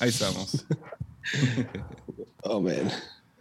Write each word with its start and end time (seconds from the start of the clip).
Ahí 0.00 0.08
estamos. 0.08 0.64
oh, 2.42 2.60
man. 2.60 2.90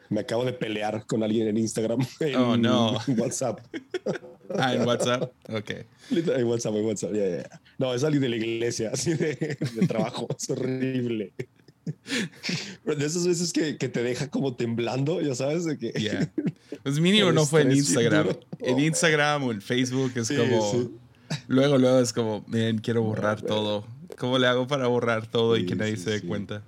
Me 0.10 0.22
acabo 0.22 0.46
de 0.46 0.54
pelear 0.54 1.06
con 1.08 1.24
alguien 1.24 1.48
en 1.48 1.58
Instagram. 1.58 2.06
oh, 2.38 2.56
no. 2.58 2.98
En 3.08 3.20
WhatsApp. 3.20 3.60
ah, 4.57 4.73
en 4.73 4.86
WhatsApp. 4.86 5.31
Ok. 5.49 5.71
En 6.12 6.46
WhatsApp, 6.46 6.75
en 6.75 6.86
WhatsApp. 6.86 7.13
Yeah, 7.13 7.28
yeah. 7.28 7.62
No, 7.78 7.93
es 7.93 8.04
alguien 8.04 8.21
de 8.21 8.29
la 8.29 8.36
iglesia, 8.36 8.91
así 8.93 9.13
de, 9.13 9.36
de 9.36 9.88
trabajo. 9.88 10.28
es 10.38 10.49
horrible. 10.49 11.33
de 12.86 13.05
esas 13.05 13.27
veces 13.27 13.52
que, 13.52 13.77
que, 13.77 13.89
te 13.89 14.04
deja 14.04 14.29
como 14.29 14.55
temblando, 14.55 15.21
ya 15.21 15.36
sabes, 15.36 15.66
de 15.66 15.77
que. 15.77 15.91
Yeah. 15.91 16.32
Pues 16.84 17.00
mínimo 17.00 17.32
no 17.32 17.45
fue 17.45 17.61
en 17.61 17.71
Instagram. 17.71 18.29
En 18.59 18.79
Instagram 18.79 19.43
o 19.43 19.52
en 19.52 19.61
Facebook 19.61 20.11
es 20.16 20.27
sí, 20.27 20.36
como. 20.36 20.71
Sí. 20.71 20.91
Luego, 21.47 21.77
luego 21.77 22.00
es 22.00 22.13
como, 22.13 22.45
miren, 22.47 22.77
quiero 22.77 23.02
borrar 23.02 23.41
no, 23.41 23.47
todo. 23.47 23.88
¿Cómo 24.18 24.38
le 24.38 24.48
hago 24.48 24.68
para 24.68 24.88
borrar 24.88 25.28
todo 25.28 25.56
sí, 25.56 25.62
y 25.62 25.66
que 25.66 25.76
nadie 25.76 25.98
se 25.98 26.12
dé 26.12 26.22
cuenta? 26.22 26.64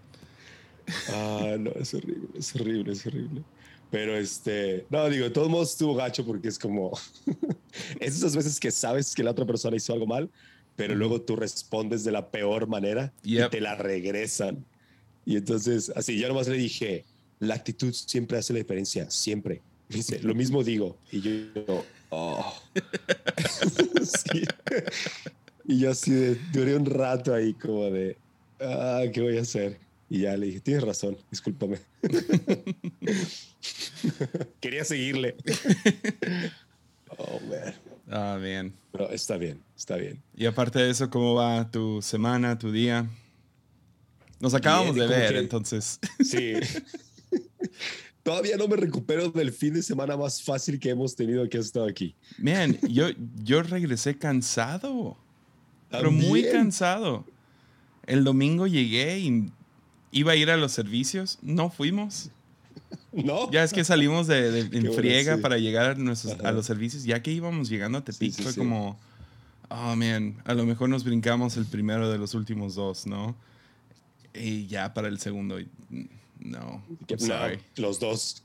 Ah, 1.09 1.55
no, 1.59 1.71
es 1.71 1.93
horrible, 1.93 2.27
es 2.37 2.55
horrible, 2.55 2.93
es 2.93 3.05
horrible. 3.05 3.43
Pero 3.89 4.17
este, 4.17 4.85
no, 4.89 5.09
digo, 5.09 5.25
de 5.25 5.31
todos 5.31 5.49
modos 5.49 5.71
estuvo 5.71 5.95
gacho 5.95 6.25
porque 6.25 6.49
es 6.49 6.59
como, 6.59 6.91
es 7.99 8.17
esas 8.17 8.35
veces 8.35 8.59
que 8.59 8.71
sabes 8.71 9.15
que 9.15 9.23
la 9.23 9.31
otra 9.31 9.45
persona 9.45 9.77
hizo 9.77 9.93
algo 9.93 10.07
mal, 10.07 10.29
pero 10.75 10.93
luego 10.95 11.21
tú 11.21 11.35
respondes 11.35 12.03
de 12.03 12.11
la 12.11 12.29
peor 12.29 12.67
manera 12.67 13.13
yep. 13.23 13.47
y 13.47 13.49
te 13.49 13.61
la 13.61 13.75
regresan. 13.75 14.65
Y 15.25 15.37
entonces, 15.37 15.91
así, 15.95 16.19
yo 16.19 16.27
nomás 16.27 16.47
le 16.47 16.57
dije, 16.57 17.05
la 17.39 17.55
actitud 17.55 17.93
siempre 17.93 18.37
hace 18.37 18.53
la 18.53 18.59
diferencia, 18.59 19.09
siempre. 19.09 19.61
Dice, 19.89 20.19
lo 20.21 20.35
mismo 20.35 20.63
digo. 20.63 20.97
Y 21.11 21.21
yo, 21.21 21.83
oh. 22.09 22.53
sí. 24.03 24.43
Y 25.67 25.79
yo 25.79 25.91
así 25.91 26.11
de, 26.11 26.35
duré 26.53 26.77
un 26.77 26.85
rato 26.85 27.33
ahí 27.33 27.53
como 27.53 27.91
de, 27.91 28.15
ah, 28.61 29.03
¿qué 29.13 29.21
voy 29.21 29.37
a 29.37 29.41
hacer? 29.41 29.77
Y 30.09 30.21
ya 30.21 30.37
le 30.37 30.45
dije, 30.45 30.61
tienes 30.61 30.83
razón, 30.83 31.17
discúlpame. 31.29 31.79
Quería 34.61 34.85
seguirle. 34.85 35.35
oh, 37.17 37.41
man. 37.41 37.73
Ah, 38.09 38.39
bien. 38.41 38.73
Pero 38.93 39.09
está 39.09 39.35
bien, 39.35 39.61
está 39.75 39.97
bien. 39.97 40.23
Y 40.33 40.45
aparte 40.45 40.79
de 40.79 40.89
eso, 40.89 41.09
¿cómo 41.09 41.33
va 41.33 41.69
tu 41.69 42.01
semana, 42.01 42.57
tu 42.57 42.71
día? 42.71 43.05
Nos 44.39 44.53
acabamos 44.53 44.95
bien, 44.95 45.09
de 45.09 45.15
ver, 45.15 45.33
que, 45.33 45.39
entonces. 45.39 45.99
Sí. 46.23 46.53
Todavía 48.23 48.55
no 48.55 48.69
me 48.69 48.77
recupero 48.77 49.29
del 49.31 49.51
fin 49.51 49.73
de 49.73 49.83
semana 49.83 50.15
más 50.15 50.41
fácil 50.41 50.79
que 50.79 50.89
hemos 50.89 51.13
tenido 51.15 51.47
que 51.49 51.57
has 51.57 51.65
estado 51.65 51.87
aquí. 51.87 52.15
Man, 52.37 52.77
yo, 52.89 53.09
yo 53.43 53.63
regresé 53.63 54.17
cansado. 54.17 55.17
Pero 55.89 56.11
muy 56.11 56.43
cansado. 56.43 57.25
El 58.05 58.23
domingo 58.23 58.67
llegué 58.67 59.19
y 59.19 59.51
iba 60.11 60.31
a 60.31 60.35
ir 60.35 60.49
a 60.49 60.57
los 60.57 60.71
servicios. 60.71 61.39
No 61.41 61.69
fuimos. 61.69 62.31
No. 63.11 63.49
Ya 63.51 63.63
es 63.63 63.73
que 63.73 63.83
salimos 63.83 64.27
de, 64.27 64.51
de 64.51 64.59
en 64.77 64.93
friega 64.93 65.31
bueno, 65.31 65.37
sí. 65.37 65.41
para 65.41 65.57
llegar 65.57 65.91
a, 65.91 65.95
nuestros, 65.95 66.39
a, 66.39 66.51
los 66.51 66.65
servicios. 66.65 67.03
Ya 67.03 67.21
que 67.23 67.31
íbamos 67.31 67.67
llegando 67.67 67.97
a 67.97 68.03
Tepic, 68.03 68.31
sí, 68.31 68.37
sí, 68.37 68.43
fue 68.43 68.53
como, 68.53 68.99
oh 69.69 69.95
man, 69.95 70.41
a 70.45 70.53
lo 70.53 70.65
mejor 70.65 70.87
nos 70.87 71.03
brincamos 71.03 71.57
el 71.57 71.65
primero 71.65 72.11
de 72.11 72.17
los 72.19 72.35
últimos 72.35 72.75
dos, 72.75 73.07
¿no? 73.07 73.35
Y 74.33 74.67
ya 74.67 74.93
para 74.93 75.07
el 75.07 75.19
segundo, 75.19 75.57
no. 76.39 76.83
Sorry. 77.17 77.57
No, 77.57 77.87
los 77.87 77.99
dos. 77.99 78.43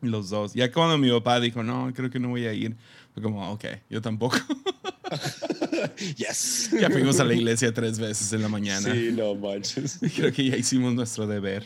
Los 0.00 0.30
dos. 0.30 0.54
Ya 0.54 0.70
cuando 0.70 0.96
mi 0.98 1.10
papá 1.10 1.40
dijo, 1.40 1.62
no, 1.62 1.92
creo 1.94 2.10
que 2.10 2.20
no 2.20 2.28
voy 2.28 2.46
a 2.46 2.52
ir, 2.52 2.76
fue 3.14 3.22
como, 3.22 3.52
ok, 3.52 3.64
yo 3.88 4.02
tampoco. 4.02 4.36
yes. 6.16 6.70
Ya 6.78 6.90
fuimos 6.90 7.20
a 7.20 7.24
la 7.24 7.34
iglesia 7.34 7.72
tres 7.72 7.98
veces 7.98 8.32
en 8.32 8.42
la 8.42 8.48
mañana. 8.48 8.92
Sí, 8.92 9.10
no 9.12 9.34
manches. 9.34 9.98
Creo 10.16 10.32
que 10.32 10.50
ya 10.50 10.56
hicimos 10.56 10.94
nuestro 10.94 11.26
deber. 11.26 11.64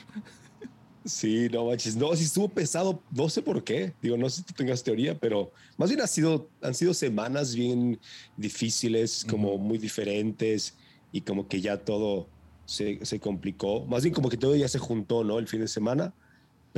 Sí, 1.05 1.49
no 1.51 1.67
manches. 1.67 1.97
No, 1.97 2.15
sí 2.15 2.25
estuvo 2.25 2.49
pesado. 2.49 3.03
No 3.11 3.29
sé 3.29 3.43
por 3.43 3.65
qué. 3.65 3.95
Digo, 4.03 4.17
no 4.17 4.29
sé 4.29 4.39
si 4.39 4.43
tú 4.43 4.55
tengas 4.55 4.83
teoría, 4.83 5.19
pero 5.19 5.53
más 5.77 5.89
bien 5.89 6.03
ha 6.03 6.07
sido, 6.07 6.51
han 6.61 6.75
sido 6.75 6.93
semanas 6.93 7.55
bien 7.55 7.99
difíciles, 8.37 9.25
como 9.29 9.55
uh 9.55 9.59
-huh. 9.59 9.63
muy 9.63 9.79
diferentes 9.79 10.77
y 11.13 11.23
como 11.23 11.49
que 11.49 11.61
ya 11.61 11.79
todo 11.79 12.29
se, 12.67 13.05
se, 13.05 13.19
complicó. 13.19 13.87
Más 13.87 14.03
bien 14.03 14.15
como 14.15 14.29
que 14.29 14.37
todo 14.37 14.55
ya 14.55 14.69
se 14.69 14.79
juntó, 14.79 15.25
¿no? 15.25 15.39
El 15.39 15.49
fin 15.49 15.61
de 15.61 15.69
semana. 15.69 16.13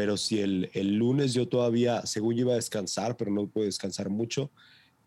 Pero 0.00 0.16
si 0.16 0.40
el, 0.40 0.70
el 0.72 0.96
lunes 0.96 1.34
yo 1.34 1.46
todavía, 1.46 2.06
según 2.06 2.34
yo 2.34 2.40
iba 2.40 2.52
a 2.52 2.56
descansar, 2.56 3.18
pero 3.18 3.30
no 3.30 3.46
puedo 3.46 3.66
descansar 3.66 4.08
mucho. 4.08 4.50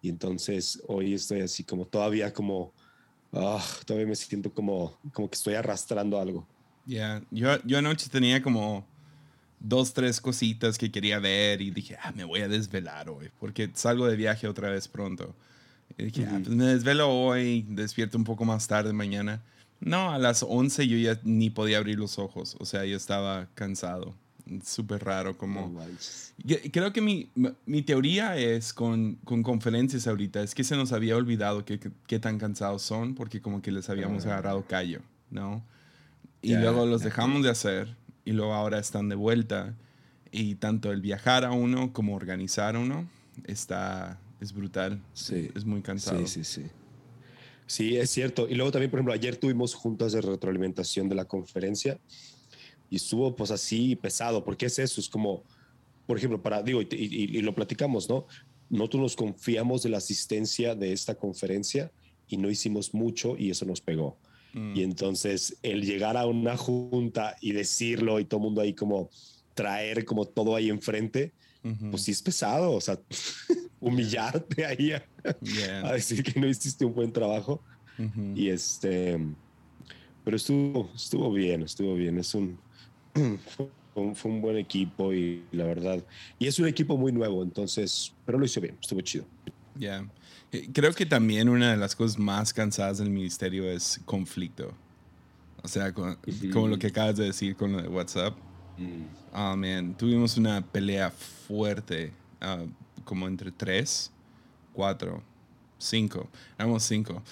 Y 0.04 0.10
entonces 0.10 0.84
hoy 0.86 1.16
estoy 1.16 1.42
así 1.42 1.64
como 1.64 1.88
todavía 1.88 2.32
como, 2.32 2.72
oh, 3.32 3.64
todavía 3.88 4.06
me 4.06 4.16
siento 4.16 4.54
como, 4.54 4.96
como 5.12 5.28
que 5.32 5.34
estoy 5.34 5.56
arrastrando 5.56 6.20
algo. 6.20 6.46
Ya, 6.86 7.24
yeah. 7.32 7.58
yo, 7.58 7.64
yo 7.66 7.80
anoche 7.80 8.08
tenía 8.08 8.44
como 8.44 8.86
dos, 9.60 9.96
tres 9.96 10.22
cositas 10.22 10.78
que 10.78 10.92
quería 10.92 11.18
ver 11.18 11.64
y 11.64 11.72
dije, 11.72 11.98
ah, 12.00 12.12
me 12.12 12.24
voy 12.24 12.42
a 12.42 12.48
desvelar 12.48 13.10
hoy, 13.10 13.32
porque 13.40 13.72
salgo 13.74 14.06
de 14.06 14.16
viaje 14.16 14.48
otra 14.48 14.70
vez 14.70 14.88
pronto. 14.88 15.34
Y 15.98 16.04
dije, 16.04 16.22
uh 16.22 16.26
-huh. 16.26 16.36
ah, 16.36 16.42
pues 16.44 16.56
me 16.56 16.66
desvelo 16.66 17.10
hoy, 17.10 17.66
despierto 17.68 18.16
un 18.16 18.26
poco 18.26 18.46
más 18.46 18.68
tarde 18.68 18.94
mañana. 18.94 19.42
No, 19.80 20.12
a 20.12 20.20
las 20.20 20.44
11 20.44 20.88
yo 20.88 20.98
ya 20.98 21.20
ni 21.24 21.50
podía 21.50 21.80
abrir 21.80 21.98
los 21.98 22.20
ojos, 22.20 22.56
o 22.60 22.66
sea, 22.66 22.86
yo 22.86 22.96
estaba 22.96 23.48
cansado. 23.56 24.14
Súper 24.64 25.04
raro, 25.04 25.38
como... 25.38 25.74
Creo 26.72 26.92
que 26.92 27.02
mi, 27.02 27.30
mi 27.66 27.82
teoría 27.82 28.38
es 28.38 28.74
con, 28.74 29.16
con, 29.24 29.42
conferencias 29.42 30.06
ahorita, 30.06 30.44
es 30.44 30.54
que 30.54 30.64
se 30.64 30.76
nos 30.76 30.92
había 30.92 31.16
olvidado 31.16 31.64
qué 31.64 31.80
que, 31.80 31.92
que, 32.08 32.20
tan 32.20 32.38
cansados 32.38 32.82
son, 32.82 33.16
porque 33.16 33.42
como 33.42 33.62
que 33.62 33.72
les 33.72 33.90
habíamos 33.90 34.26
uh 34.26 34.30
agarrado 34.30 34.66
callo, 34.66 35.02
¿no? 35.30 35.64
Y 36.42 36.50
yeah, 36.50 36.60
luego 36.60 36.86
los 36.86 37.02
dejamos 37.04 37.38
yeah. 37.38 37.46
de 37.46 37.50
hacer 37.52 37.96
y 38.26 38.34
luego 38.34 38.54
ahora 38.54 38.80
están 38.80 39.08
de 39.10 39.16
vuelta. 39.16 39.76
Y 40.32 40.56
tanto 40.56 40.92
el 40.92 41.02
viajar 41.02 41.46
a 41.46 41.52
uno 41.52 41.94
como 41.94 42.16
organizar 42.16 42.76
a 42.76 42.80
uno 42.80 43.08
está, 43.46 44.20
es 44.42 44.52
brutal. 44.52 45.02
Sí. 45.14 45.50
Es 45.56 45.64
muy 45.64 45.82
cansado. 45.82 46.26
Sí, 46.26 46.44
sí, 46.44 46.44
sí. 46.44 46.70
Sí, 47.66 47.98
es 47.98 48.10
cierto. 48.10 48.48
Y 48.50 48.56
luego 48.56 48.72
también, 48.72 48.92
por 48.92 49.00
ejemplo, 49.00 49.14
ayer 49.14 49.38
tuvimos 49.38 49.74
juntas 49.74 50.12
de 50.12 50.22
retroalimentación 50.22 51.08
de 51.08 51.16
la 51.16 51.26
conferencia 51.26 51.98
y 52.94 52.98
estuvo 52.98 53.36
pues 53.36 53.50
así 53.50 53.96
pesado, 53.96 54.44
porque 54.44 54.68
es 54.68 54.78
eso, 54.78 55.02
es 55.02 55.10
como, 55.10 55.44
por 56.06 56.16
ejemplo, 56.16 56.40
para, 56.44 56.62
digo, 56.62 56.80
y, 56.80 56.88
y, 56.92 57.38
y 57.40 57.42
lo 57.42 57.56
platicamos, 57.56 58.08
¿no? 58.08 58.28
Nosotros 58.70 59.02
nos 59.02 59.16
confiamos 59.16 59.82
de 59.82 59.90
la 59.90 59.98
asistencia 59.98 60.76
de 60.76 60.94
esta 60.94 61.16
conferencia 61.16 61.92
y 62.28 62.38
no 62.38 62.52
hicimos 62.52 62.94
mucho 62.94 63.36
y 63.36 63.50
eso 63.50 63.66
nos 63.66 63.82
pegó. 63.82 64.20
Mm. 64.54 64.76
Y 64.76 64.84
entonces 64.84 65.58
el 65.64 65.84
llegar 65.84 66.18
a 66.18 66.28
una 66.28 66.56
junta 66.56 67.36
y 67.42 67.54
decirlo 67.54 68.20
y 68.20 68.26
todo 68.26 68.42
el 68.42 68.44
mundo 68.44 68.62
ahí 68.62 68.76
como 68.76 69.10
traer 69.56 70.06
como 70.06 70.26
todo 70.26 70.56
ahí 70.56 70.70
enfrente, 70.70 71.34
uh 71.64 71.70
-huh. 71.70 71.90
pues 71.90 72.04
sí 72.04 72.12
es 72.12 72.22
pesado, 72.22 72.74
o 72.74 72.82
sea, 72.82 73.00
humillarte 73.80 74.68
ahí 74.68 74.92
a, 74.92 75.04
yeah. 75.42 75.88
a, 75.88 75.94
decir 75.94 76.22
que 76.22 76.40
no 76.40 76.48
hiciste 76.48 76.86
un 76.86 76.94
buen 76.94 77.12
trabajo. 77.12 77.60
Uh 77.98 78.04
-huh. 78.04 78.38
Y 78.38 78.50
este, 78.50 79.20
pero 80.24 80.38
estuvo, 80.38 80.92
estuvo 80.96 81.34
bien, 81.34 81.64
estuvo 81.64 81.96
bien, 81.96 82.20
es 82.20 82.36
un, 82.36 82.60
fue, 83.94 84.32
un 84.32 84.42
buen 84.42 84.58
equipo 84.58 85.14
y 85.14 85.44
la 85.52 85.66
verdad, 85.66 86.04
y 86.40 86.48
es 86.48 86.58
un 86.60 86.68
equipo 86.68 86.98
muy 86.98 87.12
nuevo, 87.12 87.44
entonces, 87.44 88.14
pero 88.26 88.40
lo 88.40 88.46
hizo 88.46 88.60
bien, 88.60 88.78
estuvo 88.82 89.02
chido. 89.02 89.26
Ya. 89.76 89.80
Yeah. 89.80 90.10
Creo 90.72 90.94
que 90.94 91.06
también 91.06 91.50
una 91.50 91.72
de 91.72 91.78
las 91.78 91.96
cosas 91.96 92.20
más 92.20 92.54
cansadas 92.54 93.00
del 93.00 93.10
ministerio 93.10 93.70
es 93.70 94.00
conflicto. 94.06 94.72
O 95.64 95.68
sea, 95.68 95.92
con, 95.94 96.10
uh 96.10 96.16
-huh. 96.26 96.52
como 96.52 96.68
lo 96.68 96.78
que 96.78 96.88
acabas 96.88 97.16
de 97.16 97.26
decir 97.26 97.56
con 97.56 97.72
lo 97.72 97.82
de 97.82 97.88
WhatsApp. 97.88 98.38
Mm. 98.78 99.36
Oh, 99.36 99.56
man. 99.56 99.96
Tuvimos 99.98 100.38
una 100.38 100.62
pelea 100.62 101.10
fuerte, 101.10 102.12
uh, 102.42 102.70
como 103.04 103.28
entre 103.28 103.52
tres, 103.52 104.12
cuatro, 104.74 105.24
cinco. 105.80 106.30
Éramos 106.58 106.84
cinco. 106.84 107.24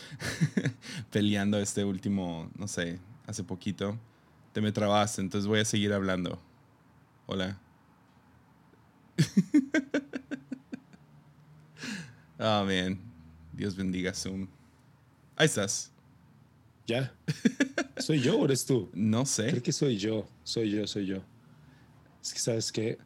Peleando 1.12 1.60
este 1.60 1.84
último, 1.84 2.50
no 2.58 2.68
sé, 2.68 3.00
hace 3.28 3.44
poquito. 3.44 3.98
Te 4.54 4.60
me 4.60 4.72
trabaste, 4.72 5.22
entonces 5.22 5.48
voy 5.48 5.60
a 5.60 5.66
seguir 5.66 5.94
hablando. 5.94 6.38
Hola. 7.26 7.58
oh, 12.38 12.66
man. 12.66 13.00
Dios 13.54 13.76
bendiga 13.76 14.14
Zoom. 14.14 14.48
Ahí 15.38 15.46
estás. 15.46 15.92
¿Ya? 16.86 17.14
¿Soy 17.98 18.20
yo 18.20 18.40
o 18.40 18.46
eres 18.46 18.66
tú? 18.66 18.90
No 18.94 19.26
sé. 19.26 19.52
Creo 19.52 19.64
que 19.64 19.72
soy 19.72 19.98
yo. 19.98 20.28
Soy 20.44 20.70
yo, 20.70 20.86
soy 20.86 21.06
yo. 21.06 21.24
Es 22.22 22.34
que, 22.34 22.40
¿sabes 22.40 22.72
qué? 22.72 22.98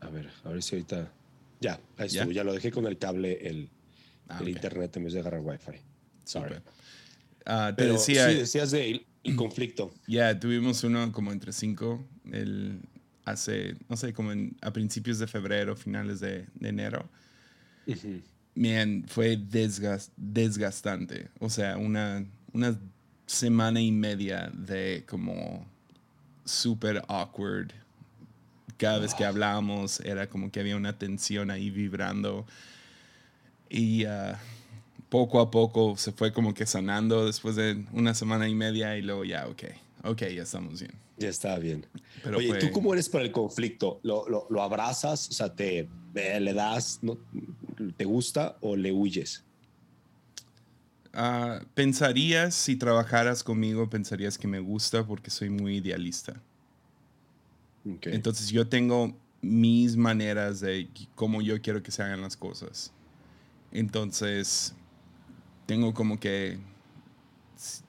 A 0.00 0.08
ver, 0.08 0.30
a 0.44 0.50
ver 0.50 0.62
si 0.62 0.76
ahorita... 0.76 1.12
Ya, 1.60 1.80
ahí 1.96 2.06
estuvo. 2.06 2.30
¿Ya? 2.30 2.34
ya 2.34 2.44
lo 2.44 2.52
dejé 2.52 2.70
con 2.70 2.86
el 2.86 2.98
cable, 2.98 3.48
el, 3.48 3.68
ah, 4.28 4.36
el 4.36 4.42
okay. 4.42 4.52
internet 4.52 4.96
en 4.96 5.04
vez 5.04 5.14
de 5.14 5.20
agarrar 5.20 5.40
Wi-Fi. 5.40 5.80
Sorry. 6.24 6.56
Uh, 7.46 7.68
te 7.68 7.74
Pero 7.76 7.94
decía, 7.94 8.28
sí, 8.28 8.34
decías 8.36 8.70
del 8.70 9.06
de 9.24 9.36
conflicto. 9.36 9.92
Ya, 10.06 10.30
yeah, 10.30 10.40
tuvimos 10.40 10.84
uno 10.84 11.10
como 11.12 11.32
entre 11.32 11.52
cinco 11.52 12.06
el, 12.30 12.80
hace, 13.24 13.76
no 13.88 13.96
sé, 13.96 14.12
como 14.12 14.32
en, 14.32 14.56
a 14.60 14.72
principios 14.72 15.18
de 15.18 15.26
febrero, 15.26 15.74
finales 15.76 16.20
de, 16.20 16.46
de 16.54 16.68
enero. 16.68 17.08
Uh 17.86 17.92
-huh 17.92 18.22
man, 18.54 19.04
fue 19.06 19.36
desgast, 19.36 20.12
desgastante. 20.16 21.28
O 21.40 21.50
sea, 21.50 21.76
una, 21.76 22.24
unas 22.52 22.76
semana 23.26 23.80
y 23.80 23.90
media 23.90 24.50
de 24.52 25.04
como 25.06 25.66
super 26.44 27.02
awkward. 27.08 27.72
Cada 28.76 28.98
vez 28.98 29.14
que 29.14 29.24
hablábamos 29.24 30.00
era 30.00 30.28
como 30.28 30.50
que 30.50 30.60
había 30.60 30.76
una 30.76 30.98
tensión 30.98 31.50
ahí 31.50 31.70
vibrando. 31.70 32.46
Y 33.68 34.04
uh, 34.04 34.34
poco 35.14 35.38
a 35.38 35.48
poco 35.48 35.96
se 35.96 36.10
fue 36.10 36.32
como 36.32 36.54
que 36.54 36.66
sanando 36.66 37.26
después 37.26 37.54
de 37.54 37.84
una 37.92 38.14
semana 38.14 38.48
y 38.48 38.54
media 38.56 38.98
y 38.98 39.02
luego 39.02 39.24
ya, 39.24 39.46
ok, 39.46 39.62
ok, 40.02 40.22
ya 40.22 40.42
estamos 40.42 40.80
bien. 40.80 40.90
Ya 41.18 41.28
está 41.28 41.56
bien. 41.56 41.86
Pero 42.24 42.38
Oye, 42.38 42.58
¿tú 42.58 42.72
cómo 42.72 42.92
eres 42.92 43.08
para 43.08 43.22
el 43.22 43.30
conflicto? 43.30 44.00
¿Lo, 44.02 44.28
lo, 44.28 44.48
lo 44.50 44.60
abrazas? 44.60 45.28
O 45.28 45.32
sea, 45.32 45.54
te, 45.54 45.88
le 46.14 46.52
das, 46.52 46.98
no, 47.00 47.16
¿te 47.96 48.04
gusta 48.04 48.56
o 48.60 48.74
le 48.74 48.90
huyes? 48.90 49.44
Uh, 51.14 51.64
pensarías, 51.74 52.56
si 52.56 52.74
trabajaras 52.74 53.44
conmigo, 53.44 53.88
pensarías 53.88 54.36
que 54.36 54.48
me 54.48 54.58
gusta 54.58 55.06
porque 55.06 55.30
soy 55.30 55.48
muy 55.48 55.76
idealista. 55.76 56.42
Entonces 58.02 58.48
yo 58.48 58.66
tengo 58.66 59.16
mis 59.42 59.96
maneras 59.96 60.58
de 60.58 60.88
cómo 61.14 61.40
yo 61.40 61.62
quiero 61.62 61.84
que 61.84 61.92
se 61.92 62.02
hagan 62.02 62.20
las 62.20 62.36
cosas. 62.36 62.90
Entonces 63.70 64.74
tengo 65.66 65.94
como 65.94 66.18
que 66.18 66.58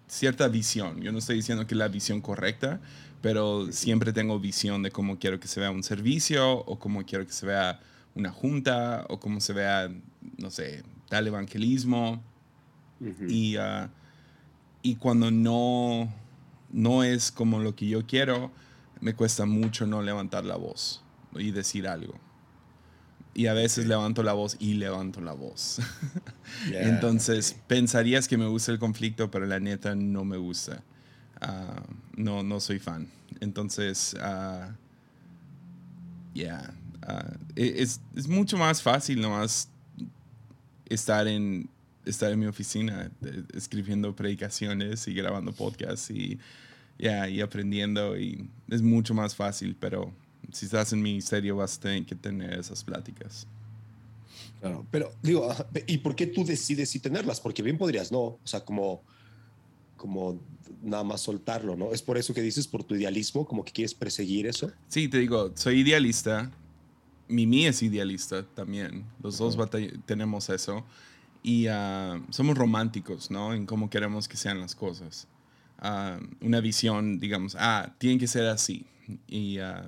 cierta 0.07 0.48
visión. 0.48 1.01
Yo 1.01 1.12
no 1.12 1.19
estoy 1.19 1.38
diciendo 1.38 1.68
que 1.68 1.74
es 1.74 1.77
la 1.77 1.88
visión 1.88 2.22
correcta, 2.22 2.80
pero 3.22 3.72
siempre 3.72 4.13
tengo 4.13 4.39
visión 4.39 4.83
de 4.83 4.92
cómo 4.92 5.18
quiero 5.19 5.39
que 5.39 5.48
se 5.48 5.60
vea 5.60 5.72
un 5.72 5.83
servicio 5.83 6.60
o 6.60 6.80
cómo 6.80 7.06
quiero 7.06 7.25
que 7.25 7.33
se 7.33 7.45
vea 7.45 7.80
una 8.13 8.31
junta 8.31 9.06
o 9.10 9.19
cómo 9.19 9.42
se 9.42 9.54
vea, 9.54 9.92
no 10.38 10.51
sé, 10.51 10.83
tal 11.10 11.27
evangelismo. 11.27 12.24
y, 13.27 13.57
ah, 13.57 13.89
y 14.81 14.95
cuando 14.95 15.31
no, 15.31 16.13
no 16.71 17.04
es 17.04 17.31
como 17.31 17.60
lo 17.60 17.75
que 17.75 17.88
yo 17.88 18.06
quiero, 18.06 18.51
me 19.01 19.13
cuesta 19.13 19.45
mucho 19.45 19.86
no 19.86 20.01
levantar 20.01 20.45
la 20.45 20.56
voz 20.56 21.04
y 21.33 21.51
decir 21.51 21.88
algo. 21.88 22.13
Y 23.35 23.47
a 23.47 23.53
veces 23.53 23.85
levanto 23.85 24.23
la 24.23 24.33
voz 24.33 24.55
y 24.59 24.75
levanto 24.75 25.19
la 25.21 25.33
voz. 25.33 25.79
Entonces, 26.71 27.55
pensarías 27.67 28.27
que 28.27 28.37
me 28.37 28.47
gusta 28.47 28.71
el 28.71 28.79
conflicto, 28.79 29.29
pero 29.29 29.45
la 29.45 29.59
neta 29.59 29.93
no 29.93 30.23
me 30.23 30.37
gusta. 30.37 30.81
Ah, 31.41 31.83
no, 32.15 32.43
no 32.43 32.59
soy 32.59 32.79
fan. 32.79 33.07
Entonces, 33.41 34.15
uh, 34.15 34.71
yeah. 36.33 36.73
E, 37.55 37.83
es, 37.83 38.01
es, 38.15 38.27
mucho 38.27 38.57
más 38.57 38.81
fácil 38.81 39.21
nomás 39.21 39.69
estar 40.87 41.27
en, 41.27 41.69
estar 42.05 42.31
en 42.31 42.39
mi 42.39 42.47
oficina 42.47 43.11
escribiendo 43.53 44.15
predicaciones 44.15 45.07
y 45.07 45.13
grabando 45.13 45.51
podcasts 45.51 46.09
y 46.09 46.39
yeah, 46.97 47.27
y 47.29 47.41
aprendiendo 47.41 48.17
y 48.17 48.49
es 48.69 48.81
mucho 48.81 49.13
más 49.13 49.35
fácil, 49.35 49.75
pero 49.79 50.13
si 50.51 50.65
estás 50.65 50.94
en 50.94 51.01
ministerio 51.01 51.56
vas 51.56 51.77
a 51.77 51.81
tener 51.81 52.06
que 52.06 52.15
tener 52.15 52.59
esas 52.59 52.83
pláticas. 52.83 53.47
Claro, 54.59 54.86
pero 54.92 55.12
digo, 55.21 55.53
¿y 55.88 56.00
por 56.00 56.15
qué 56.15 56.27
tú 56.27 56.44
decides 56.44 56.89
si 56.89 57.00
tenerlas? 57.00 57.39
Porque 57.39 57.62
bien 57.62 57.77
podrías 57.77 58.12
no, 58.12 58.19
o 58.19 58.39
sea, 58.44 58.65
como, 58.65 59.01
como 59.97 60.39
nada 60.81 61.03
más 61.03 61.21
soltarlo, 61.21 61.75
¿no? 61.75 61.92
Es 61.92 62.01
por 62.01 62.18
eso 62.18 62.33
que 62.33 62.42
dices, 62.42 62.68
por 62.68 62.83
tu 62.83 62.95
idealismo, 62.95 63.45
como 63.45 63.63
que 63.63 63.71
quieres 63.71 63.94
perseguir 63.94 64.47
eso. 64.47 64.71
Sí, 64.88 65.07
te 65.07 65.19
digo, 65.19 65.51
soy 65.56 65.81
idealista. 65.81 66.51
Mimi 67.27 67.65
es 67.65 67.81
idealista 67.81 68.44
también. 68.44 69.06
Los 69.21 69.38
dos 69.38 69.57
tenemos 70.06 70.50
eso. 70.50 70.86
Y 71.44 71.68
ah, 71.68 72.21
somos 72.30 72.57
románticos, 72.57 73.30
¿no? 73.30 73.53
En 73.53 73.65
cómo 73.65 73.89
queremos 73.89 74.27
que 74.27 74.38
sean 74.38 74.59
las 74.59 74.75
cosas 74.75 75.27
una 76.42 76.59
visión, 76.62 77.19
digamos, 77.19 77.56
ah, 77.59 77.94
tiene 77.97 78.18
que 78.18 78.27
ser 78.27 78.47
así. 78.47 78.86
Y, 79.27 79.59
ah, 79.59 79.86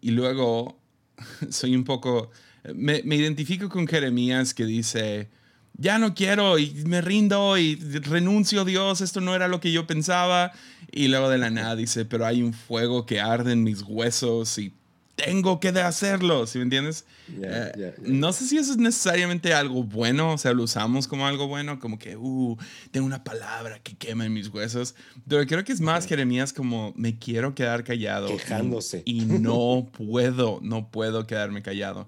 y 0.00 0.10
luego 0.10 0.78
soy 1.50 1.74
un 1.74 1.84
poco, 1.84 2.30
me, 2.74 3.02
me, 3.04 3.16
identifico 3.16 3.68
con 3.68 3.86
Jeremías 3.86 4.54
que 4.54 4.64
dice, 4.64 5.28
ya 5.74 5.98
no 5.98 6.14
quiero 6.14 6.58
y 6.58 6.72
me 6.86 7.00
rindo 7.00 7.56
y 7.56 7.76
renuncio 7.76 8.62
a 8.62 8.64
Dios, 8.64 9.00
esto 9.00 9.20
no 9.20 9.34
era 9.34 9.48
lo 9.48 9.60
que 9.60 9.72
yo 9.72 9.86
pensaba. 9.86 10.52
Y 10.90 11.08
luego 11.08 11.28
de 11.28 11.38
la 11.38 11.50
nada 11.50 11.76
dice, 11.76 12.04
pero 12.04 12.26
hay 12.26 12.42
un 12.42 12.52
fuego 12.52 13.06
que 13.06 13.20
arde 13.20 13.52
en 13.52 13.62
mis 13.62 13.82
huesos 13.82 14.58
y 14.58 14.72
tengo 15.18 15.58
que 15.58 15.72
de 15.72 15.82
hacerlo, 15.82 16.46
¿sí 16.46 16.58
me 16.58 16.64
entiendes? 16.64 17.04
Eh, 17.42 17.92
no 18.02 18.32
sé 18.32 18.46
si 18.46 18.56
eso 18.56 18.70
es 18.70 18.78
necesariamente 18.78 19.52
algo 19.52 19.82
bueno, 19.82 20.34
o 20.34 20.38
sea, 20.38 20.52
lo 20.52 20.62
usamos 20.62 21.08
como 21.08 21.26
algo 21.26 21.48
bueno, 21.48 21.80
como 21.80 21.98
que, 21.98 22.16
uh, 22.16 22.56
tengo 22.92 23.04
una 23.04 23.24
palabra 23.24 23.80
que 23.80 23.96
quema 23.96 24.24
en 24.24 24.32
mis 24.32 24.46
huesos, 24.46 24.94
pero 25.26 25.44
creo 25.46 25.64
que 25.64 25.72
es 25.72 25.80
más 25.80 26.06
Jeremías 26.06 26.52
como, 26.52 26.92
me 26.96 27.18
quiero 27.18 27.52
quedar 27.56 27.82
callado. 27.82 28.28
Quejándose. 28.28 29.02
Y, 29.04 29.22
no 29.22 29.88
puedo, 29.92 30.60
no 30.62 30.88
puedo 30.88 31.26
quedarme 31.26 31.62
callado. 31.62 32.06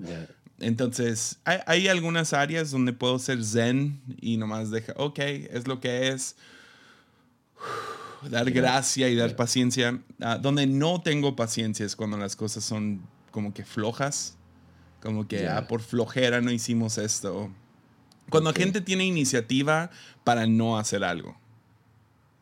Entonces, 0.61 1.41
hay, 1.45 1.59
hay, 1.67 1.89
algunas 1.89 2.33
áreas 2.33 2.71
donde 2.71 2.93
puedo 2.93 3.19
ser 3.19 3.45
zen 3.45 4.01
y 4.21 4.37
nomás 4.37 4.71
deja, 4.71 4.93
ok, 4.97 5.19
es 5.19 5.67
lo 5.67 5.81
que 5.81 6.09
es 6.09 6.37
dar 8.29 8.51
gracia 8.51 9.09
y 9.09 9.17
dar 9.17 9.37
paciencia. 9.37 10.01
Ah, 10.21 10.39
donde 10.39 10.67
no 10.67 11.01
tengo 11.03 11.37
paciencia 11.37 11.87
es 11.87 11.97
cuando 11.97 12.17
las 12.19 12.37
cosas 12.37 12.65
son 12.65 13.03
como 13.31 13.55
que 13.55 13.65
flojas, 13.65 14.37
como 15.03 15.27
que 15.27 15.49
ah, 15.49 15.67
por 15.69 15.81
flojera 15.81 16.41
no 16.41 16.51
hicimos 16.51 16.99
esto. 16.99 17.51
Cuando 18.29 18.53
la 18.53 18.57
gente 18.57 18.81
tiene 18.81 19.05
iniciativa 19.05 19.91
para 20.25 20.47
no 20.47 20.79
hacer 20.79 21.03
algo. 21.03 21.37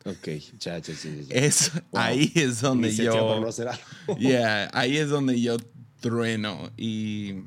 Ok, 0.04 0.28
ya, 0.58 0.78
ya, 0.78 0.94
Es, 1.30 1.72
Ahí 1.92 2.32
es 2.34 2.60
donde 2.60 2.94
yo. 2.94 3.40
No 3.40 3.48
hacer 3.48 3.68
algo. 3.68 3.82
yeah, 4.18 4.70
ahí 4.72 4.96
es 4.96 5.08
donde 5.08 5.40
yo 5.40 5.56
trueno. 6.00 6.70
Y, 6.76 7.42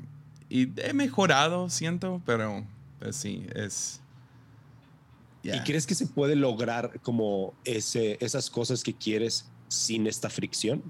y 0.49 0.69
he 0.77 0.93
mejorado, 0.93 1.69
siento, 1.69 2.21
pero 2.25 2.65
pues 2.99 3.15
sí, 3.15 3.45
es 3.55 4.01
¿Y 5.43 5.59
crees 5.61 5.87
que 5.87 5.95
se 5.95 6.05
puede 6.05 6.35
lograr 6.35 6.99
como 7.01 7.53
ese, 7.63 8.17
esas 8.23 8.49
cosas 8.49 8.83
que 8.83 8.93
quieres 8.93 9.49
sin 9.67 10.05
esta 10.05 10.29
fricción? 10.29 10.83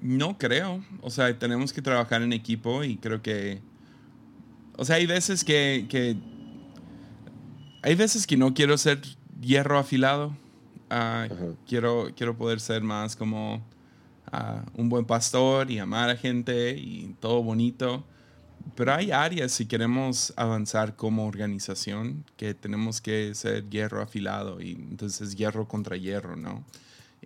No 0.00 0.38
creo. 0.38 0.84
O 1.00 1.10
sea, 1.10 1.36
tenemos 1.38 1.72
que 1.72 1.82
trabajar 1.82 2.22
en 2.22 2.32
equipo 2.32 2.84
y 2.84 2.96
creo 2.96 3.22
que... 3.22 3.60
O 4.76 4.84
sea, 4.84 4.96
hay 4.96 5.06
veces 5.06 5.42
que... 5.44 5.86
que 5.88 6.16
hay 7.82 7.94
veces 7.96 8.26
que 8.26 8.36
no 8.36 8.54
quiero 8.54 8.78
ser 8.78 9.00
hierro 9.40 9.78
afilado. 9.78 10.36
Ah, 10.90 11.26
quiero, 11.66 12.12
quiero 12.16 12.36
poder 12.36 12.60
ser 12.60 12.82
más 12.82 13.16
como 13.16 13.62
ah, 14.30 14.64
un 14.74 14.88
buen 14.88 15.04
pastor 15.04 15.70
y 15.70 15.78
amar 15.78 16.08
a 16.08 16.16
gente 16.16 16.76
y 16.78 17.14
todo 17.20 17.42
bonito. 17.42 18.04
Pero 18.76 18.94
hay 18.94 19.10
áreas, 19.10 19.52
si 19.52 19.66
queremos 19.66 20.32
avanzar 20.36 20.96
como 20.96 21.26
organización, 21.26 22.24
que 22.36 22.54
tenemos 22.54 23.00
que 23.00 23.34
ser 23.34 23.68
hierro 23.68 24.02
afilado 24.02 24.60
y 24.60 24.72
entonces 24.72 25.36
hierro 25.36 25.68
contra 25.68 25.96
hierro, 25.96 26.34
¿no? 26.34 26.64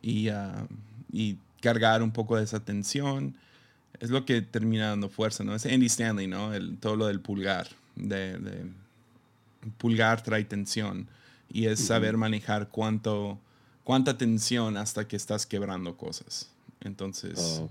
Y, 0.02 0.28
ah, 0.28 0.66
y 1.12 1.38
cargar 1.60 2.02
un 2.02 2.12
poco 2.12 2.36
de 2.36 2.44
esa 2.44 2.60
tensión 2.60 3.34
es 4.00 4.10
lo 4.10 4.24
que 4.24 4.42
termina 4.42 4.88
dando 4.88 5.08
fuerza, 5.08 5.44
¿no? 5.44 5.54
Es 5.54 5.66
Andy 5.66 5.86
Stanley, 5.86 6.26
¿no? 6.26 6.54
El, 6.54 6.78
todo 6.78 6.96
lo 6.96 7.06
del 7.06 7.20
pulgar, 7.20 7.68
de, 7.96 8.70
pulgar 9.78 10.22
trae 10.22 10.44
tensión 10.44 11.08
y 11.48 11.66
es 11.66 11.80
saber 11.80 12.16
manejar 12.16 12.68
cuánto, 12.68 13.38
cuánta 13.84 14.16
tensión 14.16 14.76
hasta 14.76 15.08
que 15.08 15.16
estás 15.16 15.46
quebrando 15.46 15.96
cosas. 15.96 16.50
Entonces, 16.80 17.38
oh, 17.60 17.70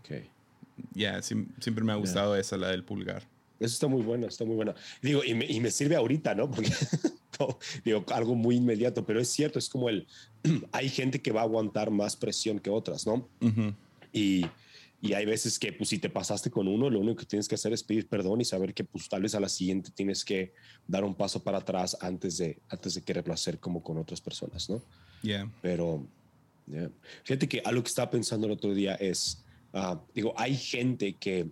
ya, 0.93 1.21
siempre 1.21 1.83
me 1.83 1.93
ha 1.93 1.95
gustado 1.95 2.35
esa, 2.35 2.57
la 2.57 2.69
del 2.69 2.83
pulgar. 2.83 3.23
Eso 3.59 3.73
está 3.73 3.87
muy 3.87 4.01
bueno, 4.01 4.27
está 4.27 4.45
muy 4.45 4.55
bueno. 4.55 4.73
Digo, 5.01 5.23
y 5.23 5.33
me, 5.33 5.45
y 5.45 5.59
me 5.59 5.71
sirve 5.71 5.95
ahorita, 5.95 6.35
¿no? 6.35 6.49
Porque 6.51 6.71
digo, 7.83 8.05
algo 8.11 8.35
muy 8.35 8.55
inmediato, 8.55 9.05
pero 9.05 9.19
es 9.19 9.29
cierto, 9.29 9.59
es 9.59 9.69
como 9.69 9.89
el, 9.89 10.07
hay 10.71 10.89
gente 10.89 11.21
que 11.21 11.31
va 11.31 11.41
a 11.41 11.43
aguantar 11.43 11.91
más 11.91 12.15
presión 12.15 12.59
que 12.59 12.69
otras, 12.69 13.05
¿no? 13.05 13.27
y, 14.13 14.45
y, 15.01 15.13
hay 15.13 15.25
veces 15.25 15.59
que, 15.59 15.71
pues, 15.73 15.89
si 15.89 15.99
te 15.99 16.09
pasaste 16.09 16.49
con 16.49 16.67
uno, 16.67 16.89
lo 16.89 16.99
único 16.99 17.17
que 17.17 17.25
tienes 17.25 17.47
que 17.47 17.55
hacer 17.55 17.73
es 17.73 17.83
pedir 17.83 18.07
perdón 18.07 18.41
y 18.41 18.45
saber 18.45 18.73
que, 18.73 18.83
pues, 18.83 19.07
tal 19.09 19.21
vez 19.21 19.35
a 19.35 19.39
la 19.39 19.49
siguiente 19.49 19.91
tienes 19.93 20.25
que 20.25 20.53
dar 20.87 21.03
un 21.03 21.13
paso 21.13 21.43
para 21.43 21.59
atrás 21.59 21.97
antes 22.01 22.37
de, 22.37 22.57
antes 22.69 22.95
de 22.95 23.01
quererlo 23.01 23.33
hacer 23.33 23.59
como 23.59 23.83
con 23.83 23.97
otras 23.97 24.21
personas, 24.21 24.69
¿no? 24.69 24.81
Yeah. 25.21 25.51
Pero, 25.61 26.07
fíjate 27.23 27.47
que 27.47 27.61
algo 27.63 27.83
que 27.83 27.89
estaba 27.89 28.09
pensando 28.09 28.47
el 28.47 28.53
otro 28.53 28.73
día 28.73 28.95
es, 28.95 29.43
ah, 29.73 30.01
digo, 30.13 30.33
hay 30.35 30.55
gente 30.55 31.13
que 31.13 31.47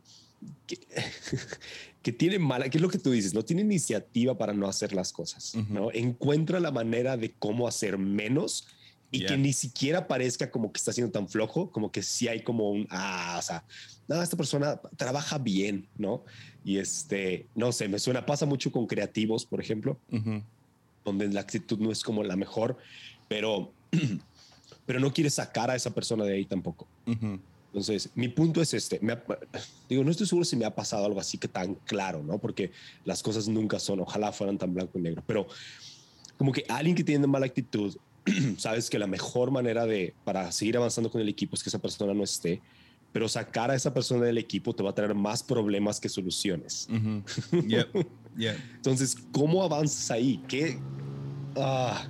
que, 2.02 2.12
tiene 2.12 2.40
mala, 2.40 2.70
que 2.70 2.78
es 2.78 2.82
lo 2.82 2.90
que 2.90 3.00
tú 3.00 3.12
dices, 3.12 3.34
no 3.34 3.44
tiene 3.44 3.62
iniciativa 3.62 4.38
para 4.38 4.54
no 4.54 4.68
hacer 4.68 4.94
las 4.94 5.12
cosas, 5.12 5.54
¿no? 5.70 5.92
Encuentra 5.92 6.60
la 6.60 6.72
manera 6.72 7.18
de 7.18 7.34
cómo 7.34 7.68
hacer 7.68 7.98
menos 7.98 8.68
y 9.12 9.25
que 9.25 9.38
ni 9.38 9.54
siquiera 9.54 10.08
parezca 10.08 10.52
como 10.52 10.72
que 10.72 10.78
está 10.78 10.92
siendo 10.92 11.12
tan 11.12 11.28
flojo, 11.28 11.70
como 11.72 11.92
que 11.92 12.04
sí 12.04 12.28
hay 12.28 12.42
como 12.42 12.70
un, 12.72 12.88
ah, 12.90 13.38
o 13.40 13.42
sea, 13.42 13.64
no, 14.08 14.22
esta 14.22 14.36
persona 14.36 14.80
trabaja 14.98 15.38
bien, 15.38 15.88
¿no? 15.98 16.24
Y 16.64 16.78
este, 16.78 17.48
no 17.56 17.72
sé, 17.72 17.88
me 17.88 18.00
suena, 18.00 18.25
pasa 18.25 18.46
mucho 18.46 18.72
con 18.72 18.88
creativos, 18.88 19.46
por 19.46 19.62
ejemplo. 19.62 19.98
donde 21.04 21.28
la 21.28 21.42
actitud 21.42 21.80
no 21.80 21.92
es 21.92 22.04
como 22.04 22.24
la 22.24 22.36
mejor, 22.36 22.78
pero, 23.28 23.72
pero 24.86 25.00
no 25.00 25.14
quieres 25.14 25.36
sacar 25.36 25.70
a 25.70 25.75
esa 25.75 25.94
persona 25.94 26.25
de 26.25 26.34
ahí 26.34 26.46
tampoco. 26.46 26.88
Entonces, 27.75 28.10
mi 28.15 28.29
punto 28.29 28.62
es 28.62 28.74
este. 28.74 29.01
Me 29.01 29.17
digo, 29.89 30.01
no 30.05 30.10
estoy 30.10 30.25
seguro 30.25 30.46
si 30.46 30.55
me 30.55 30.63
ha 30.63 30.74
pasado 30.74 31.05
algo 31.05 31.20
así 31.20 31.38
que 31.38 31.50
tan 31.50 31.75
claro, 31.75 32.24
¿no? 32.24 32.38
Porque 32.38 32.72
las 33.03 33.22
cosas 33.22 33.50
nunca 33.50 33.79
son, 33.79 34.00
ojalá 34.00 34.32
fueran 34.32 34.58
tan 34.58 34.74
blanco 34.74 34.98
y 34.98 35.01
negro, 35.01 35.22
pero 35.27 35.46
como 36.38 36.53
que 36.53 36.63
alguien 36.70 36.96
que 36.96 37.03
tiene 37.03 37.27
mala 37.27 37.48
actitud, 37.48 37.98
sabes 38.58 38.89
que 38.89 38.98
la 38.98 39.08
mejor 39.08 39.51
manera 39.51 39.86
de, 39.86 40.13
para 40.24 40.53
seguir 40.53 40.77
avanzando 40.77 41.12
con 41.12 41.20
el 41.20 41.27
equipo 41.27 41.58
es 41.58 41.63
que 41.63 41.70
esa 41.70 41.79
persona 41.79 42.13
no 42.13 42.24
esté, 42.24 42.62
pero 43.12 43.27
sacar 43.27 43.70
a 43.70 43.75
esa 43.75 43.94
persona 43.94 44.24
del 44.24 44.38
equipo 44.38 44.74
te 44.74 44.82
va 44.82 44.91
a 44.91 44.96
traer 44.96 45.13
más 45.13 45.44
problemas 45.44 46.00
que 46.00 46.08
soluciones. 46.08 46.88
Entonces, 48.77 49.17
¿cómo 49.34 49.63
avanzas 49.63 50.12
ahí? 50.12 50.41
¿Qué? 50.48 50.79
Ah, 51.58 52.08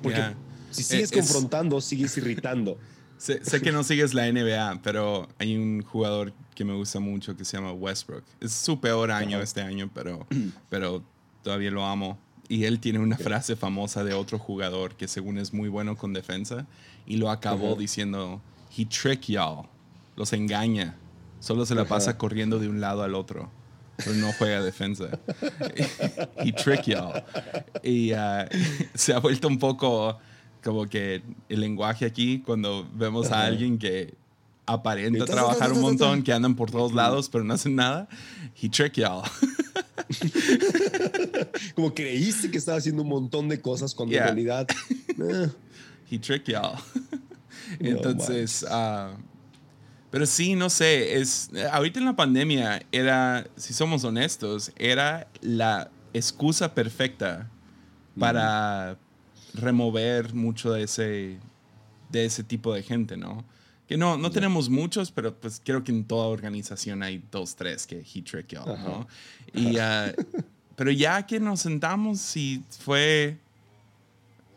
porque 0.00 0.22
si 0.70 0.84
sigues 0.84 1.10
confrontando, 1.10 1.80
sigues 1.80 2.16
irritando. 2.18 2.78
Sé, 3.18 3.40
que 3.60 3.72
no 3.72 3.82
sigues 3.82 4.14
la 4.14 4.30
NBA, 4.30 4.80
pero 4.82 5.28
hay 5.38 5.56
un 5.56 5.82
jugador 5.82 6.32
que 6.54 6.64
me 6.64 6.72
gusta 6.72 7.00
mucho 7.00 7.36
que 7.36 7.44
se 7.44 7.56
llama 7.56 7.72
Westbrook. 7.72 8.24
Es 8.40 8.52
su 8.52 8.80
peor 8.80 9.10
año 9.10 9.40
este 9.40 9.60
año, 9.60 9.90
pero, 9.92 10.26
pero 10.70 11.02
todavía 11.42 11.70
lo 11.70 11.84
amo. 11.84 12.16
Y 12.48 12.64
él 12.64 12.78
tiene 12.80 13.00
una 13.00 13.18
frase 13.18 13.56
famosa 13.56 14.04
de 14.04 14.14
otro 14.14 14.38
jugador 14.38 14.94
que 14.94 15.08
según 15.08 15.36
es 15.36 15.52
muy 15.52 15.68
bueno 15.68 15.96
con 15.96 16.12
defensa 16.12 16.66
y 17.06 17.16
lo 17.16 17.30
acabó 17.30 17.74
diciendo, 17.74 18.40
he 18.76 18.86
trick 18.86 19.26
y'all, 19.26 19.66
los 20.16 20.32
engaña, 20.32 20.96
solo 21.40 21.66
se 21.66 21.74
la 21.74 21.84
pasa 21.84 22.16
corriendo 22.16 22.58
de 22.58 22.68
un 22.68 22.80
lado 22.80 23.02
al 23.02 23.14
otro, 23.14 23.50
pero 23.96 24.14
no 24.14 24.32
juega 24.32 24.62
defensa. 24.62 25.18
he 26.38 26.52
trick 26.52 26.84
y'all. 26.84 27.22
Y 27.82 28.12
uh, 28.12 28.46
se 28.94 29.12
ha 29.12 29.18
vuelto 29.18 29.48
un 29.48 29.58
poco 29.58 30.18
como 30.62 30.86
que 30.86 31.22
el 31.48 31.60
lenguaje 31.60 32.04
aquí, 32.04 32.40
cuando 32.40 32.88
vemos 32.94 33.30
a 33.30 33.44
alguien 33.44 33.78
que 33.78 34.14
aparenta 34.66 35.24
trabajar 35.24 35.72
un 35.72 35.80
montón, 35.80 36.22
que 36.22 36.32
andan 36.32 36.54
por 36.54 36.70
todos 36.70 36.92
lados, 36.92 37.28
pero 37.28 37.44
no 37.44 37.54
hacen 37.54 37.74
nada, 37.74 38.08
he 38.60 38.68
trick 38.68 38.94
y'all. 38.94 39.22
como 41.74 41.94
creíste 41.94 42.50
que 42.50 42.58
estaba 42.58 42.78
haciendo 42.78 43.02
un 43.02 43.08
montón 43.08 43.48
de 43.48 43.60
cosas 43.60 43.94
cuando 43.94 44.14
en 44.14 44.22
realidad. 44.22 44.66
Eh. 44.90 45.48
He 46.10 46.18
trick 46.18 46.44
y'all. 46.44 46.76
Entonces, 47.80 48.64
ah, 48.68 49.16
pero 50.10 50.24
sí, 50.26 50.54
no 50.54 50.70
sé, 50.70 51.20
es, 51.20 51.50
ahorita 51.70 51.98
en 51.98 52.06
la 52.06 52.16
pandemia 52.16 52.82
era, 52.92 53.46
si 53.56 53.74
somos 53.74 54.04
honestos, 54.04 54.72
era 54.76 55.28
la 55.42 55.90
excusa 56.14 56.74
perfecta 56.74 57.50
para, 58.18 58.96
remover 59.60 60.34
mucho 60.34 60.72
de 60.72 60.84
ese, 60.84 61.38
de 62.10 62.24
ese 62.24 62.44
tipo 62.44 62.72
de 62.72 62.82
gente, 62.82 63.16
¿no? 63.16 63.44
Que 63.86 63.96
no, 63.96 64.18
no 64.18 64.30
tenemos 64.30 64.68
muchos, 64.68 65.10
pero 65.10 65.34
pues 65.34 65.62
creo 65.64 65.82
que 65.82 65.92
en 65.92 66.04
toda 66.04 66.26
organización 66.26 67.02
hay 67.02 67.22
dos, 67.30 67.56
tres 67.56 67.86
que 67.86 68.00
he 68.00 68.22
trick 68.22 68.48
y'all, 68.48 68.66
¿no? 68.66 69.08
Y, 69.54 69.78
ah, 69.78 70.12
pero 70.76 70.90
ya 70.90 71.26
que 71.26 71.40
nos 71.40 71.60
sentamos 71.60 72.36
y 72.36 72.62
fue... 72.80 73.38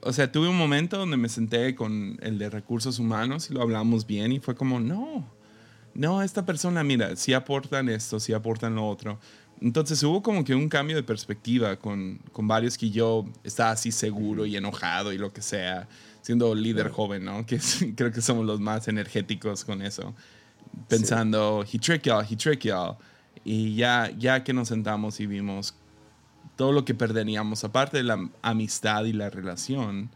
O 0.02 0.12
sea, 0.12 0.32
tuve 0.32 0.50
un 0.50 0.58
momento 0.58 0.98
donde 0.98 1.16
me 1.16 1.30
senté 1.30 1.76
con 1.76 2.18
el 2.22 2.40
de 2.40 2.50
recursos 2.50 2.98
humanos 3.00 3.50
y 3.50 3.54
lo 3.54 3.62
hablamos 3.62 4.06
bien 4.08 4.32
y 4.32 4.40
fue 4.40 4.56
como, 4.56 4.80
no, 4.80 5.26
no, 5.94 6.22
esta 6.24 6.46
persona, 6.46 6.84
mira, 6.84 7.16
sí 7.16 7.34
aportan 7.34 7.90
esto, 7.90 8.20
sí 8.20 8.34
aportan 8.34 8.76
lo 8.76 8.88
otro. 8.88 9.20
Entonces 9.62 10.02
hubo 10.02 10.24
como 10.24 10.44
que 10.44 10.56
un 10.56 10.68
cambio 10.68 10.96
de 10.96 11.04
perspectiva 11.04 11.76
con, 11.76 12.20
con 12.32 12.48
varios 12.48 12.78
que 12.80 12.90
yo 12.90 13.28
estaba 13.44 13.72
así 13.72 13.92
seguro 13.92 14.48
y 14.48 14.58
enojado 14.58 15.14
y 15.14 15.20
lo 15.20 15.32
que 15.32 15.44
sea, 15.44 15.88
siendo 16.24 16.56
líder 16.56 16.90
joven, 16.90 17.24
¿no? 17.24 17.46
Que 17.46 17.60
creo 17.96 18.12
que 18.12 18.22
somos 18.22 18.44
los 18.46 18.60
más 18.60 18.88
energéticos 18.88 19.64
con 19.64 19.84
eso. 19.84 20.16
Pensando, 20.88 21.64
he 21.72 21.78
trick 21.78 22.02
y'all, 22.04 22.26
he 22.28 22.36
trick 22.36 22.62
y'all. 22.62 22.98
Y 23.44 23.76
ya, 23.76 24.12
ya 24.18 24.44
que 24.44 24.52
nos 24.52 24.70
sentamos 24.70 25.20
y 25.20 25.28
vimos 25.28 25.76
todo 26.56 26.72
lo 26.72 26.84
que 26.84 26.96
perderíamos, 26.96 27.64
aparte 27.64 27.98
de 27.98 28.04
la 28.04 28.30
amistad 28.42 29.06
y 29.06 29.14
la 29.14 29.30
relación, 29.30 30.10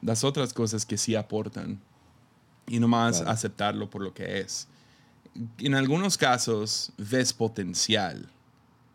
las 0.00 0.24
otras 0.24 0.54
cosas 0.54 0.86
que 0.86 0.96
sí 0.96 1.14
aportan. 1.16 1.80
Y 2.66 2.80
nomás 2.80 3.20
aceptarlo 3.20 3.90
por 3.90 4.00
lo 4.00 4.14
que 4.14 4.40
es. 4.40 4.68
En 5.58 5.74
algunos 5.74 6.16
casos 6.16 6.92
ves 6.96 7.32
potencial 7.34 8.30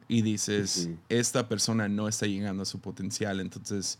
y 0.07 0.21
dices, 0.21 0.89
esta 1.09 1.47
persona 1.47 1.87
no 1.87 2.07
está 2.07 2.27
llegando 2.27 2.63
a 2.63 2.65
su 2.65 2.79
potencial. 2.79 3.39
Entonces, 3.39 3.97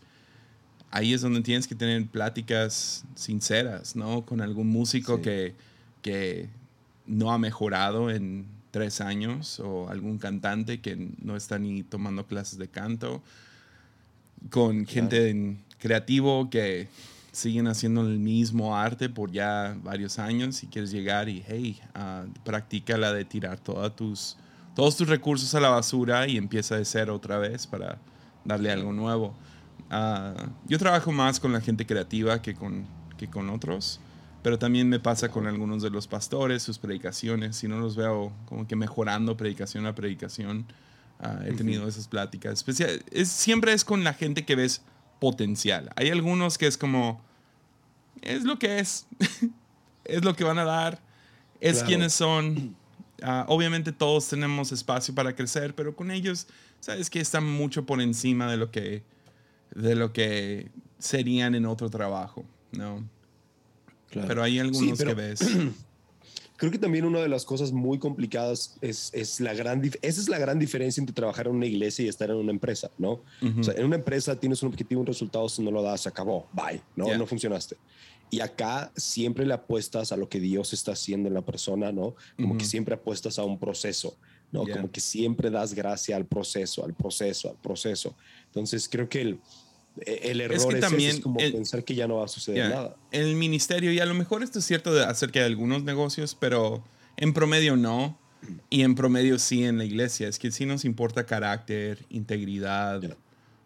ahí 0.90 1.12
es 1.12 1.20
donde 1.20 1.40
tienes 1.40 1.66
que 1.66 1.74
tener 1.74 2.06
pláticas 2.06 3.04
sinceras, 3.14 3.96
¿no? 3.96 4.24
Con 4.24 4.40
algún 4.40 4.68
músico 4.68 5.20
que, 5.20 5.54
que 6.02 6.48
no 7.06 7.32
ha 7.32 7.38
mejorado 7.38 8.10
en 8.10 8.46
tres 8.70 9.00
años 9.00 9.58
o 9.60 9.88
algún 9.88 10.18
cantante 10.18 10.80
que 10.80 11.10
no 11.22 11.36
está 11.36 11.58
ni 11.58 11.82
tomando 11.82 12.26
clases 12.26 12.58
de 12.58 12.68
canto, 12.68 13.22
con 14.50 14.86
gente 14.86 15.56
creativo 15.78 16.50
que 16.50 16.88
siguen 17.32 17.66
haciendo 17.66 18.02
el 18.02 18.18
mismo 18.18 18.76
arte 18.76 19.08
por 19.08 19.30
ya 19.30 19.76
varios 19.82 20.18
años 20.18 20.62
y 20.62 20.68
quieres 20.68 20.90
llegar 20.90 21.28
y, 21.28 21.42
hey, 21.46 21.78
uh, 21.94 22.26
practica 22.44 22.96
la 22.96 23.12
de 23.12 23.24
tirar 23.24 23.58
todas 23.58 23.94
tus 23.94 24.36
todos 24.76 24.94
tus 24.94 25.08
recursos 25.08 25.54
a 25.54 25.60
la 25.60 25.70
basura 25.70 26.28
y 26.28 26.36
empieza 26.36 26.76
de 26.76 26.84
cero 26.84 27.14
otra 27.14 27.38
vez 27.38 27.66
para 27.66 27.98
darle 28.44 28.70
algo 28.70 28.92
nuevo. 28.92 29.34
Ah, 29.90 30.34
yo 30.66 30.78
trabajo 30.78 31.10
más 31.12 31.40
con 31.40 31.52
la 31.54 31.62
gente 31.62 31.86
creativa 31.86 32.42
que 32.42 32.54
con, 32.54 32.86
que 33.16 33.26
con 33.26 33.48
otros, 33.48 34.00
pero 34.42 34.58
también 34.58 34.86
me 34.90 35.00
pasa 35.00 35.30
con 35.30 35.46
algunos 35.46 35.82
de 35.82 35.88
los 35.88 36.06
pastores, 36.06 36.62
sus 36.62 36.78
predicaciones, 36.78 37.56
si 37.56 37.68
no 37.68 37.78
los 37.78 37.96
veo 37.96 38.32
como 38.44 38.68
que 38.68 38.76
mejorando 38.76 39.34
predicación 39.34 39.86
a 39.86 39.94
predicación. 39.94 40.66
Ah, 41.20 41.40
he 41.46 41.52
tenido 41.52 41.88
esas 41.88 42.06
pláticas. 42.06 42.52
Especial, 42.52 43.02
es, 43.10 43.30
siempre 43.30 43.72
es 43.72 43.82
con 43.82 44.04
la 44.04 44.12
gente 44.12 44.44
que 44.44 44.56
ves 44.56 44.82
potencial. 45.18 45.90
Hay 45.96 46.10
algunos 46.10 46.58
que 46.58 46.66
es 46.66 46.76
como, 46.76 47.22
es 48.20 48.44
lo 48.44 48.58
que 48.58 48.78
es, 48.78 49.06
es 50.04 50.22
lo 50.22 50.36
que 50.36 50.44
van 50.44 50.58
a 50.58 50.64
dar, 50.64 51.00
es 51.60 51.82
quienes 51.82 52.12
son 52.12 52.76
Ah, 53.22 53.46
obviamente 53.48 53.92
todos 53.92 54.28
tenemos 54.28 54.72
espacio 54.72 55.14
para 55.14 55.34
crecer, 55.34 55.74
pero 55.74 55.96
con 55.96 56.10
ellos, 56.10 56.46
sabes 56.80 57.08
que 57.10 57.20
están 57.20 57.44
mucho 57.44 57.86
por 57.86 58.00
encima 58.00 58.50
de 58.50 58.56
lo 58.56 58.70
que, 58.70 59.02
de 59.74 59.94
lo 59.94 60.12
que 60.12 60.70
serían 60.98 61.54
en 61.54 61.66
otro 61.66 61.90
trabajo, 61.90 62.44
¿no? 62.72 63.08
Pero 64.10 64.42
hay 64.42 64.58
algunos 64.58 64.98
que 64.98 65.14
ves. 65.14 65.40
Creo 66.56 66.72
que 66.72 66.78
también 66.78 67.04
una 67.04 67.20
de 67.20 67.28
las 67.28 67.44
cosas 67.44 67.70
muy 67.70 67.98
complicadas 67.98 68.78
es, 68.80 69.10
es 69.12 69.40
la 69.40 69.52
gran, 69.52 69.82
esa 69.84 70.20
es 70.20 70.28
la 70.28 70.38
gran 70.38 70.58
diferencia 70.58 71.02
entre 71.02 71.14
trabajar 71.14 71.48
en 71.48 71.54
una 71.54 71.66
iglesia 71.66 72.06
y 72.06 72.08
estar 72.08 72.30
en 72.30 72.36
una 72.36 72.50
empresa, 72.50 72.90
¿no? 72.96 73.20
o 73.58 73.62
sea, 73.62 73.74
en 73.74 73.84
una 73.84 73.96
empresa 73.96 74.40
tienes 74.40 74.62
un 74.62 74.70
objetivo, 74.70 75.02
un 75.02 75.06
resultado, 75.06 75.48
si 75.50 75.62
no 75.62 75.70
lo 75.70 75.82
das, 75.82 76.02
se 76.02 76.08
acabó, 76.08 76.48
bye, 76.52 76.80
¿no? 76.94 77.14
No 77.16 77.26
funcionaste. 77.26 77.76
Y 78.30 78.40
acá 78.40 78.92
siempre 78.96 79.46
le 79.46 79.54
apuestas 79.54 80.12
a 80.12 80.16
lo 80.16 80.28
que 80.28 80.40
Dios 80.40 80.72
está 80.72 80.92
haciendo 80.92 81.28
en 81.28 81.34
la 81.34 81.42
persona, 81.42 81.92
¿no? 81.92 82.16
Como 82.36 82.58
que 82.58 82.64
siempre 82.64 82.94
apuestas 82.94 83.38
a 83.38 83.44
un 83.44 83.58
proceso, 83.58 84.16
¿no? 84.50 84.64
Como 84.66 84.90
que 84.90 85.00
siempre 85.00 85.50
das 85.50 85.74
gracia 85.74 86.16
al 86.16 86.26
proceso, 86.26 86.84
al 86.84 86.94
proceso, 86.94 87.50
al 87.50 87.56
proceso. 87.56 88.16
Entonces 88.46 88.88
creo 88.88 89.08
que 89.08 89.20
el, 89.20 89.40
e, 90.00 90.30
el 90.30 90.40
error 90.40 90.74
es, 90.74 90.80
también 90.80 91.20
como 91.20 91.38
pensar 91.38 91.84
que 91.84 91.94
ya 91.94 92.08
no 92.08 92.16
va 92.16 92.24
a 92.24 92.28
suceder 92.28 92.68
nada. 92.68 92.96
El 93.12 93.36
ministerio, 93.36 93.92
y 93.92 94.00
a 94.00 94.06
lo 94.06 94.14
mejor 94.14 94.42
esto 94.42 94.58
es 94.58 94.64
cierto 94.64 94.92
de, 94.92 95.04
acerca 95.04 95.40
de 95.40 95.46
algunos 95.46 95.84
negocios, 95.84 96.36
pero 96.38 96.84
en 97.16 97.32
promedio 97.32 97.76
no. 97.76 98.18
Y 98.70 98.82
en 98.82 98.94
promedio 98.94 99.38
sí 99.38 99.64
en 99.64 99.78
la 99.78 99.84
iglesia. 99.84 100.28
Es 100.28 100.38
que 100.38 100.50
sí 100.52 100.66
nos 100.66 100.84
importa 100.84 101.26
carácter, 101.26 102.04
integridad, 102.10 103.16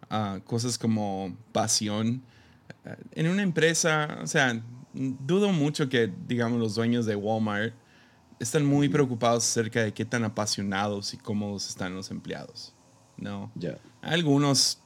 ah, 0.09 0.41
cosas 0.45 0.79
como 0.79 1.37
pasión 1.53 2.23
en 3.13 3.29
una 3.29 3.43
empresa, 3.43 4.19
o 4.23 4.27
sea, 4.27 4.61
dudo 4.93 5.53
mucho 5.53 5.89
que, 5.89 6.13
digamos, 6.27 6.59
los 6.59 6.75
dueños 6.75 7.07
de 7.07 7.17
Walmart 7.17 7.75
están 8.39 8.65
muy 8.65 8.89
preocupados 8.89 9.45
acerca 9.45 9.83
de 9.83 9.93
qué 9.93 10.05
tan 10.05 10.25
apasionados 10.25 11.15
y 11.15 11.19
cómodos 11.19 11.69
están 11.69 11.95
los 11.95 12.11
empleados. 12.11 12.75
No. 13.17 13.53
Algunos 14.01 14.81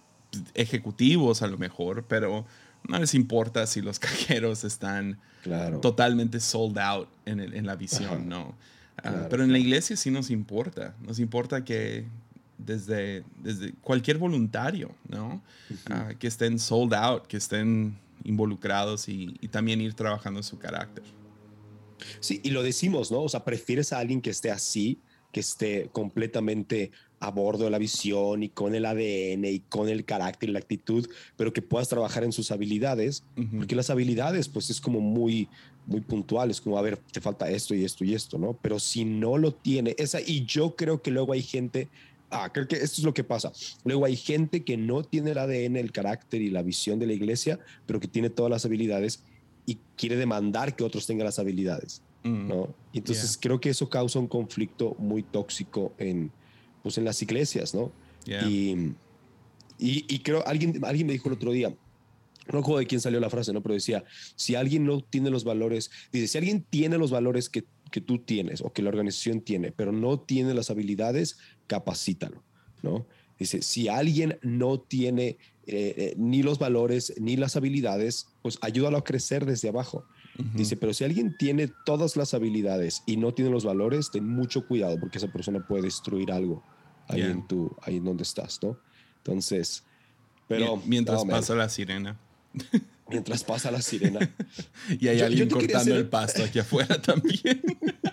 ejecutivos 0.54 1.42
a 1.42 1.46
lo 1.46 1.56
mejor, 1.56 2.04
pero 2.08 2.44
no 2.88 2.98
les 2.98 3.14
importa 3.14 3.66
si 3.66 3.80
los 3.80 3.98
cajeros 4.00 4.64
están 4.64 5.18
totalmente 5.80 6.40
sold 6.40 6.78
out 6.78 7.08
en, 7.24 7.66
la 7.66 7.76
visión, 7.76 8.28
¿no? 8.28 8.56
Ah, 9.02 9.26
pero 9.28 9.44
en 9.44 9.52
la 9.52 9.58
iglesia 9.58 9.96
sí 9.96 10.10
nos 10.10 10.30
importa. 10.30 10.94
Nos 11.00 11.18
importa 11.18 11.64
que, 11.64 12.06
desde, 12.64 13.24
desde 13.42 13.72
cualquier 13.80 14.18
voluntario, 14.18 14.90
¿no? 15.08 15.42
Ah, 15.90 16.12
que 16.18 16.26
estén 16.26 16.58
sold 16.58 16.94
out, 16.94 17.26
que 17.26 17.36
estén 17.36 17.98
involucrados 18.24 19.08
y, 19.08 19.36
y, 19.40 19.48
también 19.48 19.80
ir 19.80 19.94
trabajando 19.94 20.42
su 20.42 20.58
carácter. 20.58 21.04
Sí, 22.20 22.40
y 22.42 22.50
lo 22.50 22.62
decimos, 22.62 23.10
¿no? 23.10 23.22
O 23.22 23.28
sea, 23.28 23.44
prefieres 23.44 23.92
a 23.92 23.98
alguien 23.98 24.20
que 24.20 24.30
esté 24.30 24.50
así, 24.50 24.98
que 25.32 25.40
esté 25.40 25.88
completamente 25.92 26.92
a 27.24 27.30
bordo 27.30 27.64
de 27.64 27.70
la 27.70 27.78
visión 27.78 28.42
y 28.42 28.50
con 28.50 28.74
el 28.74 28.84
ADN 28.84 29.44
y 29.46 29.60
con 29.68 29.88
el 29.88 30.04
carácter 30.04 30.50
y 30.50 30.52
la 30.52 30.58
actitud, 30.58 31.08
pero 31.36 31.52
que 31.52 31.62
puedas 31.62 31.88
trabajar 31.88 32.22
en 32.22 32.32
sus 32.32 32.50
habilidades, 32.50 33.24
porque 33.56 33.74
las 33.74 33.90
habilidades 33.90 34.48
pues 34.48 34.70
es 34.70 34.80
como 34.80 35.00
muy, 35.00 35.48
muy 35.86 36.00
puntual, 36.00 36.50
es 36.50 36.60
como, 36.60 36.78
a 36.78 36.82
ver, 36.82 36.98
te 36.98 37.20
falta 37.20 37.50
esto 37.50 37.74
y 37.74 37.84
esto 37.84 38.04
y 38.04 38.14
esto, 38.14 38.38
¿no? 38.38 38.58
Pero 38.60 38.78
si 38.78 39.04
no 39.04 39.38
lo 39.38 39.52
tiene, 39.52 39.94
esa, 39.98 40.20
y 40.20 40.44
yo 40.44 40.76
creo 40.76 41.02
que 41.02 41.10
luego 41.10 41.32
hay 41.32 41.42
gente, 41.42 41.88
ah, 42.34 42.50
creo 42.52 42.68
que 42.68 42.76
esto 42.76 43.00
es 43.00 43.04
lo 43.04 43.14
que 43.14 43.24
pasa, 43.24 43.52
luego 43.84 44.04
hay 44.04 44.16
gente 44.16 44.64
que 44.64 44.76
no 44.76 45.02
tiene 45.02 45.30
el 45.30 45.38
ADN, 45.38 45.76
el 45.76 45.92
carácter 45.92 46.42
y 46.42 46.50
la 46.50 46.62
visión 46.62 46.98
de 46.98 47.06
la 47.06 47.12
iglesia, 47.12 47.58
pero 47.86 48.00
que 48.00 48.08
tiene 48.08 48.30
todas 48.30 48.50
las 48.50 48.64
habilidades 48.64 49.22
y 49.66 49.78
quiere 49.96 50.16
demandar 50.16 50.76
que 50.76 50.84
otros 50.84 51.06
tengan 51.06 51.24
las 51.24 51.38
habilidades, 51.38 52.02
¿no? 52.22 52.74
Entonces 52.92 53.38
creo 53.40 53.60
que 53.60 53.70
eso 53.70 53.88
causa 53.88 54.18
un 54.18 54.28
conflicto 54.28 54.96
muy 54.98 55.22
tóxico 55.22 55.92
en 55.98 56.30
pues 56.84 56.98
en 56.98 57.04
las 57.06 57.20
iglesias, 57.22 57.74
¿no? 57.74 57.90
Y, 58.26 58.94
y, 59.78 60.18
creo, 60.20 60.46
alguien, 60.46 60.84
alguien 60.84 61.06
me 61.06 61.14
dijo 61.14 61.28
el 61.28 61.34
otro 61.34 61.50
día, 61.50 61.70
no 61.70 62.58
recuerdo 62.58 62.78
de 62.78 62.86
quién 62.86 63.00
salió 63.00 63.18
la 63.20 63.30
frase, 63.30 63.54
¿no? 63.54 63.62
Pero 63.62 63.74
decía, 63.74 64.04
si 64.36 64.54
alguien 64.54 64.84
no 64.84 65.00
tiene 65.00 65.30
los 65.30 65.44
valores, 65.44 65.90
dice, 66.12 66.28
si 66.28 66.38
alguien 66.38 66.62
tiene 66.68 66.98
los 66.98 67.10
valores 67.10 67.48
que, 67.48 67.64
que 67.90 68.02
tú 68.02 68.18
tienes 68.18 68.60
o 68.60 68.70
que 68.70 68.82
la 68.82 68.90
organización 68.90 69.40
tiene, 69.40 69.72
pero 69.72 69.92
no 69.92 70.20
tiene 70.20 70.52
las 70.52 70.70
habilidades, 70.70 71.38
capacítalo, 71.66 72.42
¿no? 72.82 73.06
Dice, 73.38 73.62
si 73.62 73.88
alguien 73.88 74.38
no 74.42 74.78
tiene 74.78 75.38
eh, 75.66 75.94
eh, 75.96 76.14
ni 76.16 76.42
los 76.42 76.58
valores 76.58 77.14
ni 77.18 77.36
las 77.36 77.56
habilidades, 77.56 78.28
pues 78.42 78.58
ayúdalo 78.60 78.98
a 78.98 79.04
crecer 79.04 79.44
desde 79.46 79.68
abajo. 79.68 80.04
Dice, 80.54 80.76
pero 80.76 80.92
si 80.92 81.04
alguien 81.04 81.36
tiene 81.38 81.70
todas 81.86 82.16
las 82.16 82.34
habilidades 82.34 83.04
y 83.06 83.16
no 83.16 83.32
tiene 83.32 83.52
los 83.52 83.64
valores, 83.64 84.10
ten 84.10 84.28
mucho 84.28 84.66
cuidado 84.66 84.98
porque 84.98 85.18
esa 85.18 85.28
persona 85.28 85.64
puede 85.64 85.82
destruir 85.82 86.32
algo 86.32 86.60
ahí, 87.06 87.22
en 87.22 87.46
tu, 87.46 87.74
ahí 87.82 87.98
en 87.98 88.04
donde 88.04 88.24
estás, 88.24 88.58
¿no? 88.60 88.76
Entonces, 89.18 89.84
pero... 90.48 90.76
Mientras 90.86 91.24
pasa 91.24 91.54
la 91.54 91.68
sirena. 91.68 92.18
Mientras 93.08 93.44
pasa 93.44 93.70
la 93.70 93.80
sirena. 93.80 94.28
y 95.00 95.06
hay 95.06 95.20
alguien 95.20 95.48
cortando 95.48 95.94
el 95.94 96.08
pasto 96.08 96.42
aquí 96.42 96.58
afuera 96.58 97.00
también. 97.00 97.62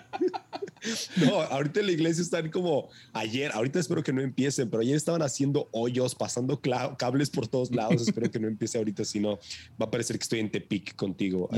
No, 1.16 1.40
ahorita 1.40 1.80
en 1.80 1.86
la 1.86 1.92
iglesia 1.92 2.22
están 2.22 2.50
como 2.50 2.88
ayer, 3.12 3.52
ahorita 3.52 3.78
espero 3.78 4.02
que 4.02 4.12
no 4.12 4.20
empiecen, 4.20 4.70
pero 4.70 4.82
ayer 4.82 4.96
estaban 4.96 5.22
haciendo 5.22 5.68
hoyos, 5.72 6.14
pasando 6.14 6.60
cables 6.98 7.30
por 7.30 7.46
todos 7.46 7.70
lados. 7.70 8.02
espero 8.02 8.30
que 8.30 8.38
no 8.40 8.48
empiece 8.48 8.78
ahorita, 8.78 9.04
si 9.04 9.20
no, 9.20 9.38
va 9.80 9.86
a 9.86 9.90
parecer 9.90 10.18
que 10.18 10.22
estoy 10.22 10.40
en 10.40 10.50
Tepic 10.50 10.96
contigo. 10.96 11.48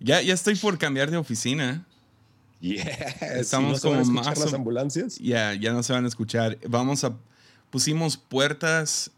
ya, 0.00 0.22
ya 0.22 0.34
estoy 0.34 0.56
por 0.56 0.78
cambiar 0.78 1.10
de 1.10 1.16
oficina. 1.16 1.86
Estamos 2.60 3.80
como 3.80 4.04
más. 4.04 4.38
las 4.38 4.52
ambulancias? 4.52 5.16
Ya, 5.18 5.54
ya 5.54 5.72
no 5.72 5.82
se 5.82 5.92
van 5.92 6.04
a 6.04 6.08
escuchar. 6.08 6.58
Vamos 6.68 7.04
a. 7.04 7.16
Pusimos 7.70 8.16
puertas 8.16 9.12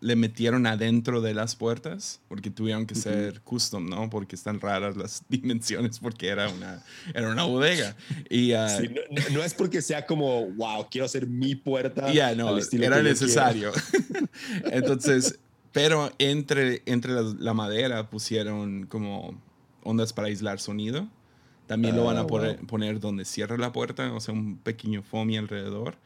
le 0.00 0.16
metieron 0.16 0.66
adentro 0.66 1.20
de 1.20 1.34
las 1.34 1.56
puertas 1.56 2.20
porque 2.28 2.50
tuvieron 2.50 2.86
que 2.86 2.94
ser 2.94 3.42
custom, 3.42 3.88
¿no? 3.88 4.08
Porque 4.08 4.34
están 4.34 4.60
raras 4.60 4.96
las 4.96 5.24
dimensiones 5.28 5.98
porque 5.98 6.28
era 6.28 6.48
una, 6.48 6.82
era 7.14 7.28
una 7.28 7.44
bodega. 7.44 7.94
Y, 8.30 8.52
ah, 8.52 8.78
no, 9.32 9.42
es 9.42 9.54
porque 9.54 9.82
sea 9.82 10.06
como, 10.06 10.46
wow, 10.52 10.86
quiero 10.90 11.04
hacer 11.04 11.26
mi 11.26 11.54
puerta. 11.54 12.12
Ya, 12.12 12.34
no, 12.34 12.56
era 12.72 13.02
necesario. 13.02 13.72
Entonces, 14.64 15.38
pero 15.72 16.10
entre, 16.18 16.82
entre 16.86 17.12
la, 17.38 17.54
madera 17.54 18.08
pusieron 18.08 18.86
como 18.86 19.38
ondas 19.84 20.12
para 20.12 20.28
aislar 20.28 20.60
sonido. 20.60 21.08
También 21.66 21.94
lo 21.94 22.04
van 22.04 22.16
a 22.16 22.22
ah, 22.22 22.26
poner, 22.26 22.98
donde 22.98 23.24
cierra 23.24 23.56
la 23.56 23.70
puerta, 23.70 24.12
o 24.12 24.18
sea, 24.18 24.34
un 24.34 24.56
pequeño 24.56 25.02
foamy 25.02 25.36
alrededor. 25.36 25.96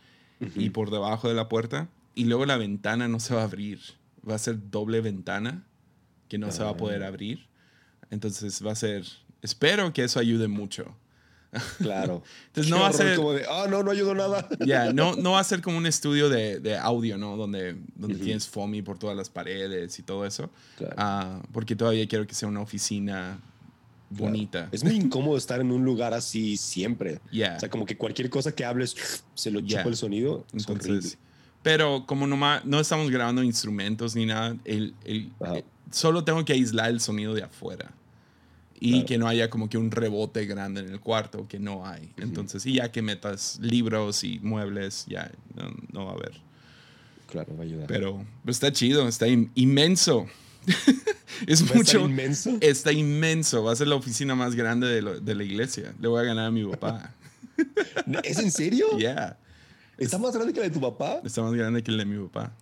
Y 0.56 0.70
por 0.70 0.90
debajo 0.90 1.28
de 1.28 1.34
la 1.34 1.48
puerta. 1.48 1.88
Y 2.14 2.24
luego 2.24 2.46
la 2.46 2.56
ventana 2.56 3.08
no 3.08 3.20
se 3.20 3.34
va 3.34 3.42
a 3.42 3.44
abrir. 3.44 3.80
Va 4.28 4.34
a 4.36 4.38
ser 4.38 4.70
doble 4.70 5.00
ventana 5.00 5.66
que 6.28 6.38
no 6.38 6.50
se 6.50 6.62
va 6.62 6.70
a 6.70 6.76
poder 6.76 7.02
ah. 7.02 7.08
abrir. 7.08 7.46
Entonces 8.10 8.64
va 8.64 8.72
a 8.72 8.76
ser. 8.76 9.04
Espero 9.42 9.92
que 9.92 10.04
eso 10.04 10.18
ayude 10.18 10.48
mucho. 10.48 10.96
Claro. 11.78 12.22
Entonces 12.46 12.70
no 12.70 12.80
va 12.80 12.88
a 12.88 12.92
ser. 12.92 13.16
Como 13.16 13.32
de, 13.32 13.44
ah, 13.48 13.66
no, 13.68 13.82
no 13.82 13.90
ayudó 13.90 14.14
nada. 14.14 14.48
Ya, 14.66 14.92
no, 14.92 15.16
no 15.16 15.32
va 15.32 15.40
a 15.40 15.44
ser 15.44 15.60
como 15.60 15.78
un 15.78 15.86
estudio 15.86 16.28
de, 16.28 16.60
de 16.60 16.76
audio, 16.76 17.18
¿no? 17.18 17.36
Donde, 17.36 17.76
donde 17.94 18.16
tienes 18.16 18.48
foamy 18.48 18.82
por 18.82 18.98
todas 18.98 19.16
las 19.16 19.28
paredes 19.28 19.98
y 19.98 20.02
todo 20.02 20.24
eso. 20.24 20.50
Ah, 20.96 21.42
porque 21.52 21.76
todavía 21.76 22.06
quiero 22.06 22.26
que 22.26 22.34
sea 22.34 22.48
una 22.48 22.60
oficina 22.60 23.40
bonita. 24.10 24.68
Es 24.72 24.84
muy 24.84 24.94
incómodo 24.94 25.36
estar 25.36 25.60
en 25.60 25.70
un 25.70 25.84
lugar 25.84 26.14
así 26.14 26.56
siempre. 26.56 27.20
O 27.26 27.60
sea, 27.60 27.68
como 27.68 27.86
que 27.86 27.96
cualquier 27.96 28.30
cosa 28.30 28.52
que 28.52 28.64
hables 28.64 28.94
se 29.34 29.50
lo 29.50 29.60
chupa 29.60 29.84
el 29.84 29.96
sonido. 29.96 30.46
Entonces, 30.52 31.18
pero 31.64 32.04
como 32.06 32.26
no, 32.26 32.38
no 32.62 32.78
estamos 32.78 33.10
grabando 33.10 33.42
instrumentos 33.42 34.14
ni 34.14 34.26
nada, 34.26 34.54
el, 34.66 34.94
el, 35.04 35.32
solo 35.90 36.22
tengo 36.22 36.44
que 36.44 36.52
aislar 36.52 36.90
el 36.90 37.00
sonido 37.00 37.34
de 37.34 37.42
afuera. 37.42 37.90
Y 38.86 39.04
que 39.04 39.16
no 39.16 39.26
haya 39.26 39.48
como 39.48 39.70
que 39.70 39.78
un 39.78 39.90
rebote 39.90 40.44
grande 40.44 40.82
en 40.82 40.90
el 40.90 41.00
cuarto, 41.00 41.48
que 41.48 41.58
no 41.58 41.86
hay. 41.86 42.12
Entonces, 42.18 42.66
y 42.66 42.74
ya 42.74 42.92
que 42.92 43.00
metas 43.00 43.58
libros 43.62 44.24
y 44.24 44.40
muebles, 44.40 45.06
ya 45.08 45.30
no, 45.90 46.04
va 46.04 46.10
a 46.10 46.14
haber. 46.14 46.32
Claro, 47.30 47.56
va 47.56 47.62
a 47.62 47.66
ayudar. 47.66 47.86
Pero, 47.86 48.26
está 48.46 48.70
chido, 48.72 49.08
está 49.08 49.26
inmenso. 49.26 50.26
es 51.46 51.74
mucho. 51.74 52.00
inmenso? 52.00 52.58
Está 52.60 52.92
inmenso. 52.92 53.64
Va 53.64 53.72
a 53.72 53.76
ser 53.76 53.86
la 53.86 53.94
oficina 53.94 54.34
más 54.34 54.54
grande 54.54 54.86
de, 54.86 55.20
de 55.20 55.34
la 55.34 55.44
iglesia. 55.44 55.94
Le 55.98 56.08
voy 56.08 56.20
a 56.20 56.24
ganar 56.24 56.46
a 56.46 56.50
mi 56.50 56.66
papá. 56.66 57.14
¿Es 58.22 58.38
en 58.38 58.50
serio? 58.50 58.86
Yeah. 58.98 59.38
¿Está 59.98 60.18
más 60.18 60.34
grande 60.34 60.52
que 60.52 60.60
la 60.60 60.66
de 60.66 60.72
tu 60.72 60.80
papá? 60.80 61.20
Está 61.24 61.42
más 61.42 61.52
grande 61.52 61.82
que 61.82 61.92
la 61.92 61.98
de 61.98 62.04
mi 62.04 62.26
papá. 62.26 62.52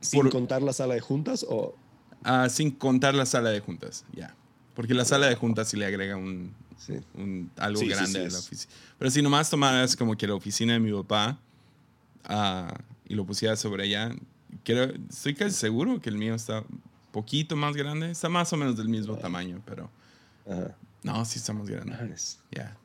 ¿Sin 0.00 0.28
contar 0.30 0.62
la 0.62 0.72
sala 0.72 0.94
de 0.94 1.00
juntas 1.00 1.44
o...? 1.48 1.74
Ah, 2.22 2.48
sin 2.48 2.70
contar 2.70 3.14
la 3.14 3.26
sala 3.26 3.50
de 3.50 3.60
juntas, 3.60 4.04
ya. 4.12 4.34
Porque 4.74 4.94
la 4.94 5.04
sala 5.04 5.26
de 5.26 5.34
juntas 5.36 5.68
sí 5.68 5.76
le 5.76 5.86
agrega 5.86 6.16
un, 6.16 6.54
algo 7.56 7.80
grande 7.86 8.26
a 8.26 8.28
la 8.28 8.38
oficina. 8.38 8.72
Pero 8.98 9.10
si 9.10 9.22
nomás 9.22 9.48
tomaras 9.48 9.96
como 9.96 10.16
que 10.16 10.26
la 10.26 10.34
oficina 10.34 10.74
de 10.74 10.80
mi 10.80 10.92
papá 10.92 11.38
ah, 12.24 12.74
y 13.08 13.14
lo 13.14 13.24
pusieras 13.24 13.60
sobre 13.60 13.84
allá, 13.84 14.14
estoy 15.08 15.34
casi 15.34 15.54
seguro 15.54 16.00
que 16.00 16.10
el 16.10 16.18
mío 16.18 16.34
está 16.34 16.64
poquito 17.12 17.56
más 17.56 17.76
grande. 17.76 18.10
Está 18.10 18.28
más 18.28 18.52
o 18.52 18.56
menos 18.56 18.76
del 18.76 18.88
mismo 18.88 19.16
tamaño, 19.16 19.62
pero... 19.64 19.90
No, 21.02 21.24
sí 21.24 21.38
está 21.38 21.52
más 21.52 21.68
grande. 21.68 21.96
Ya. 22.50 22.76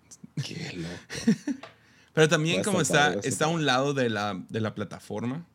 Qué 0.44 0.74
loco. 0.78 1.40
Pero 2.14 2.28
también 2.28 2.64
como 2.64 2.82
está, 2.82 3.14
está 3.24 3.46
a 3.46 3.48
un 3.48 3.66
lado 3.66 3.94
de 3.94 4.10
la, 4.10 4.42
de 4.50 4.62
la 4.62 4.76
plataforma. 4.76 5.46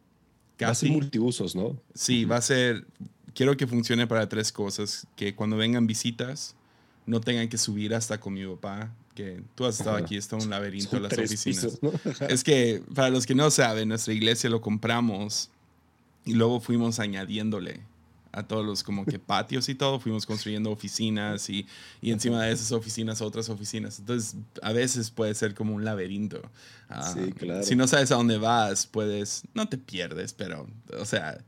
Casi. 0.57 0.65
Va 0.65 0.71
a 0.71 0.75
ser 0.75 0.91
multiusos, 0.91 1.55
¿no? 1.55 1.77
Sí, 1.95 2.25
va 2.25 2.37
a 2.37 2.43
ser... 2.43 2.87
Quiero 3.35 3.57
que 3.57 3.67
funcione 3.67 4.07
para 4.07 4.29
tres 4.29 4.51
cosas. 4.53 5.07
Que 5.17 5.35
cuando 5.35 5.57
vengan 5.57 5.87
visitas 5.87 6.55
no 7.05 7.21
tengan 7.21 7.49
que 7.49 7.59
subir 7.59 7.95
hasta 7.95 8.19
con 8.19 8.35
mi 8.35 8.47
papá. 8.47 8.91
Que 9.15 9.43
tú 9.55 9.65
has 9.65 9.79
estado 9.79 9.97
aquí, 9.97 10.17
está 10.17 10.37
un 10.37 10.49
laberinto 10.51 10.99
las 10.99 11.13
oficinas. 11.13 11.79
es 12.29 12.45
que, 12.45 12.83
para 12.95 13.11
los 13.11 13.27
que 13.27 13.35
no 13.35 13.51
saben, 13.51 13.89
nuestra 13.89 14.13
iglesia 14.13 14.51
lo 14.51 14.61
compramos 14.61 15.51
y 16.25 16.35
luego 16.35 16.61
fuimos 16.61 16.99
añadiéndole 16.99 17.81
a 18.37 18.47
todos 18.47 18.65
los 18.67 18.83
como 18.83 19.07
que 19.07 19.19
patios 19.19 19.69
y 19.71 19.75
todo, 19.75 19.99
fuimos 19.99 20.27
construyendo 20.27 20.71
oficinas 20.71 21.49
y, 21.49 21.67
y 22.03 22.13
encima 22.13 22.45
de 22.45 22.53
esas 22.53 22.71
oficinas 22.71 23.23
otras 23.23 23.49
oficinas. 23.49 23.99
Entonces, 23.99 24.37
a 24.61 24.73
veces 24.73 25.11
puede 25.11 25.35
ser 25.35 25.55
como 25.55 25.75
un 25.75 25.87
laberinto. 25.87 26.43
Ah, 26.91 27.15
sí, 27.15 27.33
claro. 27.33 27.63
Si 27.63 27.75
no 27.75 27.89
sabes 27.89 28.13
a 28.13 28.17
dónde 28.17 28.37
vas, 28.37 28.87
puedes, 28.87 29.45
no 29.55 29.71
te 29.71 29.79
pierdes, 29.79 30.35
pero, 30.35 30.67
o 31.01 31.07
sea, 31.07 31.39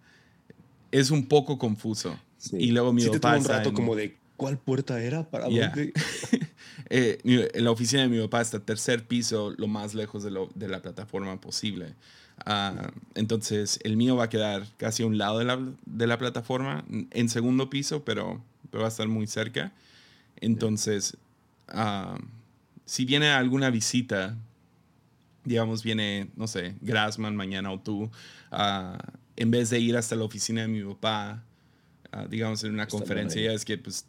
es 0.90 1.10
un 1.10 1.26
poco 1.26 1.58
confuso. 1.58 2.18
Y 2.52 2.70
luego 2.70 2.94
mi 2.94 3.02
sí 3.02 3.10
papá... 3.10 3.34
Te 3.34 3.38
un 3.40 3.44
rato 3.44 3.74
como 3.74 3.94
de, 3.94 4.16
¿cuál 4.38 4.56
puerta 4.56 5.02
era? 5.02 5.28
¿Para 5.28 5.44
dónde? 5.44 5.92
eh, 6.88 7.50
la 7.54 7.70
oficina 7.70 8.00
de 8.00 8.08
mi 8.08 8.18
papá 8.18 8.40
está 8.40 8.60
tercer 8.60 9.06
piso, 9.06 9.50
lo 9.58 9.68
más 9.68 9.94
lejos 9.94 10.22
de, 10.22 10.30
lo, 10.30 10.48
de 10.54 10.68
la 10.68 10.80
plataforma 10.80 11.38
posible. 11.38 11.94
Ah, 12.44 12.90
entonces, 13.14 13.78
el 13.82 13.96
mío 13.96 14.16
va 14.16 14.24
a 14.24 14.28
quedar 14.28 14.66
casi 14.76 15.02
a 15.02 15.06
un 15.06 15.18
lado 15.18 15.38
de 15.38 15.44
la, 15.44 15.58
de 15.86 16.06
la 16.06 16.18
plataforma, 16.18 16.84
en 16.88 17.28
segundo 17.28 17.68
piso, 17.70 18.04
pero, 18.04 18.42
pero, 18.70 18.82
va 18.82 18.86
a 18.86 18.90
estar 18.90 19.08
muy 19.08 19.26
cerca. 19.26 19.72
Entonces, 20.40 21.16
uh, 21.74 22.18
si 22.84 23.04
viene 23.04 23.30
alguna 23.30 23.70
visita, 23.70 24.36
digamos, 25.44 25.82
viene, 25.82 26.28
no 26.36 26.46
sé, 26.46 26.74
Grassman 26.80 27.34
mañana 27.36 27.72
o 27.72 27.80
tú, 27.80 28.04
uh, 28.04 28.98
en 29.36 29.50
vez 29.50 29.70
de 29.70 29.80
ir 29.80 29.96
hasta 29.96 30.16
la 30.16 30.24
oficina 30.24 30.62
de 30.62 30.68
mi 30.68 30.82
papá, 30.82 31.44
digamos, 32.30 32.64
en 32.64 32.72
una 32.72 32.86
conferencia, 32.88 33.40
ya 33.40 33.52
es 33.52 33.64
que 33.64 33.76
pues 33.76 34.06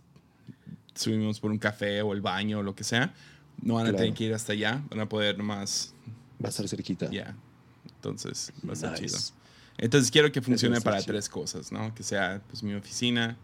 subimos 0.95 1.39
por 1.39 1.51
un 1.51 1.57
café 1.57 2.01
o 2.01 2.13
el 2.13 2.21
baño 2.21 2.59
o 2.59 2.63
lo 2.63 2.73
que 2.73 2.83
sea, 2.83 3.13
no 3.61 3.75
van 3.75 3.87
a 3.87 3.93
tener 3.93 4.13
que 4.13 4.25
ir 4.25 4.33
hasta 4.33 4.53
allá, 4.53 4.81
van 4.89 5.01
a 5.01 5.09
poder 5.09 5.37
nomás... 5.37 5.93
Va 6.41 6.47
a 6.47 6.49
estar 6.49 6.67
cerquita. 6.67 7.09
Ya, 7.11 7.35
entonces, 7.99 8.53
va 8.67 8.73
a 8.73 8.75
ser 8.77 8.93
chido. 8.93 9.17
Entonces, 9.77 10.09
quiero 10.09 10.31
que 10.31 10.41
funcione 10.41 10.79
para 10.79 11.01
tres 11.01 11.27
cosas, 11.27 11.71
¿no? 11.71 11.93
Que 11.93 12.03
sea 12.03 12.41
pues, 12.47 12.63
mi 12.63 12.73
oficina, 12.73 13.37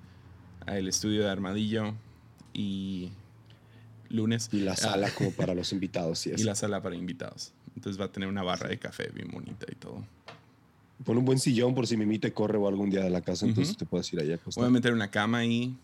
el 0.66 0.88
estudio 0.88 1.24
de 1.24 1.30
Armadillo 1.30 1.94
y 2.54 3.12
lunes. 4.10 4.50
Y 4.54 4.62
la 4.62 4.72
ah, 4.72 4.78
sala 4.78 5.12
como 5.12 5.32
para 5.36 5.54
los 5.54 5.74
invitados. 5.74 6.26
Y, 6.28 6.32
y 6.32 6.44
la 6.44 6.56
sala 6.56 6.82
para 6.82 6.96
invitados. 6.96 7.52
Entonces 7.76 8.00
va 8.00 8.06
a 8.06 8.12
tener 8.12 8.30
una 8.30 8.44
barra 8.44 8.70
de 8.70 8.80
café 8.80 9.10
bien 9.14 9.30
bonita 9.30 9.66
y 9.70 9.76
todo. 9.76 10.06
Pon 11.04 11.18
un 11.18 11.26
buen 11.26 11.40
sillón 11.40 11.76
por 11.76 11.86
si 11.86 11.98
Mimi 11.98 12.18
te 12.20 12.32
corre 12.32 12.58
o 12.58 12.68
algún 12.70 12.90
día 12.90 13.04
de 13.04 13.10
la 13.10 13.20
casa, 13.22 13.46
entonces 13.46 13.76
te 13.76 13.86
puedes 13.86 14.12
ir 14.14 14.22
allá 14.22 14.40
Voy 14.56 14.66
a 14.66 14.70
meter 14.70 14.94
una 14.94 15.12
cama 15.12 15.40
ahí. 15.40 15.76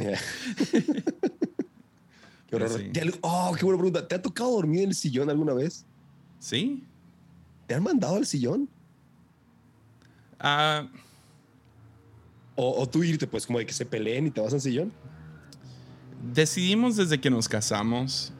qué 2.48 2.56
horror. 2.56 2.82
Oh, 3.22 3.56
qué 3.58 3.66
buena 3.66 3.80
pregunta. 3.80 4.06
¿Te 4.06 4.16
ha 4.16 4.22
tocado 4.22 4.52
dormir 4.52 4.82
en 4.82 4.89
el 4.89 4.96
sillón 4.96 5.30
alguna 5.30 5.54
vez? 5.54 5.86
Sí. 6.39 6.84
¿Te 7.67 7.76
han 7.76 7.84
mandado 7.84 8.15
al 8.15 8.26
sillón? 8.26 8.69
Ah. 10.39 10.88
o, 12.56 12.82
o, 12.82 12.89
tú 12.89 13.04
irte, 13.04 13.28
pues, 13.28 13.45
como 13.45 13.60
de 13.60 13.65
que 13.65 13.73
se 13.73 13.86
peleen 13.86 14.28
y 14.28 14.32
te 14.32 14.41
vas 14.41 14.54
al 14.54 14.62
sillón. 14.62 14.91
Decidimos 16.34 16.95
desde 16.95 17.19
que 17.19 17.30
nos 17.30 17.47
casamos, 17.49 18.34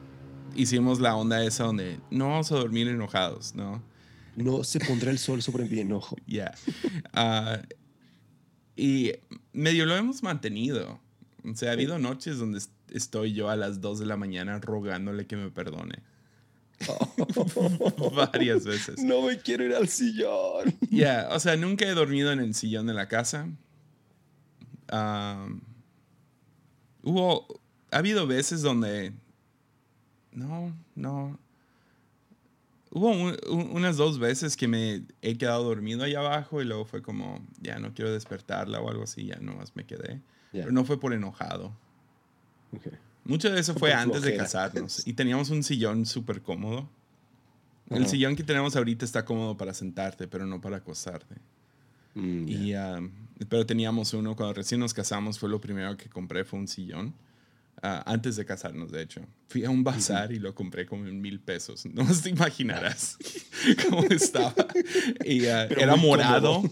hicimos 0.54 1.00
la 1.00 1.16
onda 1.16 1.44
esa 1.44 1.64
donde 1.64 1.98
no 2.10 2.28
vamos 2.28 2.50
a 2.52 2.56
dormir 2.56 2.88
enojados, 2.88 3.54
¿no? 3.54 3.82
No 4.36 4.64
se 4.64 4.80
pondrá 4.80 5.10
el 5.10 5.18
sol 5.18 5.42
sobre 5.42 5.64
mi 5.66 5.80
enojo. 5.80 6.16
Ya. 6.26 6.54
Ah, 7.12 7.60
y 8.76 9.12
medio 9.52 9.86
lo 9.86 9.96
hemos 9.96 10.22
mantenido. 10.22 11.00
O 11.44 11.54
sea, 11.54 11.70
ha 11.70 11.72
habido 11.72 11.98
noches 11.98 12.38
donde 12.38 12.60
estoy 12.90 13.34
yo 13.34 13.50
a 13.50 13.56
las 13.56 13.80
2 13.80 14.00
de 14.00 14.06
la 14.06 14.16
mañana 14.16 14.58
rogándole 14.58 15.26
que 15.26 15.36
me 15.36 15.50
perdone. 15.50 15.98
Varias 18.14 18.64
veces. 18.64 19.02
No 19.02 19.22
me 19.22 19.38
quiero 19.38 19.64
ir 19.64 19.74
al 19.74 19.88
sillón. 19.88 20.74
Ya, 20.90 21.28
o 21.32 21.40
sea, 21.40 21.56
nunca 21.56 21.86
he 21.86 21.94
dormido 21.94 22.32
en 22.32 22.40
el 22.40 22.54
sillón 22.54 22.86
de 22.86 22.94
la 22.94 23.08
casa. 23.08 23.48
hubo, 27.02 27.60
ha 27.90 27.98
habido 27.98 28.26
veces 28.26 28.62
donde, 28.62 29.12
no, 30.32 30.74
no. 30.94 31.38
Hubo 32.90 33.10
unas 33.10 33.96
dos 33.96 34.20
veces 34.20 34.56
que 34.56 34.68
me 34.68 35.02
he 35.20 35.36
quedado 35.36 35.64
dormido 35.64 36.04
ahí 36.04 36.14
abajo 36.14 36.62
y 36.62 36.64
luego 36.64 36.84
fue 36.84 37.02
como, 37.02 37.44
ya 37.60 37.80
no 37.80 37.92
quiero 37.92 38.12
despertarla 38.12 38.80
o 38.80 38.88
algo 38.88 39.02
así, 39.02 39.26
ya 39.26 39.36
nomás 39.40 39.74
me 39.74 39.84
quedé. 39.84 40.20
Pero 40.52 40.70
no 40.70 40.84
fue 40.84 41.00
por 41.00 41.12
enojado. 41.12 41.76
Mucho 43.24 43.50
de 43.50 43.60
eso 43.60 43.74
fue 43.74 43.92
antes 43.92 44.22
de 44.22 44.36
casarnos. 44.36 45.06
Y 45.06 45.14
teníamos 45.14 45.50
un 45.50 45.62
sillón 45.62 46.06
súper 46.06 46.42
cómodo. 46.42 46.88
El 47.90 48.06
sillón 48.06 48.36
que 48.36 48.42
tenemos 48.42 48.76
ahorita 48.76 49.04
está 49.04 49.24
cómodo 49.24 49.56
para 49.56 49.74
sentarte, 49.74 50.26
pero 50.26 50.46
no 50.46 50.60
para 50.60 50.78
acostarte. 50.78 51.36
Mm, 52.14 52.48
y, 52.48 52.74
pero 53.48 53.66
teníamos 53.66 54.14
uno, 54.14 54.36
cuando 54.36 54.54
recién 54.54 54.80
nos 54.80 54.94
casamos, 54.94 55.38
fue 55.38 55.48
lo 55.48 55.60
primero 55.60 55.96
que 55.96 56.08
compré, 56.08 56.44
fue 56.44 56.58
un 56.58 56.68
sillón. 56.68 57.14
Ah, 57.82 58.02
antes 58.06 58.36
de 58.36 58.46
casarnos, 58.46 58.90
de 58.90 59.02
hecho. 59.02 59.20
Fui 59.48 59.64
a 59.64 59.70
un 59.70 59.84
bazar 59.84 60.32
y 60.32 60.38
lo 60.38 60.54
compré 60.54 60.86
como 60.86 61.06
en 61.06 61.20
mil 61.20 61.40
pesos. 61.40 61.84
No 61.92 62.06
te 62.06 62.30
imaginarás 62.30 63.18
cómo 63.88 64.04
estaba. 64.04 64.54
Y, 65.24 65.46
ah, 65.46 65.64
era 65.64 65.96
morado. 65.96 66.62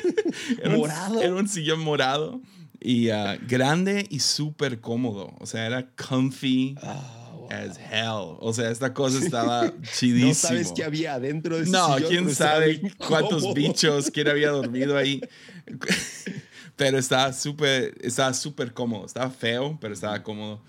era, 0.62 0.76
¿Morado? 0.76 1.18
Un, 1.18 1.22
era 1.22 1.34
un 1.34 1.48
sillón 1.48 1.80
morado 1.80 2.40
y 2.82 3.10
uh, 3.10 3.38
grande 3.46 4.06
y 4.10 4.20
súper 4.20 4.80
cómodo. 4.80 5.34
O 5.38 5.46
sea, 5.46 5.66
era 5.66 5.88
comfy. 5.96 6.74
Oh, 6.82 7.48
as 7.50 7.78
hell. 7.78 8.36
O 8.40 8.52
sea, 8.52 8.70
esta 8.70 8.92
cosa 8.92 9.18
estaba 9.24 9.72
chidísima. 9.82 10.28
No 10.28 10.34
sabes 10.34 10.72
qué 10.74 10.84
había 10.84 11.14
adentro 11.14 11.56
de 11.56 11.62
ese 11.62 11.72
No, 11.72 11.96
quién 12.08 12.34
sabe 12.34 12.80
cuántos 12.98 13.54
bichos, 13.54 14.10
quién 14.10 14.28
había 14.28 14.50
dormido 14.50 14.96
ahí. 14.96 15.20
pero 16.76 16.98
estaba 16.98 17.32
súper, 17.32 17.94
estaba 18.00 18.34
súper 18.34 18.72
cómodo. 18.72 19.06
Estaba 19.06 19.30
feo, 19.30 19.78
pero 19.80 19.94
estaba 19.94 20.22
cómodo. 20.22 20.60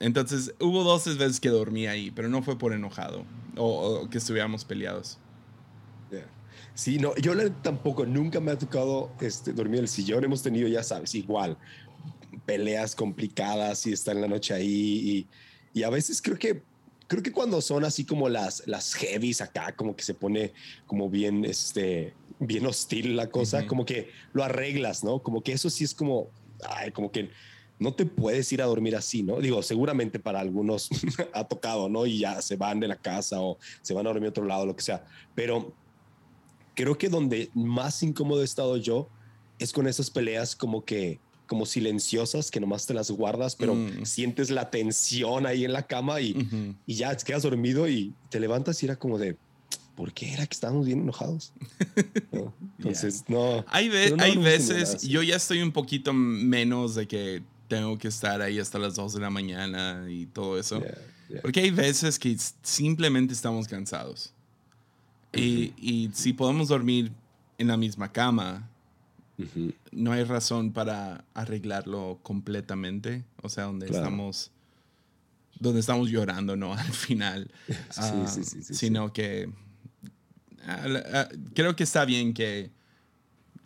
Entonces, 0.00 0.54
hubo 0.60 0.84
dos 0.84 1.04
veces 1.18 1.40
que 1.40 1.48
dormí 1.48 1.86
ahí, 1.86 2.10
pero 2.10 2.28
no 2.28 2.42
fue 2.42 2.58
por 2.58 2.72
enojado 2.72 3.24
o, 3.56 4.08
que 4.10 4.18
estuviéramos 4.18 4.64
peleados. 4.64 5.18
Sí, 6.76 6.98
no, 6.98 7.16
yo 7.16 7.32
tampoco, 7.62 8.04
nunca 8.04 8.38
me 8.38 8.50
ha 8.50 8.58
tocado 8.58 9.10
este, 9.22 9.54
dormir 9.54 9.78
en 9.78 9.84
el 9.84 9.88
sillón. 9.88 10.22
Hemos 10.22 10.42
tenido, 10.42 10.68
ya 10.68 10.82
sabes, 10.82 11.14
igual, 11.14 11.56
peleas 12.44 12.94
complicadas 12.94 13.86
y 13.86 13.94
está 13.94 14.12
en 14.12 14.20
la 14.20 14.28
noche 14.28 14.52
ahí. 14.52 15.26
Y, 15.72 15.80
y, 15.80 15.82
a 15.84 15.88
veces 15.88 16.20
creo 16.20 16.38
que, 16.38 16.62
creo 17.06 17.22
que 17.22 17.32
cuando 17.32 17.62
son 17.62 17.86
así 17.86 18.04
como 18.04 18.28
las, 18.28 18.62
las 18.66 18.92
heavies 18.92 19.40
acá, 19.40 19.74
como 19.74 19.96
que 19.96 20.04
se 20.04 20.12
pone 20.12 20.52
como 20.86 21.08
bien, 21.08 21.46
este, 21.46 22.12
bien 22.40 22.66
hostil 22.66 23.16
la 23.16 23.30
cosa, 23.30 23.66
como 23.66 23.86
que 23.86 24.10
lo 24.34 24.44
arreglas, 24.44 25.02
¿no? 25.02 25.22
Como 25.22 25.42
que 25.42 25.52
eso 25.52 25.70
sí 25.70 25.82
es 25.82 25.94
como, 25.94 26.28
ay, 26.62 26.92
como 26.92 27.10
que 27.10 27.30
no 27.78 27.94
te 27.94 28.04
puedes 28.04 28.52
ir 28.52 28.60
a 28.60 28.66
dormir 28.66 28.96
así, 28.96 29.22
¿no? 29.22 29.40
Digo, 29.40 29.62
seguramente 29.62 30.18
para 30.18 30.40
algunos 30.40 30.90
ha 31.32 31.44
tocado, 31.44 31.88
¿no? 31.88 32.04
Y 32.04 32.18
ya 32.18 32.42
se 32.42 32.56
van 32.56 32.80
de 32.80 32.88
la 32.88 32.96
casa 32.96 33.40
o 33.40 33.56
se 33.80 33.94
van 33.94 34.06
a 34.06 34.10
dormir 34.10 34.26
a 34.26 34.30
otro 34.30 34.44
lado, 34.44 34.66
lo 34.66 34.76
que 34.76 34.82
sea. 34.82 35.02
Pero 35.34 35.74
creo 36.76 36.96
que 36.96 37.08
donde 37.08 37.50
más 37.54 38.04
incómodo 38.04 38.42
he 38.42 38.44
estado 38.44 38.76
yo 38.76 39.08
es 39.58 39.72
con 39.72 39.88
esas 39.88 40.10
peleas 40.10 40.54
como 40.54 40.84
que 40.84 41.18
como 41.46 41.64
silenciosas 41.64 42.50
que 42.50 42.60
nomás 42.60 42.86
te 42.86 42.94
las 42.94 43.10
guardas, 43.10 43.54
pero 43.54 43.74
mm. 43.74 44.04
sientes 44.04 44.50
la 44.50 44.68
tensión 44.68 45.46
ahí 45.46 45.64
en 45.64 45.72
la 45.72 45.86
cama 45.86 46.20
y, 46.20 46.36
y 46.86 46.94
ya 46.94 47.16
te 47.16 47.24
quedas 47.24 47.44
dormido 47.44 47.88
y 47.88 48.12
te 48.30 48.40
levantas 48.40 48.82
y 48.82 48.86
era 48.86 48.96
como 48.96 49.16
de, 49.16 49.36
¿por 49.94 50.12
qué 50.12 50.32
era 50.32 50.44
que 50.44 50.54
estábamos 50.54 50.86
bien 50.86 51.02
enojados? 51.02 51.52
Entonces, 52.78 53.24
no. 53.28 53.64
Hay, 53.68 53.90
hay 54.18 54.36
veces, 54.36 55.02
yo 55.02 55.22
ya 55.22 55.36
estoy 55.36 55.62
un 55.62 55.70
poquito 55.70 56.12
menos 56.12 56.96
de 56.96 57.06
que 57.06 57.42
tengo 57.68 57.96
que 57.96 58.08
estar 58.08 58.42
ahí 58.42 58.58
hasta 58.58 58.80
las 58.80 58.96
2 58.96 59.14
de 59.14 59.20
la 59.20 59.30
mañana 59.30 60.06
y 60.08 60.26
todo 60.26 60.58
eso. 60.58 60.82
Porque 61.42 61.60
hay 61.60 61.70
veces 61.70 62.18
que 62.18 62.36
simplemente 62.62 63.32
estamos 63.34 63.68
cansados. 63.68 64.32
Y, 65.36 66.10
si 66.14 66.32
podemos 66.32 66.68
dormir 66.68 67.12
en 67.58 67.68
la 67.68 67.76
misma 67.76 68.12
cama, 68.12 68.68
no 69.92 70.12
hay 70.12 70.24
razón 70.24 70.72
para 70.72 71.24
arreglarlo 71.34 72.18
completamente. 72.22 73.24
O 73.42 73.48
sea, 73.48 73.64
donde 73.64 73.86
estamos 73.86 74.50
donde 75.58 75.80
estamos 75.80 76.10
llorando, 76.10 76.56
¿no? 76.56 76.74
Al 76.74 76.92
final. 76.92 77.50
Ah, 77.96 78.26
sino 78.60 79.12
que 79.12 79.48
ah, 80.66 80.86
ah, 81.12 81.28
creo 81.54 81.76
que 81.76 81.84
está 81.84 82.04
bien 82.04 82.34
que, 82.34 82.70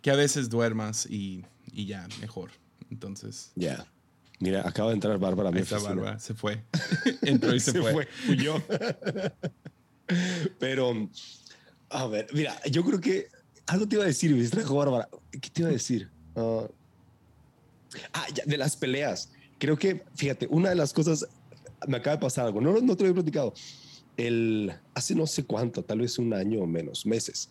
que 0.01 0.11
a 0.11 0.15
veces 0.15 0.49
duermas 0.49 1.05
y, 1.05 1.45
y 1.71 1.85
ya, 1.85 2.07
mejor. 2.19 2.51
Entonces. 2.89 3.51
Ya. 3.55 3.85
Mira, 4.39 4.67
acaba 4.67 4.89
de 4.89 4.95
entrar 4.95 5.17
Bárbara. 5.19 5.57
Está 5.57 5.79
Bárbara, 5.79 6.19
se 6.19 6.33
fue. 6.33 6.63
Entró 7.21 7.53
y 7.55 7.59
se, 7.59 7.71
se 7.71 7.81
fue. 7.81 8.07
fue. 8.07 8.37
yo. 8.37 8.61
Pero 10.59 11.09
a 11.91 12.07
ver, 12.07 12.27
mira, 12.33 12.59
yo 12.69 12.83
creo 12.83 12.99
que 12.99 13.27
algo 13.67 13.87
te 13.87 13.95
iba 13.95 14.03
a 14.03 14.07
decir, 14.07 14.31
me 14.31 14.41
distrajo 14.41 14.75
Bárbara. 14.75 15.09
¿Qué 15.31 15.49
te 15.49 15.61
iba 15.61 15.69
a 15.69 15.73
decir? 15.73 16.09
ah, 16.35 16.67
ah 18.13 18.25
ya, 18.33 18.43
de 18.45 18.57
las 18.57 18.75
peleas. 18.75 19.31
Creo 19.59 19.77
que, 19.77 20.03
fíjate, 20.15 20.47
una 20.49 20.69
de 20.69 20.75
las 20.75 20.93
cosas, 20.93 21.27
me 21.87 21.97
acaba 21.97 22.15
de 22.15 22.21
pasar 22.21 22.45
algo, 22.45 22.61
no, 22.61 22.79
no 22.79 22.95
te 22.95 23.03
lo 23.03 23.09
he 23.09 23.13
platicado. 23.13 23.53
El, 24.17 24.73
hace 24.93 25.15
no 25.15 25.27
sé 25.27 25.43
cuánto, 25.43 25.83
tal 25.83 25.99
vez 25.99 26.17
un 26.17 26.33
año 26.33 26.61
o 26.61 26.67
menos, 26.67 27.05
meses, 27.05 27.49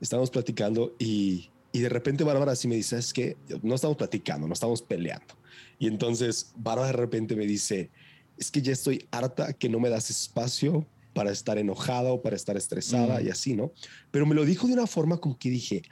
estábamos 0.00 0.30
platicando 0.30 0.94
y, 0.98 1.50
y 1.72 1.80
de 1.80 1.88
repente 1.88 2.24
Bárbara 2.24 2.52
así 2.52 2.68
me 2.68 2.76
dice, 2.76 2.98
es 2.98 3.12
que 3.12 3.36
no 3.62 3.74
estamos 3.74 3.96
platicando, 3.96 4.46
no 4.46 4.54
estamos 4.54 4.82
peleando. 4.82 5.34
Y 5.78 5.86
entonces 5.86 6.52
Bárbara 6.56 6.88
de 6.88 6.92
repente 6.94 7.36
me 7.36 7.46
dice, 7.46 7.90
es 8.38 8.50
que 8.50 8.62
ya 8.62 8.72
estoy 8.72 9.06
harta 9.10 9.52
que 9.52 9.68
no 9.68 9.80
me 9.80 9.88
das 9.88 10.10
espacio 10.10 10.86
para 11.12 11.30
estar 11.30 11.58
enojada 11.58 12.12
o 12.12 12.22
para 12.22 12.36
estar 12.36 12.56
estresada 12.56 13.20
y 13.22 13.28
así, 13.28 13.54
¿no? 13.54 13.72
Pero 14.10 14.26
me 14.26 14.34
lo 14.34 14.44
dijo 14.44 14.66
de 14.66 14.74
una 14.74 14.86
forma 14.86 15.18
como 15.18 15.38
que 15.38 15.50
dije, 15.50 15.82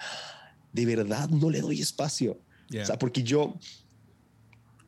de 0.73 0.87
verdad 0.87 1.29
no 1.29 1.51
le 1.51 1.61
doy 1.61 1.81
espacio. 1.81 2.41
O 2.71 2.85
sea, 2.85 2.99
porque 2.99 3.23
yo, 3.23 3.59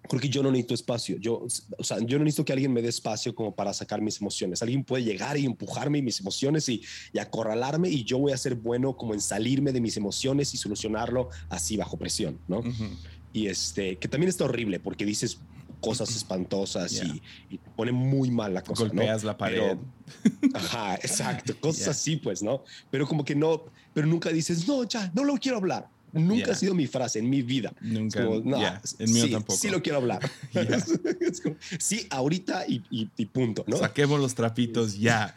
porque 0.09 0.29
yo 0.29 0.43
no 0.43 0.51
necesito 0.51 0.75
espacio. 0.75 1.17
Yo, 1.19 1.47
o 1.79 1.85
sea, 1.85 1.99
yo 2.01 2.19
no 2.19 2.25
necesito 2.25 2.45
que 2.45 2.53
alguien 2.53 2.73
me 2.73 2.81
dé 2.81 2.89
espacio 2.89 3.35
como 3.35 3.55
para 3.55 3.73
sacar 3.73 4.01
mis 4.01 4.21
emociones. 4.21 4.63
Alguien 4.63 4.85
puede 4.85 5.05
llegar 5.05 5.37
y 5.37 5.45
empujarme 5.45 6.01
mis 6.01 6.21
emociones 6.21 6.69
y, 6.69 6.83
y 7.13 7.19
acorralarme 7.19 7.89
y 7.89 8.05
yo 8.05 8.19
voy 8.19 8.33
a 8.33 8.37
ser 8.37 8.55
bueno 8.55 8.97
como 8.97 9.15
en 9.15 9.21
salirme 9.21 9.73
de 9.73 9.81
mis 9.81 9.97
emociones 9.97 10.55
y 10.55 10.57
solucionarlo 10.57 11.29
así 11.49 11.77
bajo 11.77 11.97
presión, 11.97 12.39
¿no? 12.47 12.63
Y 13.33 13.47
este, 13.47 13.97
que 13.97 14.09
también 14.09 14.29
está 14.29 14.45
horrible 14.45 14.79
porque 14.79 15.05
dices, 15.05 15.39
cosas 15.83 16.09
espantosas 16.17 17.03
y, 17.03 17.59
te 17.59 17.71
pone 17.77 17.93
muy 17.93 18.31
mal 18.31 18.55
la 18.55 18.63
cosa. 18.63 18.85
Golpeas 18.85 19.25
la 19.25 19.37
pared. 19.37 19.77
ajá, 20.55 20.95
exacto, 20.95 21.55
cosas 21.61 21.89
así, 21.89 22.17
pues, 22.17 22.43
¿no? 22.43 22.65
Pero 22.91 23.07
como 23.07 23.25
que 23.25 23.35
no, 23.35 23.65
pero 23.93 24.07
nunca 24.07 24.31
dices, 24.31 24.67
no, 24.67 24.85
ya, 24.85 25.11
no 25.15 25.25
lo 25.25 25.35
quiero 25.35 25.59
hablar. 25.59 25.89
Nunca 26.13 26.53
ha 26.53 26.55
sido 26.55 26.75
mi 26.75 26.87
frase 26.87 27.21
en 27.21 27.31
mi 27.31 27.41
vida. 27.41 27.73
Nunca. 27.81 28.23
no, 28.23 28.59
en 28.99 29.13
mío 29.13 29.31
tampoco. 29.31 29.59
Sí 29.59 29.71
lo 29.71 29.83
quiero 29.83 29.97
hablar. 29.97 30.21
sí, 31.79 32.07
ahorita 32.11 32.67
y, 32.69 32.83
y, 32.91 33.27
punto, 33.27 33.65
¿no? 33.67 33.79
Saquemos 33.79 34.21
los 34.21 34.35
trapitos 34.35 34.99
ya. 34.99 35.35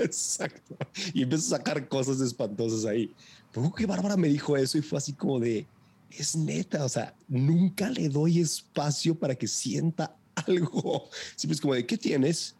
Exacto. 0.00 0.76
Y 1.14 1.22
empiezo 1.22 1.54
a 1.54 1.58
sacar 1.58 1.86
cosas 1.86 2.20
espantosas 2.20 2.86
ahí. 2.86 3.14
Pero 3.52 3.72
que 3.72 3.86
Bárbara 3.86 4.16
me 4.16 4.26
dijo 4.26 4.56
eso 4.56 4.78
y 4.78 4.82
fue 4.82 4.98
así 4.98 5.12
como 5.12 5.38
de, 5.38 5.64
es 6.10 6.36
neta, 6.36 6.84
o 6.84 6.88
sea, 6.88 7.14
nunca 7.28 7.90
le 7.90 8.08
doy 8.08 8.40
espacio 8.40 9.14
para 9.14 9.34
que 9.34 9.46
sienta 9.46 10.16
algo. 10.46 11.08
Siempre 11.36 11.54
es 11.54 11.60
como 11.60 11.74
de, 11.74 11.86
¿qué 11.86 11.96
tienes? 11.96 12.54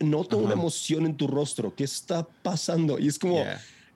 noto 0.00 0.38
una 0.38 0.54
emoción 0.54 1.06
en 1.06 1.16
tu 1.16 1.26
rostro. 1.26 1.74
¿Qué 1.74 1.84
está 1.84 2.26
pasando? 2.42 2.98
Y 2.98 3.08
es 3.08 3.18
como, 3.18 3.44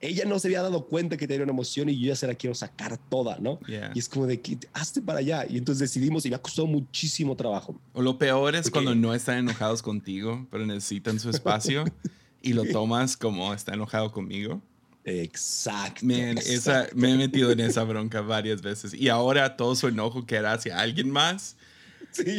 ella 0.00 0.24
no 0.24 0.38
se 0.38 0.48
había 0.48 0.62
dado 0.62 0.87
cuenta 0.87 1.16
que 1.16 1.26
tenía 1.26 1.42
una 1.42 1.52
emoción 1.52 1.88
y 1.88 1.98
yo 1.98 2.08
ya 2.08 2.16
se 2.16 2.26
la 2.26 2.34
quiero 2.34 2.54
sacar 2.54 2.98
toda, 3.08 3.38
¿no? 3.38 3.58
Y 3.94 3.98
es 3.98 4.08
como 4.08 4.26
de 4.26 4.40
que 4.40 4.58
hazte 4.72 5.00
para 5.02 5.20
allá. 5.20 5.46
Y 5.48 5.58
entonces 5.58 5.80
decidimos 5.80 6.26
y 6.26 6.30
me 6.30 6.37
ha 6.37 6.42
costado 6.42 6.66
muchísimo 6.66 7.37
trabajo. 7.37 7.78
O 7.92 8.02
lo 8.02 8.18
peor 8.18 8.54
es 8.54 8.70
cuando 8.70 8.94
no 8.94 9.14
están 9.14 9.38
enojados 9.38 9.82
contigo, 9.82 10.46
pero 10.50 10.66
necesitan 10.66 11.18
su 11.18 11.30
espacio 11.30 11.84
y 12.42 12.52
lo 12.52 12.64
tomas 12.64 13.16
como 13.16 13.54
está 13.54 13.74
enojado 13.74 14.12
conmigo. 14.12 14.62
Exacto. 15.04 16.06
Esa, 16.08 16.88
me 16.94 17.12
he 17.12 17.16
metido 17.16 17.50
en 17.50 17.60
esa 17.60 17.84
bronca 17.84 18.22
varias 18.22 18.62
veces. 18.62 18.94
Y 18.94 19.08
ahora 19.08 19.56
todo 19.56 19.76
su 19.76 19.88
enojo 19.88 20.24
que 20.24 20.36
era 20.36 20.54
hacia 20.54 20.78
alguien 20.78 21.10
más, 21.10 21.56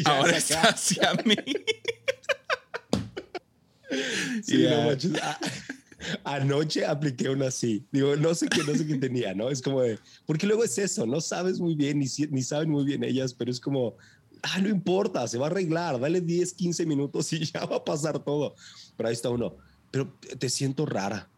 ahora 0.05 0.37
es 0.37 0.51
hacia 0.51 1.13
mí. 1.25 1.35
Sí, 4.43 4.65
ah, 4.67 5.39
anoche 6.23 6.85
apliqué 6.85 7.29
una 7.29 7.47
así. 7.47 7.85
Digo, 7.91 8.15
no 8.15 8.33
sé 8.33 8.47
qué, 8.47 8.63
no 8.63 8.75
sé 8.75 8.85
qué 8.85 8.95
tenía, 8.95 9.33
¿no? 9.33 9.49
Es 9.49 9.61
como 9.61 9.81
de, 9.81 9.99
porque 10.25 10.47
luego 10.47 10.63
es 10.63 10.77
eso, 10.77 11.05
no 11.05 11.21
sabes 11.21 11.59
muy 11.59 11.75
bien, 11.75 11.99
ni, 11.99 12.07
ni 12.29 12.41
saben 12.41 12.69
muy 12.69 12.83
bien 12.83 13.03
ellas, 13.03 13.33
pero 13.33 13.51
es 13.51 13.59
como, 13.59 13.95
ah, 14.41 14.59
no 14.59 14.69
importa, 14.69 15.27
se 15.27 15.37
va 15.37 15.47
a 15.47 15.49
arreglar, 15.49 15.99
dale 15.99 16.21
10, 16.21 16.53
15 16.53 16.85
minutos 16.85 17.31
y 17.33 17.45
ya 17.53 17.65
va 17.65 17.77
a 17.77 17.83
pasar 17.83 18.19
todo. 18.19 18.55
Pero 18.97 19.09
ahí 19.09 19.13
está 19.13 19.29
uno, 19.29 19.55
pero 19.91 20.13
te 20.39 20.49
siento 20.49 20.85
rara. 20.85 21.29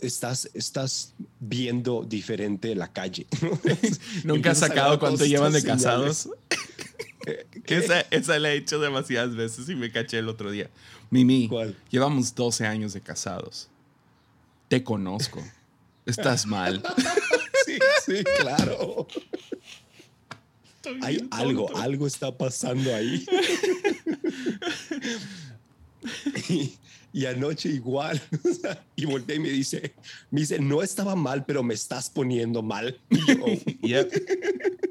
Estás, 0.00 0.50
estás 0.54 1.14
viendo 1.40 2.04
diferente 2.04 2.74
la 2.74 2.92
calle. 2.92 3.26
¿Nunca 4.24 4.52
has 4.52 4.58
sacado 4.58 4.98
cuánto 4.98 5.24
llevan 5.24 5.52
de 5.52 5.62
casados? 5.62 6.28
esa, 7.66 8.00
esa 8.10 8.38
la 8.38 8.52
he 8.52 8.56
hecho 8.56 8.78
demasiadas 8.78 9.34
veces 9.36 9.68
y 9.68 9.74
me 9.74 9.90
caché 9.90 10.18
el 10.18 10.28
otro 10.28 10.50
día. 10.50 10.70
Mimi, 11.10 11.50
llevamos 11.90 12.34
12 12.34 12.66
años 12.66 12.92
de 12.92 13.00
casados. 13.00 13.68
Te 14.68 14.84
conozco. 14.84 15.42
Estás 16.04 16.46
mal. 16.46 16.82
sí, 17.66 17.78
sí, 18.04 18.24
claro. 18.40 19.06
Hay 21.02 21.26
algo, 21.30 21.76
algo 21.76 22.06
está 22.06 22.36
pasando 22.36 22.94
ahí. 22.94 23.26
Y, 27.12 27.26
anoche 27.26 27.68
igual. 27.68 28.20
y 28.96 29.06
volteé 29.06 29.36
y 29.36 29.40
me 29.40 29.50
dice, 29.50 29.94
me 30.30 30.40
dice, 30.40 30.58
no 30.58 30.82
estaba 30.82 31.16
mal, 31.16 31.44
pero 31.44 31.62
me 31.62 31.74
estás 31.74 32.10
poniendo 32.10 32.62
mal. 32.62 33.00
Y 33.82 33.94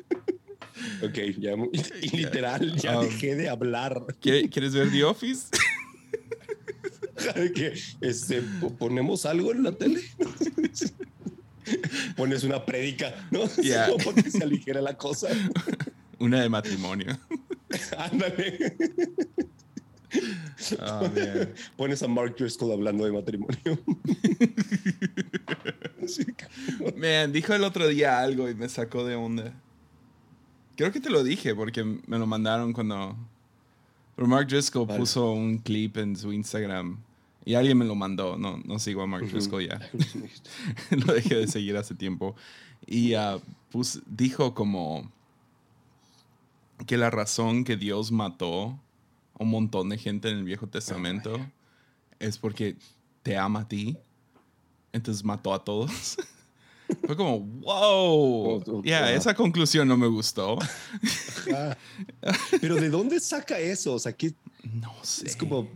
Ok, 1.04 1.18
ya, 1.38 1.56
literal, 2.12 2.76
ya 2.76 3.00
um, 3.00 3.06
dejé 3.06 3.36
de 3.36 3.50
hablar. 3.50 4.04
¿Quieres 4.20 4.74
ver 4.74 4.92
The 4.92 5.04
Office? 5.04 5.48
que 7.54 7.74
este, 8.02 8.42
ponemos 8.78 9.26
algo 9.26 9.52
en 9.52 9.64
la 9.64 9.72
tele. 9.74 10.02
Pones 12.16 12.44
una 12.44 12.66
prédica, 12.66 13.28
¿no? 13.32 13.48
Yeah. 13.62 13.90
para 14.04 14.22
que 14.22 14.32
se 14.32 14.44
aligera 14.44 14.82
la 14.82 14.98
cosa. 14.98 15.30
Una 16.20 16.42
de 16.42 16.50
matrimonio. 16.50 17.20
Ándale. 17.98 18.76
Oh, 20.74 21.10
Pones 21.78 22.04
a 22.04 22.08
Mark 22.08 22.36
Driscoll 22.38 22.72
hablando 22.72 23.06
de 23.06 23.12
matrimonio. 23.12 23.58
Man, 26.98 27.32
dijo 27.32 27.54
el 27.54 27.64
otro 27.64 27.88
día 27.88 28.20
algo 28.20 28.50
y 28.50 28.56
me 28.56 28.70
sacó 28.70 29.06
de 29.06 29.16
onda. 29.16 29.54
Creo 30.76 30.92
que 30.92 31.00
te 31.00 31.10
lo 31.10 31.24
dije 31.24 31.56
porque 31.56 31.84
me 31.84 32.18
lo 32.18 32.28
mandaron 32.28 32.74
cuando. 32.74 33.16
Pero 34.16 34.28
Mark 34.28 34.48
Driscoll 34.48 34.88
puso 34.88 35.32
un 35.32 35.60
clip 35.60 35.98
en 35.98 36.16
su 36.16 36.34
Instagram 36.34 36.98
y 37.48 37.56
alguien 37.56 37.78
me 37.78 37.86
lo 37.86 37.96
mandó, 37.96 38.36
no, 38.36 38.58
no 38.58 38.78
sigo 38.78 39.04
a 39.04 39.08
Mark 39.08 39.26
Driscoll 39.32 39.70
ya. 39.70 39.80
lo 40.90 41.14
dejé 41.14 41.36
de 41.36 41.48
seguir 41.48 41.78
hace 41.78 41.96
tiempo. 41.96 42.36
Y 42.86 43.16
uh, 43.16 43.42
dijo 44.06 44.54
como 44.54 45.10
que 46.86 46.98
la 46.98 47.10
razón 47.10 47.64
que 47.64 47.78
Dios 47.78 48.12
mató 48.12 48.78
un 49.40 49.50
montón 49.50 49.90
de 49.90 49.98
gente 49.98 50.30
en 50.30 50.38
el 50.38 50.44
Viejo 50.44 50.68
Testamento 50.68 51.40
es 52.20 52.38
porque 52.38 52.76
te 53.24 53.38
ama 53.38 53.62
a 53.62 53.68
ti. 53.68 53.98
Entonces 54.94 55.24
mató 55.24 55.54
a 55.54 55.64
todos. 55.64 56.18
Fue 57.06 57.18
como, 57.18 57.42
wow. 57.42 58.84
Ya, 58.84 59.12
esa 59.12 59.34
conclusión 59.34 59.88
no 59.88 59.98
me 59.98 60.08
gustó. 60.08 60.58
Pero 62.62 62.76
¿de 62.76 62.90
dónde 62.90 63.20
saca 63.20 63.60
eso? 63.60 63.94
O 63.94 64.00
sea, 64.00 64.14
que 64.14 64.34
no 64.64 64.94
sé. 65.04 65.28
Es 65.28 65.36
como 65.36 65.68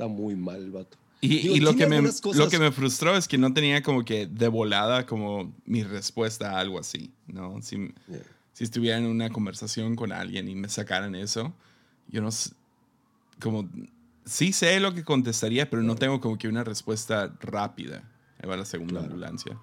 está 0.00 0.08
muy 0.08 0.34
mal, 0.34 0.70
vato. 0.70 0.96
Y, 1.22 1.60
lo, 1.60 1.76
que 1.76 1.86
me, 1.86 2.00
lo 2.00 2.48
que 2.48 2.58
me 2.58 2.72
frustró 2.72 3.14
es 3.14 3.28
que 3.28 3.36
no 3.36 3.52
tenía 3.52 3.82
como 3.82 4.06
que 4.06 4.26
de 4.26 4.48
volada 4.48 5.04
como 5.04 5.54
mi 5.66 5.82
respuesta 5.82 6.52
a 6.52 6.60
algo 6.60 6.78
así, 6.78 7.12
¿no? 7.26 7.60
Si, 7.60 7.92
si 8.54 8.64
estuviera 8.64 8.96
en 8.96 9.04
una 9.04 9.28
conversación 9.28 9.96
con 9.96 10.12
alguien 10.12 10.48
y 10.48 10.54
me 10.54 10.70
sacaran 10.70 11.14
eso, 11.14 11.52
yo 12.10 12.22
no 12.22 12.30
como 13.40 13.68
sí 14.24 14.52
sé 14.52 14.78
lo 14.80 14.94
que 14.94 15.04
contestaría, 15.04 15.68
pero 15.68 15.82
no 15.82 15.96
tengo 15.96 16.20
como 16.20 16.38
que 16.38 16.48
una 16.48 16.64
respuesta 16.64 17.36
rápida. 17.40 18.08
Ahí 18.40 18.48
va 18.48 18.56
la 18.56 18.64
segunda 18.64 19.00
ambulancia. 19.00 19.58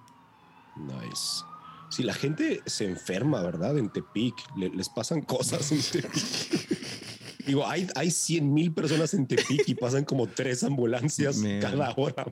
Nice. 0.76 1.44
Si 1.90 2.04
la 2.04 2.14
gente 2.14 2.62
se 2.66 2.86
enferma, 2.86 3.42
¿verdad? 3.42 3.78
En 3.78 3.90
Tepic, 3.90 4.36
les 4.58 4.90
pasan 4.90 5.22
cosas 5.22 5.72
en 5.72 5.82
Tepic. 5.92 7.46
Digo, 7.46 7.66
hay, 7.66 7.88
hay 7.96 8.12
100 8.12 8.54
mil 8.54 8.74
personas 8.74 9.14
en 9.14 9.26
Tepic 9.26 9.68
y 9.68 9.76
pasan 9.76 10.04
como 10.04 10.28
tres 10.28 10.64
ambulancias 10.64 11.42
cada 11.62 11.94
hora. 11.96 12.26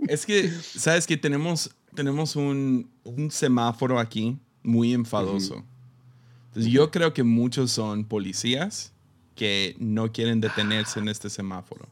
Es 0.00 0.26
que, 0.26 0.50
¿sabes 0.50 1.06
que 1.06 1.16
Tenemos, 1.16 1.74
tenemos 1.94 2.36
un, 2.36 2.90
un 3.04 3.30
semáforo 3.30 3.98
aquí 3.98 4.38
muy 4.62 4.92
enfadoso. 4.92 5.64
Entonces, 6.48 6.70
yo 6.70 6.90
creo 6.90 7.14
que 7.14 7.22
muchos 7.22 7.72
son 7.72 8.04
policías 8.04 8.92
que 9.34 9.76
no 9.78 10.12
quieren 10.12 10.40
detenerse 10.40 11.00
en 11.00 11.08
este 11.08 11.30
semáforo. 11.30 11.88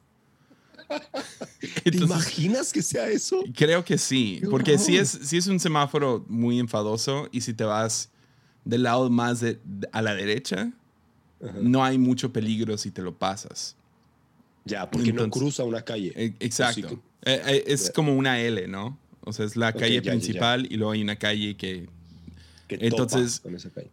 ¿Te 1.84 1.96
imaginas 1.96 2.72
que 2.72 2.82
sea 2.82 3.08
eso? 3.08 3.44
Creo 3.54 3.84
que 3.84 3.98
sí, 3.98 4.40
porque 4.50 4.78
si 4.78 4.96
es, 4.96 5.08
si 5.08 5.36
es 5.36 5.46
un 5.46 5.60
semáforo 5.60 6.24
muy 6.28 6.58
enfadoso 6.58 7.28
y 7.30 7.42
si 7.42 7.54
te 7.54 7.64
vas 7.64 8.10
del 8.64 8.82
lado 8.82 9.08
más 9.10 9.40
de, 9.40 9.58
a 9.92 10.02
la 10.02 10.14
derecha, 10.14 10.72
no 11.60 11.84
hay 11.84 11.98
mucho 11.98 12.32
peligro 12.32 12.76
si 12.76 12.90
te 12.90 13.02
lo 13.02 13.16
pasas. 13.16 13.76
Ya, 14.64 14.90
porque 14.90 15.12
no 15.12 15.28
cruza 15.30 15.64
una 15.64 15.82
calle. 15.82 16.12
E, 16.14 16.34
exacto. 16.40 17.02
Eh, 17.22 17.40
eh, 17.46 17.64
es 17.66 17.90
como 17.90 18.14
una 18.14 18.40
L, 18.40 18.66
¿no? 18.68 18.98
O 19.22 19.32
sea, 19.32 19.46
es 19.46 19.56
la 19.56 19.72
calle 19.72 20.02
principal 20.02 20.66
y 20.70 20.76
luego 20.76 20.92
hay 20.92 21.02
una 21.02 21.16
calle 21.16 21.56
que... 21.56 21.88
Entonces, 22.68 23.40
con 23.40 23.54
esa 23.54 23.70
calle. 23.70 23.90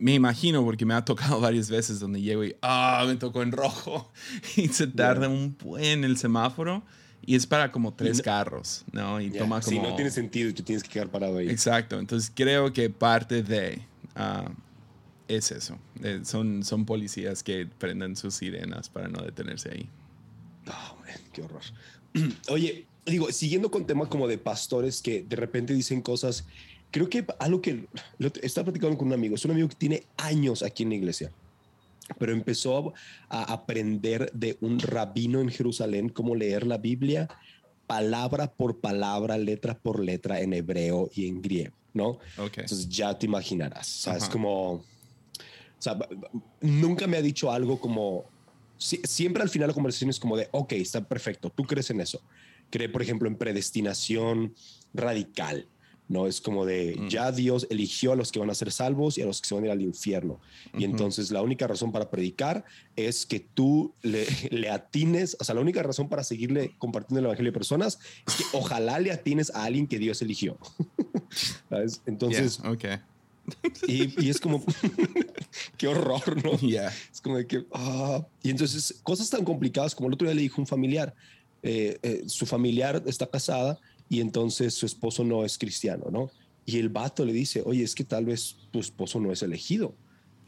Me 0.00 0.14
imagino, 0.14 0.64
porque 0.64 0.84
me 0.86 0.94
ha 0.94 1.04
tocado 1.04 1.40
varias 1.40 1.70
veces 1.70 2.00
donde 2.00 2.20
llego 2.20 2.44
y, 2.44 2.56
ah, 2.62 3.04
me 3.06 3.16
tocó 3.16 3.42
en 3.42 3.52
rojo. 3.52 4.10
Y 4.56 4.68
se 4.68 4.86
tarda 4.86 5.28
un 5.28 5.56
buen 5.62 6.02
el 6.02 6.16
semáforo. 6.16 6.82
Y 7.22 7.34
es 7.36 7.46
para 7.46 7.70
como 7.70 7.92
tres 7.92 8.22
carros, 8.22 8.82
¿no? 8.92 9.20
Y 9.20 9.30
toma 9.30 9.60
como... 9.60 9.76
Sí, 9.76 9.78
no 9.78 9.94
tiene 9.94 10.10
sentido 10.10 10.52
tú 10.54 10.62
tienes 10.62 10.82
que 10.82 10.88
quedar 10.88 11.10
parado 11.10 11.36
ahí. 11.36 11.50
Exacto. 11.50 11.98
Entonces 11.98 12.32
creo 12.34 12.72
que 12.72 12.88
parte 12.88 13.42
de... 13.42 13.82
Ah, 14.16 14.50
es 15.28 15.52
eso. 15.52 15.78
Eh, 16.02 16.20
son, 16.24 16.64
son 16.64 16.86
policías 16.86 17.42
que 17.42 17.66
prenden 17.66 18.16
sus 18.16 18.34
sirenas 18.34 18.88
para 18.88 19.08
no 19.08 19.22
detenerse 19.22 19.70
ahí. 19.70 19.88
Oh, 20.66 20.96
qué 21.32 21.42
horror. 21.42 21.62
Oye, 22.48 22.86
digo, 23.04 23.30
siguiendo 23.32 23.70
con 23.70 23.86
temas 23.86 24.08
como 24.08 24.26
de 24.26 24.38
pastores 24.38 25.02
que 25.02 25.22
de 25.22 25.36
repente 25.36 25.74
dicen 25.74 26.00
cosas, 26.00 26.46
creo 26.90 27.08
que 27.08 27.24
algo 27.38 27.60
que 27.60 27.86
está 28.42 28.64
platicando 28.64 28.96
con 28.96 29.08
un 29.08 29.14
amigo, 29.14 29.34
es 29.34 29.44
un 29.44 29.52
amigo 29.52 29.68
que 29.68 29.76
tiene 29.76 30.04
años 30.16 30.62
aquí 30.62 30.82
en 30.82 30.90
la 30.90 30.94
iglesia, 30.96 31.32
pero 32.18 32.32
empezó 32.32 32.92
a 33.28 33.52
aprender 33.52 34.30
de 34.32 34.58
un 34.60 34.78
rabino 34.78 35.40
en 35.40 35.50
Jerusalén 35.50 36.08
cómo 36.08 36.34
leer 36.34 36.66
la 36.66 36.78
Biblia 36.78 37.28
palabra 37.86 38.52
por 38.52 38.78
palabra, 38.78 39.36
letra 39.36 39.76
por 39.76 39.98
letra 39.98 40.40
en 40.40 40.52
hebreo 40.52 41.10
y 41.12 41.26
en 41.26 41.42
griego, 41.42 41.74
¿no? 41.92 42.18
Entonces 42.36 42.88
ya 42.88 43.18
te 43.18 43.26
imaginarás, 43.26 43.86
¿sabes? 43.86 44.28
Como 44.28 44.84
o 45.80 45.82
sea, 45.82 45.98
nunca 46.60 47.06
me 47.06 47.16
ha 47.16 47.22
dicho 47.22 47.50
algo 47.50 47.80
como, 47.80 48.26
siempre 48.76 49.42
al 49.42 49.48
final 49.48 49.68
la 49.68 49.74
conversación 49.74 50.10
es 50.10 50.20
como 50.20 50.36
de, 50.36 50.46
ok, 50.50 50.72
está 50.72 51.02
perfecto, 51.02 51.48
tú 51.48 51.64
crees 51.64 51.88
en 51.88 52.02
eso. 52.02 52.20
Cree, 52.68 52.90
por 52.90 53.00
ejemplo, 53.00 53.26
en 53.26 53.36
predestinación 53.36 54.54
radical. 54.92 55.66
¿No? 56.10 56.26
Es 56.26 56.40
como 56.40 56.66
de, 56.66 56.98
ya 57.08 57.30
Dios 57.30 57.68
eligió 57.70 58.12
a 58.12 58.16
los 58.16 58.32
que 58.32 58.40
van 58.40 58.50
a 58.50 58.54
ser 58.54 58.72
salvos 58.72 59.16
y 59.16 59.22
a 59.22 59.26
los 59.26 59.40
que 59.40 59.46
se 59.46 59.54
van 59.54 59.62
a 59.62 59.66
ir 59.68 59.72
al 59.72 59.80
infierno. 59.80 60.40
Y 60.76 60.82
entonces 60.84 61.30
la 61.30 61.40
única 61.40 61.68
razón 61.68 61.92
para 61.92 62.10
predicar 62.10 62.64
es 62.96 63.24
que 63.24 63.38
tú 63.38 63.94
le, 64.02 64.26
le, 64.50 64.70
atines, 64.70 65.36
o 65.38 65.44
sea, 65.44 65.54
la 65.54 65.60
única 65.60 65.84
razón 65.84 66.08
para 66.08 66.24
seguirle 66.24 66.74
compartiendo 66.78 67.20
el 67.20 67.26
Evangelio 67.26 67.50
a 67.50 67.54
personas 67.54 68.00
es 68.26 68.34
que 68.34 68.44
ojalá 68.52 68.98
le 68.98 69.12
atines 69.12 69.50
a 69.54 69.62
alguien 69.62 69.86
que 69.86 70.00
Dios 70.00 70.20
eligió. 70.20 70.58
¿Sabes? 71.70 72.02
Entonces, 72.06 72.58
okay. 72.64 72.96
Y, 73.86 74.28
es 74.28 74.40
como, 74.40 74.64
qué 75.76 75.86
horror, 75.86 76.44
¿no? 76.44 76.52
Es 76.54 77.20
como 77.20 77.36
de 77.36 77.46
que, 77.46 77.64
ah. 77.72 78.26
Y 78.42 78.50
entonces, 78.50 79.00
cosas 79.04 79.30
tan 79.30 79.44
complicadas 79.44 79.94
como 79.94 80.08
el 80.08 80.14
otro 80.14 80.26
día 80.26 80.34
le 80.34 80.42
dijo 80.42 80.60
un 80.60 80.66
familiar, 80.66 81.14
eh, 81.62 81.98
eh, 82.02 82.24
su 82.26 82.46
familiar 82.46 83.00
está 83.06 83.28
casada 83.28 83.78
y 84.10 84.20
entonces 84.20 84.74
su 84.74 84.84
esposo 84.84 85.22
no 85.24 85.44
es 85.44 85.56
cristiano, 85.56 86.06
¿no? 86.10 86.30
Y 86.66 86.78
el 86.78 86.88
vato 86.88 87.24
le 87.24 87.32
dice, 87.32 87.62
oye, 87.64 87.84
es 87.84 87.94
que 87.94 88.04
tal 88.04 88.26
vez 88.26 88.56
tu 88.72 88.80
esposo 88.80 89.20
no 89.20 89.32
es 89.32 89.42
elegido. 89.42 89.94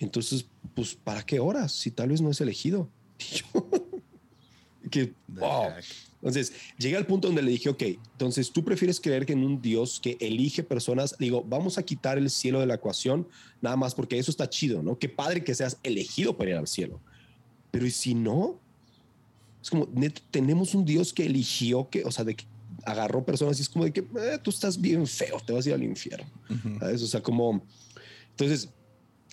Entonces, 0.00 0.46
pues, 0.74 0.96
¿para 0.96 1.24
qué 1.24 1.38
horas 1.38 1.70
si 1.70 1.92
tal 1.92 2.08
vez 2.08 2.20
no 2.20 2.28
es 2.28 2.40
elegido? 2.40 2.90
que, 4.90 5.14
wow. 5.28 5.68
Entonces, 6.16 6.52
llegué 6.76 6.96
al 6.96 7.06
punto 7.06 7.28
donde 7.28 7.42
le 7.42 7.52
dije, 7.52 7.68
ok, 7.68 7.82
entonces 8.12 8.50
tú 8.50 8.64
prefieres 8.64 9.00
creer 9.00 9.24
que 9.26 9.32
en 9.32 9.44
un 9.44 9.62
Dios 9.62 10.00
que 10.00 10.16
elige 10.20 10.64
personas, 10.64 11.16
digo, 11.18 11.44
vamos 11.44 11.78
a 11.78 11.84
quitar 11.84 12.18
el 12.18 12.30
cielo 12.30 12.58
de 12.58 12.66
la 12.66 12.74
ecuación, 12.74 13.28
nada 13.60 13.76
más 13.76 13.94
porque 13.94 14.18
eso 14.18 14.32
está 14.32 14.50
chido, 14.50 14.82
¿no? 14.82 14.98
Qué 14.98 15.08
padre 15.08 15.44
que 15.44 15.54
seas 15.54 15.78
elegido 15.84 16.36
para 16.36 16.50
ir 16.50 16.56
al 16.56 16.66
cielo. 16.66 17.00
Pero 17.70 17.86
¿y 17.86 17.92
si 17.92 18.14
no? 18.14 18.58
Es 19.62 19.70
como, 19.70 19.88
tenemos 20.32 20.74
un 20.74 20.84
Dios 20.84 21.12
que 21.12 21.26
eligió, 21.26 21.88
que, 21.88 22.02
o 22.04 22.10
sea, 22.10 22.24
de 22.24 22.34
que 22.34 22.44
agarró 22.84 23.24
personas 23.24 23.58
y 23.58 23.62
es 23.62 23.68
como 23.68 23.84
de 23.84 23.92
que 23.92 24.00
eh, 24.00 24.38
tú 24.42 24.50
estás 24.50 24.80
bien 24.80 25.06
feo, 25.06 25.38
te 25.44 25.52
vas 25.52 25.66
a 25.66 25.70
ir 25.70 25.74
al 25.74 25.82
infierno. 25.82 26.26
O 26.80 26.98
sea, 26.98 27.22
como, 27.22 27.64
entonces, 28.30 28.70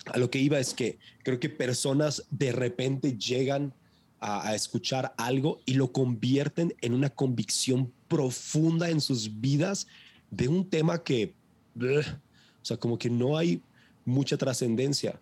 a 0.06 0.18
lo 0.18 0.30
que 0.30 0.38
iba 0.38 0.58
es 0.58 0.74
que 0.74 0.98
creo 1.22 1.38
que 1.38 1.48
personas 1.48 2.24
de 2.30 2.52
repente 2.52 3.16
llegan 3.16 3.74
a, 4.20 4.54
escuchar 4.54 5.14
algo 5.16 5.60
y 5.64 5.74
lo 5.74 5.92
convierten 5.92 6.74
en 6.80 6.94
una 6.94 7.10
convicción 7.10 7.92
profunda 8.06 8.90
en 8.90 9.00
sus 9.00 9.40
vidas 9.40 9.86
de 10.30 10.48
un 10.48 10.68
tema 10.68 11.02
que, 11.02 11.34
o 11.80 12.64
sea, 12.64 12.76
como 12.76 12.98
que 12.98 13.08
no 13.08 13.38
hay 13.38 13.62
mucha 14.04 14.36
trascendencia. 14.36 15.20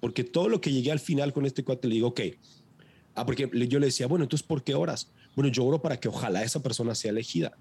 Porque 0.00 0.24
todo 0.24 0.48
lo 0.48 0.60
que 0.60 0.72
llegué 0.72 0.92
al 0.92 1.00
final 1.00 1.32
con 1.32 1.44
este 1.44 1.62
cuate 1.62 1.86
le 1.86 1.96
digo, 1.96 2.08
ok, 2.08 2.20
ah, 3.14 3.26
porque 3.26 3.50
yo 3.68 3.78
le 3.78 3.86
decía, 3.86 4.06
bueno, 4.06 4.24
entonces, 4.24 4.46
¿por 4.46 4.62
qué 4.64 4.74
oras? 4.74 5.10
Bueno, 5.34 5.50
yo 5.50 5.64
oro 5.64 5.80
para 5.80 5.98
que 5.98 6.08
ojalá 6.08 6.42
esa 6.42 6.62
persona 6.62 6.94
sea 6.94 7.10
elegida. 7.10 7.52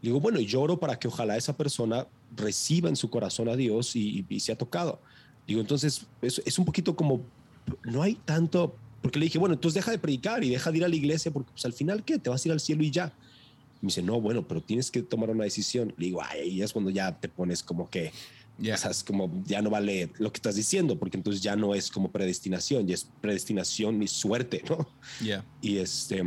Le 0.00 0.08
digo, 0.08 0.20
bueno, 0.20 0.40
yo 0.40 0.60
oro 0.60 0.80
para 0.80 0.98
que 0.98 1.08
ojalá 1.08 1.36
esa 1.36 1.56
persona 1.56 2.06
reciba 2.36 2.88
en 2.88 2.96
su 2.96 3.10
corazón 3.10 3.48
a 3.48 3.56
Dios 3.56 3.94
y, 3.94 4.24
y 4.28 4.40
sea 4.40 4.56
tocado. 4.56 5.00
Digo, 5.46 5.60
entonces, 5.60 6.06
es, 6.20 6.42
es 6.44 6.58
un 6.58 6.64
poquito 6.64 6.96
como, 6.96 7.20
no 7.84 8.02
hay 8.02 8.14
tanto 8.14 8.74
porque 9.02 9.18
le 9.18 9.24
dije, 9.24 9.38
bueno, 9.38 9.54
entonces 9.54 9.74
deja 9.74 9.90
de 9.90 9.98
predicar 9.98 10.44
y 10.44 10.50
deja 10.50 10.70
de 10.70 10.78
ir 10.78 10.84
a 10.84 10.88
la 10.88 10.94
iglesia 10.94 11.32
porque 11.32 11.50
pues, 11.50 11.64
al 11.64 11.72
final, 11.72 12.04
¿qué? 12.04 12.18
Te 12.18 12.30
vas 12.30 12.44
a 12.44 12.48
ir 12.48 12.52
al 12.52 12.60
cielo 12.60 12.84
y 12.84 12.90
ya. 12.90 13.12
me 13.80 13.88
dice, 13.88 14.00
no, 14.00 14.20
bueno, 14.20 14.46
pero 14.46 14.62
tienes 14.62 14.90
que 14.90 15.02
tomar 15.02 15.28
una 15.30 15.42
decisión. 15.42 15.92
Le 15.98 16.06
digo, 16.06 16.22
ay, 16.22 16.62
es 16.62 16.72
cuando 16.72 16.90
ya 16.90 17.18
te 17.18 17.28
pones 17.28 17.64
como 17.64 17.90
que, 17.90 18.12
ya 18.58 18.76
sabes, 18.76 19.02
como 19.02 19.42
ya 19.44 19.60
no 19.60 19.70
vale 19.70 20.10
lo 20.18 20.32
que 20.32 20.38
estás 20.38 20.54
diciendo, 20.54 20.96
porque 20.98 21.16
entonces 21.16 21.42
ya 21.42 21.56
no 21.56 21.74
es 21.74 21.90
como 21.90 22.12
predestinación, 22.12 22.86
ya 22.86 22.94
es 22.94 23.08
predestinación 23.20 24.00
y 24.02 24.06
suerte, 24.06 24.62
¿no? 24.70 24.88
Ya. 25.20 25.44
Y 25.60 25.78
este, 25.78 26.22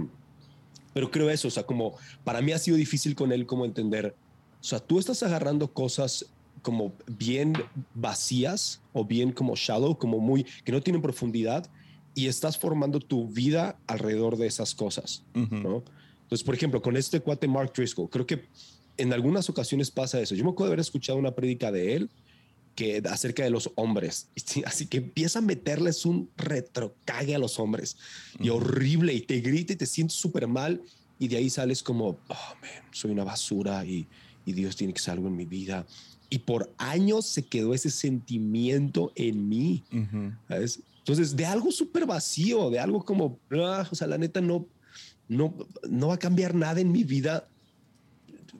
pero 0.95 1.11
creo 1.11 1.29
eso, 1.29 1.49
o 1.49 1.51
sea, 1.51 1.63
como 1.63 1.97
para 2.23 2.41
mí 2.41 2.53
ha 2.53 2.57
sido 2.57 2.77
difícil 2.77 3.15
con 3.15 3.33
él 3.33 3.45
como 3.45 3.65
entender, 3.65 4.15
o 4.61 4.63
sea, 4.63 4.79
tú 4.79 4.97
estás 4.97 5.21
agarrando 5.23 5.67
cosas 5.73 6.27
como 6.61 6.93
bien 7.05 7.51
vacías 7.93 8.79
o 8.93 9.03
bien 9.03 9.33
como 9.33 9.57
shallow, 9.57 9.97
como 9.97 10.19
muy, 10.19 10.45
que 10.63 10.71
no 10.71 10.81
tienen 10.81 11.01
profundidad 11.01 11.69
y 12.13 12.27
estás 12.27 12.57
formando 12.57 13.01
tu 13.01 13.27
vida 13.27 13.77
alrededor 13.87 14.37
de 14.37 14.47
esas 14.47 14.73
cosas, 14.73 15.25
¿no? 15.33 15.83
Entonces, 16.21 16.45
por 16.45 16.55
ejemplo, 16.55 16.81
con 16.81 16.95
este 16.95 17.19
cuate 17.19 17.49
Mark 17.49 17.73
Driscoll, 17.75 18.09
creo 18.09 18.25
que 18.25 18.45
en 18.95 19.11
algunas 19.11 19.49
ocasiones 19.49 19.91
pasa 19.91 20.21
eso. 20.21 20.33
Yo 20.33 20.45
me 20.45 20.51
acuerdo 20.51 20.69
de 20.69 20.75
haber 20.75 20.79
escuchado 20.79 21.19
una 21.19 21.35
prédica 21.35 21.73
de 21.73 21.97
él 21.97 22.09
que 22.75 23.01
acerca 23.09 23.43
de 23.43 23.49
los 23.49 23.71
hombres. 23.75 24.27
Así 24.65 24.85
que 24.85 24.97
empieza 24.97 25.39
a 25.39 25.41
meterles 25.41 26.05
un 26.05 26.29
retrocague 26.37 27.33
a 27.33 27.39
los 27.39 27.59
hombres 27.59 27.97
y 28.39 28.49
horrible 28.49 29.13
y 29.13 29.21
te 29.21 29.39
grita 29.39 29.73
y 29.73 29.77
te 29.77 29.85
sientes 29.85 30.17
súper 30.17 30.47
mal 30.47 30.81
y 31.17 31.27
de 31.29 31.37
ahí 31.37 31.49
sales 31.49 31.81
como, 31.81 32.09
oh, 32.09 32.55
man, 32.61 32.91
soy 32.91 33.11
una 33.11 33.23
basura 33.23 33.85
y, 33.85 34.07
y 34.45 34.53
Dios 34.53 34.75
tiene 34.75 34.93
que 34.93 34.99
ser 34.99 35.13
algo 35.13 35.27
en 35.27 35.35
mi 35.35 35.45
vida. 35.45 35.87
Y 36.29 36.39
por 36.39 36.73
años 36.77 37.25
se 37.25 37.45
quedó 37.45 37.73
ese 37.73 37.89
sentimiento 37.89 39.11
en 39.15 39.47
mí. 39.47 39.83
¿sabes? 40.47 40.81
Entonces, 40.99 41.35
de 41.35 41.45
algo 41.45 41.71
súper 41.71 42.05
vacío, 42.05 42.69
de 42.69 42.79
algo 42.79 43.05
como, 43.05 43.39
ah, 43.51 43.87
o 43.89 43.95
sea, 43.95 44.07
la 44.07 44.17
neta 44.17 44.41
no, 44.41 44.67
no, 45.27 45.55
no 45.87 46.07
va 46.07 46.15
a 46.15 46.19
cambiar 46.19 46.55
nada 46.55 46.81
en 46.81 46.91
mi 46.91 47.03
vida. 47.03 47.47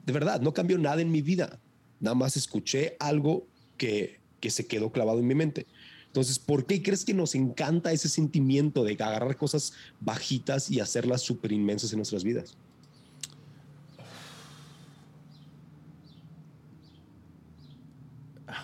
De 0.06 0.12
verdad, 0.12 0.40
no 0.40 0.54
cambió 0.54 0.78
nada 0.78 1.02
en 1.02 1.10
mi 1.10 1.22
vida. 1.22 1.60
Nada 1.98 2.14
más 2.14 2.36
escuché 2.36 2.96
algo 3.00 3.46
que, 3.76 4.20
que 4.40 4.50
se 4.50 4.66
quedó 4.66 4.90
clavado 4.90 5.18
en 5.20 5.26
mi 5.26 5.34
mente. 5.34 5.66
Entonces, 6.06 6.38
¿por 6.38 6.66
qué 6.66 6.82
crees 6.82 7.04
que 7.04 7.14
nos 7.14 7.34
encanta 7.34 7.92
ese 7.92 8.08
sentimiento 8.08 8.84
de 8.84 8.94
agarrar 8.94 9.36
cosas 9.36 9.74
bajitas 10.00 10.70
y 10.70 10.80
hacerlas 10.80 11.22
súper 11.22 11.52
inmensas 11.52 11.92
en 11.92 11.98
nuestras 11.98 12.24
vidas? 12.24 12.56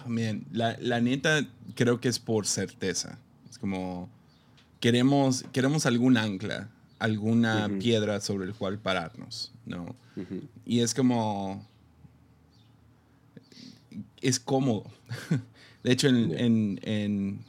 Bien, 0.07 0.47
la, 0.51 0.77
la 0.81 1.01
neta 1.01 1.47
creo 1.75 2.01
que 2.01 2.09
es 2.09 2.19
por 2.19 2.47
certeza 2.47 3.19
como 3.63 4.11
queremos, 4.81 5.45
queremos 5.53 5.87
algún 5.87 6.17
ancla, 6.17 6.69
alguna 6.99 7.71
piedra 7.79 8.21
sobre 8.21 8.45
el 8.47 8.55
cual 8.55 8.81
pararnos, 8.81 9.53
¿no? 9.65 9.95
Y 10.67 10.81
es 10.81 10.95
como, 10.95 11.65
es 14.23 14.41
cómodo. 14.41 14.85
De 15.83 15.93
hecho, 15.93 16.09
en, 16.09 17.41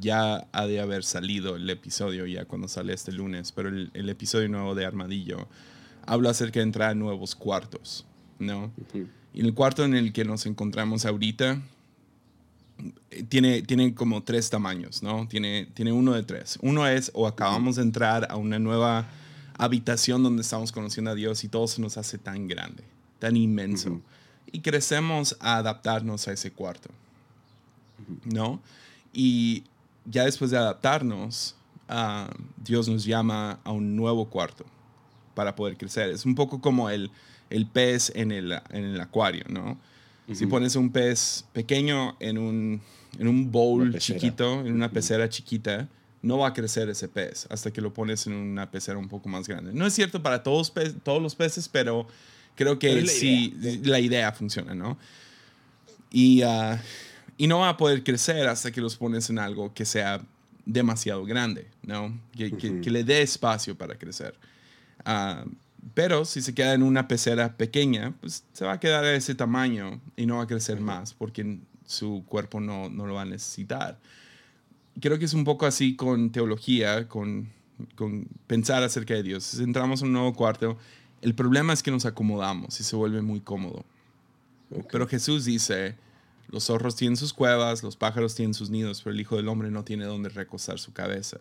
ya 0.00 0.48
ha 0.52 0.66
de 0.66 0.80
haber 0.80 1.04
salido 1.04 1.56
el 1.56 1.68
episodio 1.68 2.26
ya 2.26 2.46
cuando 2.46 2.66
sale 2.66 2.92
este 2.94 3.12
lunes, 3.12 3.52
pero 3.52 3.68
el, 3.68 4.08
episodio 4.08 4.48
nuevo 4.48 4.74
de 4.74 4.86
Armadillo 4.86 5.46
habla 6.06 6.30
acerca 6.30 6.60
de 6.60 6.64
entrar 6.64 6.90
a 6.90 6.94
nuevos 6.94 7.34
cuartos, 7.34 8.06
¿no? 8.38 8.72
Y 9.34 9.40
el 9.40 9.54
cuarto 9.54 9.84
en 9.84 9.94
el 9.94 10.12
que 10.12 10.24
nos 10.24 10.46
encontramos 10.46 11.04
ahorita 11.04 11.60
tiene, 13.28 13.62
tiene 13.62 13.94
como 13.94 14.22
tres 14.22 14.50
tamaños, 14.50 15.02
¿no? 15.02 15.28
Tiene, 15.28 15.68
tiene 15.74 15.92
uno 15.92 16.12
de 16.12 16.22
tres. 16.22 16.58
Uno 16.62 16.86
es 16.86 17.10
o 17.14 17.26
acabamos 17.26 17.76
de 17.76 17.82
entrar 17.82 18.26
a 18.30 18.36
una 18.36 18.58
nueva 18.58 19.08
habitación 19.58 20.22
donde 20.22 20.42
estamos 20.42 20.72
conociendo 20.72 21.10
a 21.10 21.14
Dios 21.14 21.44
y 21.44 21.48
todo 21.48 21.68
se 21.68 21.80
nos 21.80 21.96
hace 21.96 22.18
tan 22.18 22.48
grande, 22.48 22.82
tan 23.18 23.36
inmenso. 23.36 24.00
Y 24.50 24.60
crecemos 24.60 25.36
a 25.40 25.58
adaptarnos 25.58 26.28
a 26.28 26.32
ese 26.32 26.52
cuarto, 26.52 26.90
¿no? 28.24 28.60
Y 29.12 29.64
ya 30.04 30.24
después 30.24 30.50
de 30.50 30.58
adaptarnos, 30.58 31.54
uh, 31.88 32.32
Dios 32.56 32.88
nos 32.88 33.04
llama 33.04 33.60
a 33.64 33.72
un 33.72 33.96
nuevo 33.96 34.28
cuarto 34.28 34.64
para 35.34 35.54
poder 35.54 35.76
crecer. 35.76 36.10
Es 36.10 36.26
un 36.26 36.34
poco 36.34 36.60
como 36.60 36.90
el, 36.90 37.10
el 37.48 37.66
pez 37.66 38.12
en 38.14 38.32
el, 38.32 38.52
en 38.70 38.84
el 38.84 39.00
acuario, 39.00 39.44
¿no? 39.48 39.78
Si 40.32 40.46
pones 40.46 40.76
un 40.76 40.90
pez 40.90 41.44
pequeño 41.52 42.16
en 42.20 42.38
un, 42.38 42.80
en 43.18 43.28
un 43.28 43.50
bowl 43.52 43.98
chiquito, 43.98 44.60
en 44.60 44.72
una 44.72 44.90
pecera 44.90 45.28
chiquita, 45.28 45.88
no 46.22 46.38
va 46.38 46.48
a 46.48 46.52
crecer 46.54 46.88
ese 46.88 47.08
pez 47.08 47.46
hasta 47.50 47.70
que 47.70 47.80
lo 47.80 47.92
pones 47.92 48.26
en 48.26 48.32
una 48.32 48.70
pecera 48.70 48.96
un 48.96 49.08
poco 49.08 49.28
más 49.28 49.46
grande. 49.46 49.72
No 49.74 49.84
es 49.84 49.92
cierto 49.92 50.22
para 50.22 50.42
todos, 50.42 50.72
todos 51.02 51.20
los 51.20 51.34
peces, 51.34 51.68
pero 51.68 52.06
creo 52.56 52.78
que 52.78 53.06
sí, 53.06 53.54
la 53.84 54.00
idea 54.00 54.32
funciona, 54.32 54.74
¿no? 54.74 54.98
Y, 56.10 56.42
uh, 56.44 56.76
y 57.36 57.46
no 57.46 57.60
va 57.60 57.70
a 57.70 57.76
poder 57.76 58.04
crecer 58.04 58.46
hasta 58.48 58.70
que 58.70 58.80
los 58.80 58.96
pones 58.96 59.30
en 59.30 59.38
algo 59.38 59.72
que 59.72 59.84
sea 59.84 60.20
demasiado 60.64 61.24
grande, 61.24 61.66
¿no? 61.82 62.18
Que, 62.36 62.52
que, 62.56 62.90
le 62.90 63.04
dé 63.04 63.22
espacio 63.22 63.76
para 63.76 63.96
crecer. 63.96 64.34
Uh, 65.06 65.48
pero 65.94 66.24
si 66.24 66.42
se 66.42 66.54
queda 66.54 66.74
en 66.74 66.82
una 66.82 67.08
pecera 67.08 67.56
pequeña, 67.56 68.14
pues 68.20 68.44
se 68.52 68.64
va 68.64 68.72
a 68.72 68.80
quedar 68.80 69.04
a 69.04 69.14
ese 69.14 69.34
tamaño 69.34 70.00
y 70.16 70.26
no 70.26 70.36
va 70.36 70.44
a 70.44 70.46
crecer 70.46 70.80
más 70.80 71.12
porque 71.12 71.58
su 71.86 72.24
cuerpo 72.26 72.60
no, 72.60 72.88
no 72.88 73.06
lo 73.06 73.14
va 73.14 73.22
a 73.22 73.26
necesitar. 73.26 73.98
Creo 75.00 75.18
que 75.18 75.24
es 75.24 75.34
un 75.34 75.44
poco 75.44 75.66
así 75.66 75.96
con 75.96 76.30
teología, 76.30 77.08
con, 77.08 77.50
con 77.96 78.26
pensar 78.46 78.82
acerca 78.82 79.14
de 79.14 79.22
Dios. 79.22 79.58
Entramos 79.58 80.02
en 80.02 80.08
un 80.08 80.12
nuevo 80.14 80.34
cuarto, 80.34 80.78
el 81.22 81.34
problema 81.34 81.72
es 81.72 81.82
que 81.82 81.90
nos 81.90 82.04
acomodamos 82.04 82.78
y 82.80 82.84
se 82.84 82.96
vuelve 82.96 83.22
muy 83.22 83.40
cómodo. 83.40 83.84
Pero 84.90 85.06
Jesús 85.06 85.44
dice, 85.44 85.96
los 86.48 86.64
zorros 86.64 86.96
tienen 86.96 87.16
sus 87.16 87.32
cuevas, 87.32 87.82
los 87.82 87.96
pájaros 87.96 88.34
tienen 88.34 88.54
sus 88.54 88.70
nidos, 88.70 89.02
pero 89.02 89.14
el 89.14 89.20
Hijo 89.20 89.36
del 89.36 89.48
Hombre 89.48 89.70
no 89.70 89.84
tiene 89.84 90.04
dónde 90.04 90.28
recostar 90.28 90.78
su 90.78 90.92
cabeza. 90.92 91.38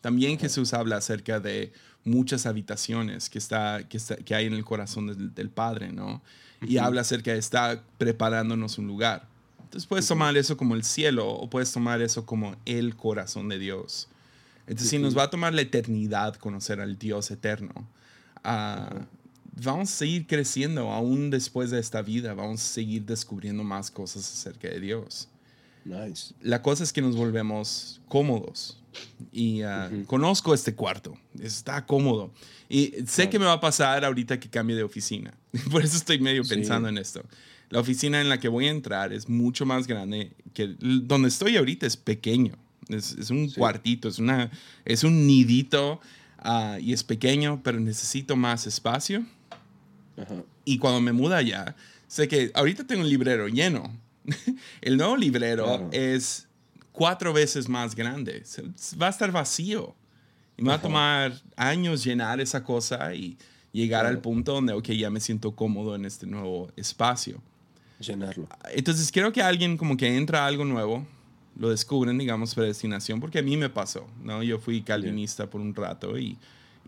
También 0.00 0.38
Jesús 0.38 0.72
habla 0.72 0.96
acerca 0.96 1.40
de 1.40 1.72
muchas 2.04 2.46
habitaciones 2.46 3.28
que, 3.28 3.38
está, 3.38 3.86
que, 3.88 3.98
que 4.24 4.34
hay 4.34 4.46
en 4.46 4.54
el 4.54 4.64
corazón 4.64 5.34
del, 5.34 5.50
Padre, 5.50 5.92
¿no? 5.92 6.22
Y 6.62 6.78
habla 6.78 7.02
acerca 7.02 7.32
de 7.32 7.38
estar 7.38 7.82
preparándonos 7.98 8.78
un 8.78 8.86
lugar. 8.86 9.26
Entonces 9.64 9.86
puedes 9.86 10.06
tomar 10.06 10.36
eso 10.36 10.56
como 10.56 10.74
el 10.74 10.84
cielo 10.84 11.28
o 11.28 11.50
puedes 11.50 11.70
tomar 11.72 12.00
eso 12.00 12.24
como 12.24 12.56
el 12.64 12.96
corazón 12.96 13.48
de 13.48 13.58
Dios. 13.58 14.08
Entonces, 14.66 14.88
si 14.90 14.98
nos 14.98 15.16
va 15.16 15.24
a 15.24 15.30
tomar 15.30 15.54
la 15.54 15.62
eternidad 15.62 16.36
conocer 16.36 16.80
al 16.80 16.98
Dios 16.98 17.30
eterno, 17.30 17.88
uh, 18.44 19.04
vamos 19.62 19.90
a 19.90 19.96
seguir 19.96 20.26
creciendo 20.26 20.90
aún 20.90 21.30
después 21.30 21.70
de 21.70 21.80
esta 21.80 22.02
vida, 22.02 22.34
vamos 22.34 22.60
a 22.62 22.64
seguir 22.64 23.04
descubriendo 23.04 23.64
más 23.64 23.90
cosas 23.90 24.30
acerca 24.30 24.68
de 24.68 24.80
Dios. 24.80 25.28
Nice. 25.84 26.34
La 26.42 26.62
cosa 26.62 26.84
es 26.84 26.92
que 26.92 27.00
nos 27.00 27.16
volvemos 27.16 28.00
cómodos. 28.08 28.78
Y 29.32 29.62
ah, 29.62 29.90
conozco 30.06 30.54
este 30.54 30.74
cuarto, 30.74 31.16
está 31.40 31.86
cómodo. 31.86 32.32
Y 32.68 32.94
sé 33.06 33.30
que 33.30 33.38
me 33.38 33.44
va 33.44 33.54
a 33.54 33.60
pasar 33.60 34.04
ahorita 34.04 34.40
que 34.40 34.48
cambie 34.48 34.76
de 34.76 34.82
oficina. 34.82 35.32
Por 35.70 35.84
eso 35.84 35.96
estoy 35.96 36.18
medio 36.18 36.44
pensando 36.44 36.88
en 36.88 36.98
esto. 36.98 37.24
La 37.70 37.80
oficina 37.80 38.20
en 38.20 38.28
la 38.28 38.40
que 38.40 38.48
voy 38.48 38.66
a 38.66 38.70
entrar 38.70 39.12
es 39.12 39.28
mucho 39.28 39.66
más 39.66 39.86
grande 39.86 40.32
que 40.54 40.74
donde 40.80 41.28
estoy 41.28 41.56
ahorita 41.56 41.86
es 41.86 41.96
pequeño. 41.96 42.54
Es, 42.88 43.30
un 43.30 43.50
cuartito, 43.50 44.08
es, 44.08 44.18
una, 44.18 44.50
es 44.86 45.04
un 45.04 45.26
nidito 45.26 46.00
ah, 46.38 46.78
y 46.80 46.94
es 46.94 47.04
pequeño, 47.04 47.60
pero 47.62 47.78
necesito 47.78 48.34
más 48.34 48.66
espacio. 48.66 49.26
Y 50.64 50.78
cuando 50.78 51.00
me 51.00 51.12
muda 51.12 51.38
allá, 51.38 51.76
sé 52.06 52.28
que 52.28 52.50
ahorita 52.54 52.86
tengo 52.86 53.02
un 53.02 53.08
librero 53.08 53.48
lleno. 53.48 53.90
El 54.80 54.96
nuevo 54.96 55.16
librero 55.16 55.88
es 55.92 56.48
cuatro 56.92 57.32
veces 57.32 57.68
más 57.68 57.94
grande. 57.94 58.42
Va 59.00 59.06
a 59.06 59.10
estar 59.10 59.30
vacío. 59.32 59.94
Y 60.56 60.62
me 60.62 60.70
va 60.70 60.74
a 60.74 60.82
tomar 60.82 61.32
años 61.56 62.02
llenar 62.02 62.40
esa 62.40 62.64
cosa 62.64 63.14
y 63.14 63.38
llegar 63.72 64.06
al 64.06 64.18
punto 64.18 64.54
donde, 64.54 64.72
ok, 64.72 64.88
ya 64.88 65.08
me 65.08 65.20
siento 65.20 65.52
cómodo 65.52 65.94
en 65.94 66.04
este 66.04 66.26
nuevo 66.26 66.70
espacio. 66.76 67.40
Llenarlo. 68.00 68.48
Entonces, 68.72 69.10
creo 69.12 69.32
que 69.32 69.40
alguien 69.40 69.76
como 69.76 69.96
que 69.96 70.16
entra 70.16 70.42
a 70.42 70.46
algo 70.46 70.64
nuevo, 70.64 71.06
lo 71.56 71.70
descubren, 71.70 72.18
digamos, 72.18 72.54
predestinación, 72.54 73.20
porque 73.20 73.38
a 73.38 73.42
mí 73.42 73.56
me 73.56 73.68
pasó, 73.68 74.06
¿no? 74.22 74.42
Yo 74.42 74.58
fui 74.58 74.82
calvinista 74.82 75.48
por 75.48 75.60
un 75.60 75.74
rato 75.74 76.18
y, 76.18 76.36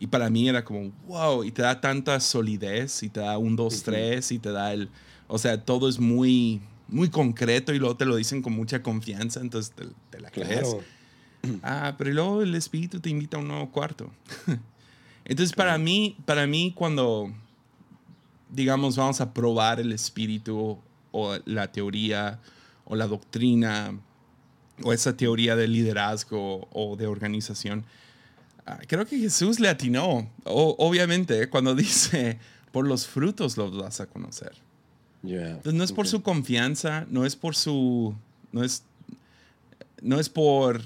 y 0.00 0.06
para 0.06 0.30
mí 0.30 0.48
era 0.48 0.64
como, 0.64 0.90
wow, 1.06 1.44
y 1.44 1.52
te 1.52 1.60
da 1.60 1.78
tanta 1.78 2.18
solidez 2.20 3.02
y 3.02 3.10
te 3.10 3.20
da 3.20 3.36
un, 3.36 3.54
dos, 3.54 3.82
tres 3.82 4.32
y 4.32 4.38
te 4.38 4.50
da 4.50 4.72
el, 4.72 4.88
o 5.28 5.36
sea, 5.36 5.62
todo 5.62 5.90
es 5.90 6.00
muy, 6.00 6.62
muy 6.88 7.10
concreto 7.10 7.74
y 7.74 7.78
luego 7.78 7.96
te 7.98 8.06
lo 8.06 8.16
dicen 8.16 8.40
con 8.40 8.54
mucha 8.54 8.82
confianza, 8.82 9.40
entonces 9.40 9.74
te, 10.10 10.20
la 10.20 10.30
crees. 10.30 10.76
Ah, 11.62 11.94
pero 11.96 12.12
luego 12.12 12.42
el 12.42 12.54
espíritu 12.54 13.00
te 13.00 13.08
invita 13.08 13.38
a 13.38 13.40
un 13.40 13.48
nuevo 13.48 13.70
cuarto. 13.70 14.10
entonces, 15.24 15.56
para 15.56 15.78
mí, 15.78 16.14
para 16.26 16.46
mí, 16.46 16.74
cuando, 16.76 17.32
digamos, 18.50 18.96
vamos 18.96 19.22
a 19.22 19.32
probar 19.32 19.80
el 19.80 19.90
espíritu 19.92 20.78
o 21.12 21.38
la 21.46 21.72
teoría 21.72 22.40
o 22.84 22.94
la 22.94 23.06
doctrina 23.06 23.98
o 24.82 24.92
esa 24.92 25.16
teoría 25.16 25.56
de 25.56 25.66
liderazgo 25.66 26.68
o 26.72 26.96
de 26.96 27.06
organización. 27.06 27.86
Ah, 28.70 28.78
creo 28.86 29.04
que 29.04 29.18
Jesús 29.18 29.58
le 29.58 29.68
atinó, 29.68 30.30
obviamente, 30.44 31.48
cuando 31.48 31.74
dice, 31.86 32.38
por 32.70 32.86
los 32.86 33.06
frutos 33.06 33.56
los 33.56 33.76
vas 33.76 34.00
a 34.00 34.06
conocer. 34.06 34.52
Entonces, 35.24 35.74
no 35.74 35.82
es 35.82 35.92
por 35.92 36.06
su 36.06 36.22
confianza, 36.22 37.04
no 37.10 37.26
es 37.26 37.34
por 37.34 37.56
su, 37.56 38.14
no 38.52 38.62
es, 38.62 38.84
no 40.00 40.20
es 40.20 40.28
por 40.28 40.82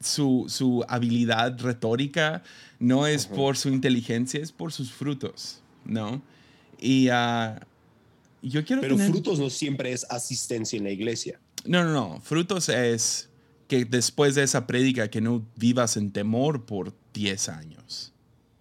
su, 0.00 0.46
su 0.48 0.82
habilidad 0.88 1.60
retórica, 1.60 2.42
no 2.78 3.06
es 3.06 3.26
por 3.26 3.58
su 3.58 3.68
inteligencia, 3.68 4.40
es 4.40 4.50
por 4.50 4.72
sus 4.72 4.90
frutos, 4.90 5.60
¿no? 5.84 6.22
Y 6.80 7.10
uh, 7.10 7.60
yo 8.40 8.64
quiero 8.64 8.80
Pero 8.80 8.96
frutos 8.96 9.38
no 9.38 9.50
siempre 9.50 9.92
es 9.92 10.04
asistencia 10.08 10.78
en 10.78 10.84
la 10.84 10.90
iglesia. 10.90 11.38
No, 11.64 11.84
no, 11.84 11.92
no. 11.92 12.20
Frutos 12.22 12.68
es 12.70 13.28
que 13.72 13.86
después 13.86 14.34
de 14.34 14.42
esa 14.42 14.66
prédica 14.66 15.08
que 15.08 15.22
no 15.22 15.46
vivas 15.56 15.96
en 15.96 16.12
temor 16.12 16.66
por 16.66 16.92
10 17.14 17.48
años. 17.48 18.12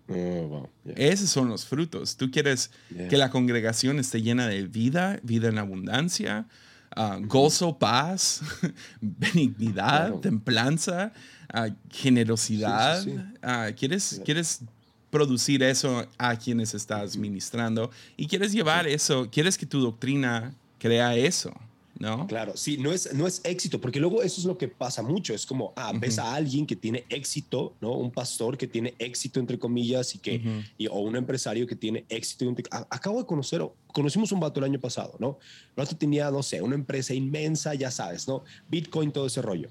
Oh, 0.07 0.69
Esos 0.95 1.29
son 1.29 1.49
los 1.49 1.65
frutos. 1.65 2.15
Tú 2.15 2.31
quieres 2.31 2.71
que 3.09 3.17
la 3.17 3.29
congregación 3.29 3.99
esté 3.99 4.21
llena 4.21 4.47
de 4.47 4.65
vida, 4.67 5.19
vida 5.21 5.49
en 5.49 5.57
abundancia, 5.57 6.47
ah, 6.95 7.19
gozo, 7.21 7.77
paz, 7.77 8.41
benignidad, 9.01 10.13
templanza, 10.21 11.11
ah, 11.51 11.67
generosidad. 11.89 13.05
Ah, 13.41 13.71
¿quieres, 13.77 14.21
¿Quieres 14.23 14.61
producir 15.09 15.61
eso 15.61 16.07
a 16.17 16.37
quienes 16.37 16.73
estás 16.73 17.17
ministrando 17.17 17.91
y 18.15 18.27
quieres 18.27 18.53
llevar 18.53 18.87
eso, 18.87 19.27
quieres 19.29 19.57
que 19.57 19.65
tu 19.65 19.81
doctrina 19.81 20.53
crea 20.79 21.17
eso. 21.17 21.53
¿No? 22.01 22.25
Claro, 22.25 22.57
sí, 22.57 22.77
no 22.77 22.91
es, 22.91 23.13
no 23.13 23.27
es 23.27 23.41
éxito, 23.43 23.79
porque 23.79 23.99
luego 23.99 24.23
eso 24.23 24.41
es 24.41 24.45
lo 24.45 24.57
que 24.57 24.67
pasa 24.67 25.03
mucho, 25.03 25.33
es 25.35 25.45
como, 25.45 25.71
ah, 25.75 25.93
ves 25.95 26.17
a 26.17 26.33
alguien 26.33 26.65
que 26.65 26.75
tiene 26.75 27.05
éxito, 27.09 27.75
¿no? 27.79 27.91
Un 27.91 28.11
pastor 28.11 28.57
que 28.57 28.67
tiene 28.67 28.95
éxito, 28.97 29.39
entre 29.39 29.59
comillas, 29.59 30.15
y 30.15 30.19
que, 30.19 30.63
o 30.89 30.99
un 30.99 31.15
empresario 31.15 31.67
que 31.67 31.75
tiene 31.75 32.05
éxito. 32.09 32.51
acabo 32.89 33.19
de 33.19 33.27
conocer, 33.27 33.61
conocimos 33.93 34.31
un 34.31 34.39
vato 34.39 34.59
el 34.59 34.65
año 34.65 34.79
pasado, 34.79 35.15
¿no? 35.19 35.37
El 35.69 35.75
vato 35.75 35.95
tenía, 35.95 36.31
no 36.31 36.41
sé, 36.41 36.61
una 36.61 36.75
empresa 36.75 37.13
inmensa, 37.13 37.75
ya 37.75 37.91
sabes, 37.91 38.27
¿no? 38.27 38.43
Bitcoin, 38.67 39.11
todo 39.11 39.27
ese 39.27 39.41
rollo. 39.41 39.69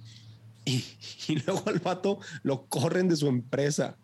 Y, 0.65 0.85
y 1.29 1.37
luego 1.47 1.63
al 1.67 1.81
vato 1.81 2.21
lo 2.43 2.67
corren 2.67 3.09
de 3.09 3.17
su 3.17 3.27
empresa, 3.27 3.97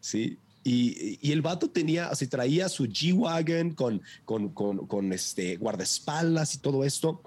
¿sí? 0.00 0.38
Y, 0.66 1.18
y, 1.20 1.32
el 1.32 1.42
vato 1.42 1.68
tenía, 1.68 2.08
así 2.08 2.26
traía 2.26 2.70
su 2.70 2.86
G-Wagon 2.86 3.74
con, 3.74 4.00
con, 4.24 4.48
con, 4.48 4.86
con, 4.86 5.12
este 5.12 5.58
guardaespaldas 5.58 6.54
y 6.54 6.58
todo 6.58 6.84
esto 6.84 7.20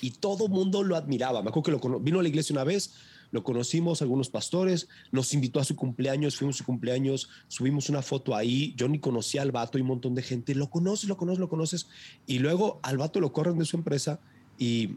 y 0.00 0.10
todo 0.12 0.48
mundo 0.48 0.82
lo 0.82 0.96
admiraba. 0.96 1.42
Me 1.42 1.48
acuerdo 1.48 1.80
que 1.80 1.88
lo, 1.88 2.00
vino 2.00 2.20
a 2.20 2.22
la 2.22 2.28
iglesia 2.28 2.52
una 2.54 2.64
vez, 2.64 2.94
lo 3.30 3.42
conocimos, 3.42 4.02
algunos 4.02 4.28
pastores, 4.28 4.88
nos 5.10 5.34
invitó 5.34 5.60
a 5.60 5.64
su 5.64 5.74
cumpleaños, 5.74 6.36
fuimos 6.36 6.56
a 6.56 6.58
su 6.58 6.64
cumpleaños, 6.64 7.28
subimos 7.48 7.88
una 7.88 8.02
foto 8.02 8.36
ahí, 8.36 8.74
yo 8.76 8.88
ni 8.88 8.98
conocía 8.98 9.42
al 9.42 9.52
vato 9.52 9.78
y 9.78 9.80
un 9.80 9.88
montón 9.88 10.14
de 10.14 10.22
gente, 10.22 10.54
lo 10.54 10.70
conoces, 10.70 11.08
lo 11.08 11.16
conoces, 11.16 11.40
lo 11.40 11.48
conoces, 11.48 11.88
y 12.26 12.38
luego 12.38 12.80
al 12.82 12.98
vato 12.98 13.20
lo 13.20 13.32
corren 13.32 13.58
de 13.58 13.64
su 13.64 13.76
empresa 13.76 14.20
y, 14.58 14.96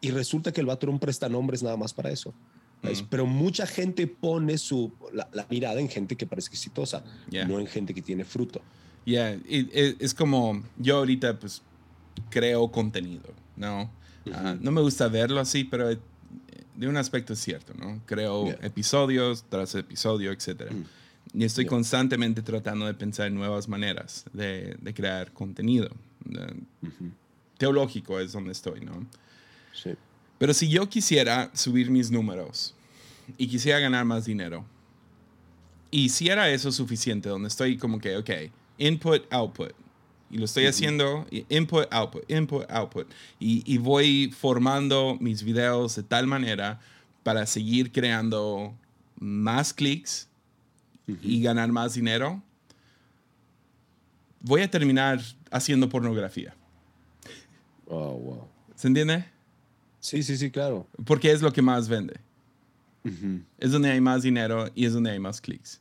y 0.00 0.10
resulta 0.10 0.52
que 0.52 0.60
el 0.60 0.66
vato 0.66 0.86
era 0.86 0.92
un 0.92 0.98
prestanombres 0.98 1.62
nada 1.62 1.76
más 1.76 1.94
para 1.94 2.10
eso. 2.10 2.34
Pero 3.10 3.26
mucha 3.26 3.66
gente 3.66 4.06
pone 4.06 4.56
su, 4.56 4.92
la, 5.12 5.46
mirada 5.50 5.80
en 5.80 5.88
gente 5.88 6.16
que 6.16 6.26
parece 6.26 6.50
exitosa, 6.50 7.04
no 7.46 7.58
en 7.58 7.66
gente 7.66 7.92
que 7.92 8.02
tiene 8.02 8.24
fruto. 8.24 8.60
Ya, 9.04 9.32
e, 9.32 9.96
es 9.98 10.14
como 10.14 10.62
yo 10.76 10.98
ahorita 10.98 11.38
pues 11.38 11.62
creo 12.30 12.70
contenido, 12.70 13.32
¿no? 13.56 13.90
Ah, 14.32 14.56
no 14.60 14.70
me 14.70 14.80
gusta 14.80 15.08
verlo 15.08 15.40
así, 15.40 15.64
pero 15.64 15.90
eh, 15.90 15.98
de 16.74 16.88
un 16.88 16.96
aspecto 16.96 17.32
es 17.32 17.38
cierto, 17.38 17.74
¿no? 17.74 18.00
Creo 18.06 18.48
episodios 18.62 19.44
tras 19.48 19.74
episodio, 19.74 20.32
etc. 20.32 20.72
Y 21.34 21.44
estoy 21.44 21.66
constantemente 21.66 22.42
tratando 22.42 22.86
de 22.86 22.94
pensar 22.94 23.26
en 23.26 23.34
nuevas 23.34 23.68
maneras 23.68 24.24
de, 24.32 24.76
crear 24.94 25.32
contenido. 25.32 25.90
Teológico 27.58 28.20
es 28.20 28.32
donde 28.32 28.52
estoy, 28.52 28.80
¿no? 28.80 29.06
Sí. 29.74 29.90
Pero 30.38 30.54
si 30.54 30.68
yo 30.68 30.88
quisiera 30.88 31.50
subir 31.54 31.90
mis 31.90 32.10
números 32.10 32.74
y 33.36 33.48
quisiera 33.48 33.80
ganar 33.80 34.04
más 34.04 34.24
dinero, 34.24 34.64
y 35.90 36.10
si 36.10 36.28
era 36.28 36.48
eso 36.50 36.70
suficiente, 36.70 37.28
donde 37.28 37.48
estoy 37.48 37.76
como 37.76 37.98
que, 37.98 38.16
ok, 38.16 38.30
input, 38.78 39.24
output, 39.32 39.72
y 40.30 40.38
lo 40.38 40.44
estoy 40.44 40.66
haciendo 40.66 41.26
input, 41.48 41.86
output, 41.90 42.30
input, 42.30 42.70
output. 42.70 43.08
Y, 43.40 43.62
y, 43.64 43.78
voy 43.78 44.30
formando 44.30 45.16
mis 45.20 45.42
videos 45.42 45.96
de 45.96 46.02
tal 46.02 46.26
manera 46.26 46.80
para 47.22 47.46
seguir 47.46 47.92
creando 47.92 48.74
más 49.18 49.72
clics 49.72 50.28
y 51.22 51.42
ganar 51.42 51.72
más 51.72 51.94
dinero. 51.94 52.42
Voy 54.40 54.62
a 54.62 54.70
terminar 54.70 55.20
haciendo 55.50 55.88
pornografía. 55.88 56.54
Oh, 57.86 58.12
wow. 58.12 58.48
¿Se 58.74 58.88
entiende? 58.88 59.24
Sí, 60.00 60.22
sí, 60.22 60.36
sí, 60.36 60.50
claro. 60.50 60.86
Porque 61.04 61.32
es 61.32 61.42
lo 61.42 61.52
que 61.52 61.62
más 61.62 61.88
vende. 61.88 62.20
Es 63.58 63.72
donde 63.72 63.90
hay 63.90 64.00
más 64.00 64.22
dinero 64.22 64.68
y 64.74 64.84
es 64.84 64.92
donde 64.92 65.10
hay 65.10 65.18
más 65.18 65.40
clics. 65.40 65.80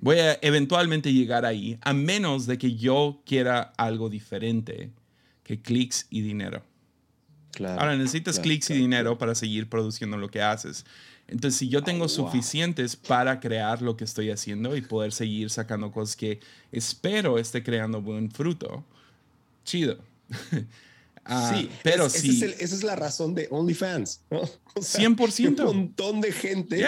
Voy 0.00 0.18
a 0.18 0.38
eventualmente 0.42 1.12
llegar 1.12 1.44
ahí, 1.44 1.78
a 1.82 1.92
menos 1.92 2.46
de 2.46 2.58
que 2.58 2.74
yo 2.74 3.22
quiera 3.24 3.72
algo 3.76 4.08
diferente 4.08 4.90
que 5.44 5.60
clics 5.60 6.06
y 6.10 6.22
dinero. 6.22 6.62
Ahora 7.58 7.96
necesitas 7.96 8.38
clics 8.38 8.70
y 8.70 8.74
dinero 8.74 9.18
para 9.18 9.34
seguir 9.34 9.68
produciendo 9.68 10.16
lo 10.16 10.30
que 10.30 10.42
haces. 10.42 10.84
Entonces, 11.26 11.58
si 11.58 11.68
yo 11.68 11.82
tengo 11.82 12.08
suficientes 12.08 12.96
para 12.96 13.38
crear 13.38 13.82
lo 13.82 13.96
que 13.96 14.04
estoy 14.04 14.30
haciendo 14.30 14.76
y 14.76 14.80
poder 14.80 15.12
seguir 15.12 15.50
sacando 15.50 15.92
cosas 15.92 16.16
que 16.16 16.40
espero 16.72 17.38
esté 17.38 17.62
creando 17.62 18.02
buen 18.02 18.30
fruto, 18.30 18.84
chido. 19.64 19.98
Ah, 21.22 21.52
sí, 21.54 21.70
pero 21.82 22.08
sí. 22.08 22.42
esa 22.42 22.74
es 22.74 22.82
la 22.82 22.96
razón 22.96 23.34
de 23.34 23.46
OnlyFans. 23.50 24.22
¿no? 24.30 24.40
100%. 24.74 25.60
Un 25.60 25.76
montón 25.76 26.20
de 26.22 26.32
gente 26.32 26.82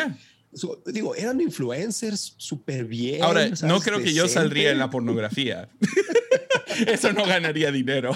digo, 0.87 1.15
eran 1.15 1.41
influencers 1.41 2.35
súper 2.37 2.85
bien. 2.85 3.23
Ahora, 3.23 3.49
no 3.63 3.81
creo 3.81 4.03
que 4.03 4.13
yo 4.13 4.29
saldría 4.29 4.71
en 4.71 4.79
la 4.79 4.91
pornografía. 4.91 5.69
Eso 6.87 7.13
no 7.13 7.25
ganaría 7.25 7.71
dinero. 7.71 8.15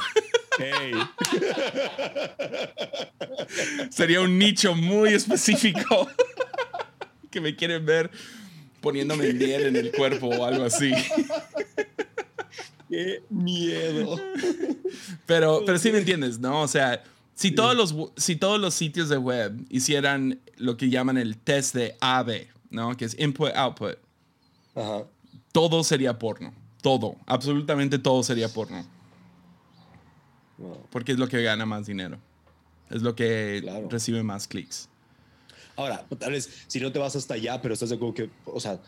Sería 3.91 4.21
un 4.21 4.39
nicho 4.39 4.75
muy 4.75 5.11
específico 5.11 6.09
que 7.31 7.41
me 7.41 7.55
quieren 7.57 7.85
ver 7.85 8.11
poniéndome 8.81 9.33
miel 9.33 9.67
en 9.67 9.77
el 9.77 9.93
cuerpo 9.93 10.29
o 10.29 10.45
algo 10.45 10.65
así. 10.65 10.93
Qué 12.89 13.23
miedo. 13.31 14.21
Pero, 15.27 15.63
pero 15.67 15.79
sí 15.79 15.91
me 15.91 15.99
entiendes, 15.99 16.39
¿no? 16.39 16.63
O 16.63 16.69
sea, 16.69 17.03
Si 17.35 17.51
todos, 17.51 17.77
los, 17.77 17.95
si 18.17 18.37
todos 18.37 18.61
los 18.61 18.75
sitios 18.75 19.09
de 19.09 19.19
web 19.19 19.55
hicieran 19.69 20.41
lo 20.57 20.77
que 20.77 20.91
llaman 20.91 21.19
el 21.19 21.37
test 21.37 21.75
de 21.75 21.97
AB, 22.01 22.47
¿no? 22.71 22.97
Que 22.97 23.05
es 23.05 23.19
input-output, 23.19 23.99
todo 25.53 25.85
sería 25.85 26.19
porno. 26.19 26.53
Todo, 26.83 27.17
absolutamente 27.27 27.99
todo 27.99 28.23
sería 28.23 28.49
porno. 28.49 28.87
Porque 30.91 31.13
es 31.13 31.19
lo 31.19 31.29
que 31.29 31.43
gana 31.43 31.67
más 31.67 31.87
dinero. 31.87 32.19
Es 32.91 33.03
lo 33.03 33.15
que 33.15 33.65
recibe 33.91 34.23
más 34.23 34.47
clics. 34.47 34.89
Ahora, 35.77 36.07
tal 36.19 36.33
vez 36.33 36.65
si 36.67 36.81
no 36.81 36.93
te 36.93 36.99
vas 36.99 37.17
hasta 37.17 37.35
allá, 37.35 37.61
pero 37.61 37.75
estás 37.75 37.91
de 37.91 37.97
acuerdo 37.97 38.15
que, 38.15 38.31
o 38.47 38.61
sea, 38.61 38.81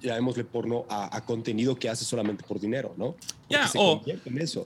llamémosle 0.00 0.44
porno 0.44 0.86
a, 0.88 1.22
contenido 1.24 1.76
que 1.76 1.88
hace 1.88 2.04
solamente 2.04 2.44
por 2.44 2.60
dinero, 2.60 2.94
¿no? 2.96 3.16
Ya, 3.48 3.70
o. 3.76 4.02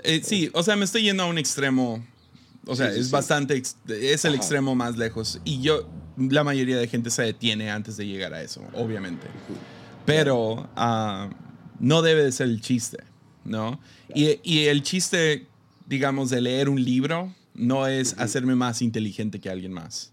Eh, 0.02 0.20
sí, 0.22 0.50
o 0.52 0.62
sea, 0.62 0.76
me 0.76 0.84
estoy 0.84 1.02
yendo 1.02 1.22
a 1.22 1.26
un 1.26 1.38
extremo. 1.38 2.04
O 2.68 2.76
sea, 2.76 2.88
es 2.90 3.10
bastante. 3.10 3.60
Es 3.88 4.24
el 4.24 4.34
extremo 4.34 4.74
más 4.74 4.96
lejos. 4.98 5.40
Y 5.44 5.62
yo, 5.62 5.88
la 6.16 6.44
mayoría 6.44 6.76
de 6.76 6.86
gente 6.86 7.10
se 7.10 7.22
detiene 7.22 7.70
antes 7.70 7.96
de 7.96 8.06
llegar 8.06 8.34
a 8.34 8.42
eso, 8.42 8.62
obviamente. 8.74 9.26
Pero 10.04 10.68
ah, 10.76 11.30
no 11.80 12.02
debe 12.02 12.24
de 12.24 12.32
ser 12.32 12.48
el 12.48 12.60
chiste, 12.60 12.98
¿no? 13.44 13.80
Y, 14.14 14.38
y, 14.42 14.66
el 14.66 14.82
chiste, 14.82 15.46
digamos, 15.86 16.28
de 16.28 16.42
leer 16.42 16.68
un 16.68 16.82
libro 16.82 17.32
no 17.54 17.86
es 17.86 18.14
hacerme 18.18 18.54
más 18.54 18.82
inteligente 18.82 19.40
que 19.40 19.48
alguien 19.48 19.72
más. 19.72 20.12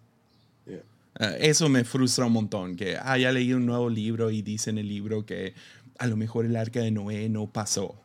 Eh, 0.68 1.38
eso 1.40 1.70
me 1.70 1.84
frustra 1.84 2.26
un 2.26 2.34
montón, 2.34 2.76
que 2.76 2.98
ah, 2.98 3.18
ya 3.18 3.32
leí 3.32 3.54
un 3.54 3.66
nuevo 3.66 3.90
libro 3.90 4.32
y 4.32 4.42
dice 4.42 4.70
en 4.70 4.78
el 4.78 4.88
libro 4.88 5.26
que 5.26 5.54
a 5.98 6.08
lo 6.08 6.18
mejor 6.18 6.46
el 6.46 6.56
arca 6.56 6.82
de 6.82 6.92
Noé 6.92 7.30
no 7.30 7.48
pasó. 7.48 7.96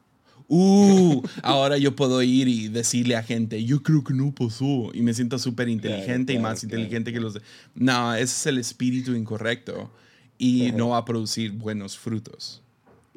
Uh, 0.52 1.22
ahora 1.44 1.78
yo 1.78 1.94
puedo 1.94 2.20
ir 2.22 2.48
y 2.48 2.66
decirle 2.66 3.14
a 3.14 3.22
gente, 3.22 3.62
yo 3.64 3.84
creo 3.84 4.02
que 4.02 4.12
no 4.12 4.34
pasó. 4.34 4.90
Y 4.92 5.00
me 5.00 5.14
siento 5.14 5.38
súper 5.38 5.68
inteligente 5.68 6.32
y 6.32 6.40
más 6.40 6.64
inteligente 6.64 7.12
que 7.12 7.20
los... 7.20 7.34
De... 7.34 7.42
No, 7.76 8.12
ese 8.14 8.24
es 8.24 8.46
el 8.46 8.58
espíritu 8.58 9.14
incorrecto 9.14 9.92
y 10.38 10.72
no 10.72 10.88
va 10.88 10.98
a 10.98 11.04
producir 11.04 11.52
buenos 11.52 11.96
frutos. 11.96 12.62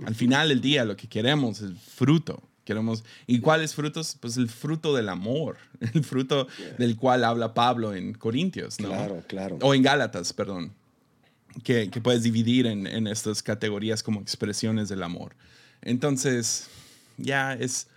Al 0.06 0.14
final 0.14 0.50
del 0.50 0.62
día 0.62 0.86
lo 0.86 0.96
que 0.96 1.08
queremos 1.08 1.60
es 1.62 1.72
fruto. 1.82 2.44
Queremos, 2.66 3.04
¿Y 3.26 3.40
cuáles 3.40 3.74
frutos? 3.74 4.16
Pues 4.20 4.38
el 4.38 4.48
fruto 4.48 4.96
del 4.96 5.10
amor, 5.10 5.58
el 5.94 6.04
fruto 6.04 6.48
del 6.78 6.98
cual 6.98 7.24
habla 7.24 7.56
Pablo 7.56 7.96
en 7.96 8.14
Corintios, 8.14 8.80
¿no? 8.80 8.90
Claro, 8.90 9.24
claro. 9.28 9.58
O 9.62 9.74
en 9.74 9.82
Gálatas, 9.82 10.34
perdón, 10.34 10.72
que, 11.64 11.90
que 11.90 12.00
puedes 12.00 12.22
dividir 12.22 12.68
en, 12.68 12.86
en, 12.86 13.08
estas 13.08 13.42
categorías 13.42 14.04
como 14.04 14.22
expresiones 14.22 14.88
del 14.88 15.02
amor. 15.02 15.36
Entonces, 15.82 16.70
ya 17.18 17.54
es... 17.54 17.88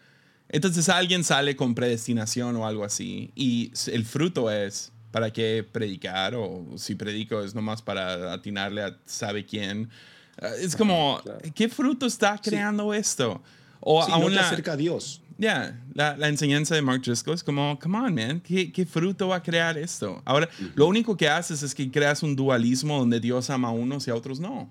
Entonces 0.49 0.89
alguien 0.89 1.25
sale 1.25 1.57
con 1.57 1.75
predestinación 1.75 2.55
o 2.57 2.67
algo 2.67 2.85
así 2.85 3.33
y 3.35 3.73
el 3.89 4.05
fruto 4.05 4.51
es 4.51 4.93
para 5.11 5.33
qué 5.33 5.67
predicar 5.71 6.35
o 6.35 6.67
si 6.77 6.95
predico 6.95 7.43
es 7.43 7.55
nomás 7.55 7.83
para 7.83 8.33
atinarle 8.33 8.83
a 8.83 8.97
sabe 9.07 9.45
quién. 9.45 9.89
Es 10.61 10.77
como, 10.77 11.21
¿qué 11.55 11.69
fruto 11.69 12.07
está 12.07 12.39
creando 12.39 12.93
esto? 12.93 13.43
O 13.81 14.03
aún 14.03 14.35
no 14.35 14.41
acerca 14.41 14.73
a 14.73 14.77
Dios. 14.77 15.23
Ya, 15.39 15.79
la, 15.95 16.17
la, 16.17 16.29
enseñanza 16.29 16.75
de 16.75 16.83
Mark 16.83 17.03
Driscoll 17.03 17.35
es 17.35 17.43
como, 17.43 17.79
come 17.79 17.99
on, 17.99 18.15
man, 18.15 18.41
¿qué, 18.41 18.73
¿qué, 18.73 18.87
fruto 18.87 19.29
va 19.29 19.37
a 19.37 19.43
crear 19.43 19.77
esto? 19.77 20.23
Ahora, 20.25 20.49
lo 20.75 20.87
único 20.87 21.17
que 21.17 21.29
haces 21.29 21.63
es 21.63 21.75
que 21.75 21.91
creas 21.91 22.23
un 22.23 22.35
dualismo 22.35 22.99
donde 22.99 23.21
Dios 23.21 23.51
ama 23.51 23.69
a 23.69 23.73
unos 23.73 24.07
y 24.07 24.11
a 24.11 24.15
otros 24.15 24.41
no. 24.41 24.71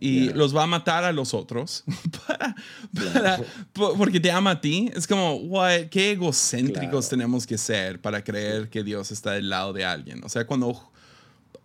Y 0.00 0.30
los 0.30 0.54
va 0.54 0.64
a 0.64 0.66
matar 0.66 1.04
a 1.04 1.12
los 1.12 1.34
otros 1.34 1.84
para, 2.26 2.54
para, 2.92 3.40
porque 3.72 4.20
te 4.20 4.30
ama 4.30 4.52
a 4.52 4.60
ti. 4.60 4.90
Es 4.94 5.06
como, 5.06 5.36
what, 5.36 5.86
qué 5.90 6.12
egocéntricos 6.12 7.08
tenemos 7.08 7.46
que 7.46 7.56
ser 7.56 8.00
para 8.00 8.22
creer 8.22 8.68
que 8.68 8.82
Dios 8.82 9.12
está 9.12 9.32
del 9.32 9.48
lado 9.48 9.72
de 9.72 9.84
alguien. 9.84 10.22
O 10.24 10.28
sea, 10.28 10.46
cuando 10.46 10.90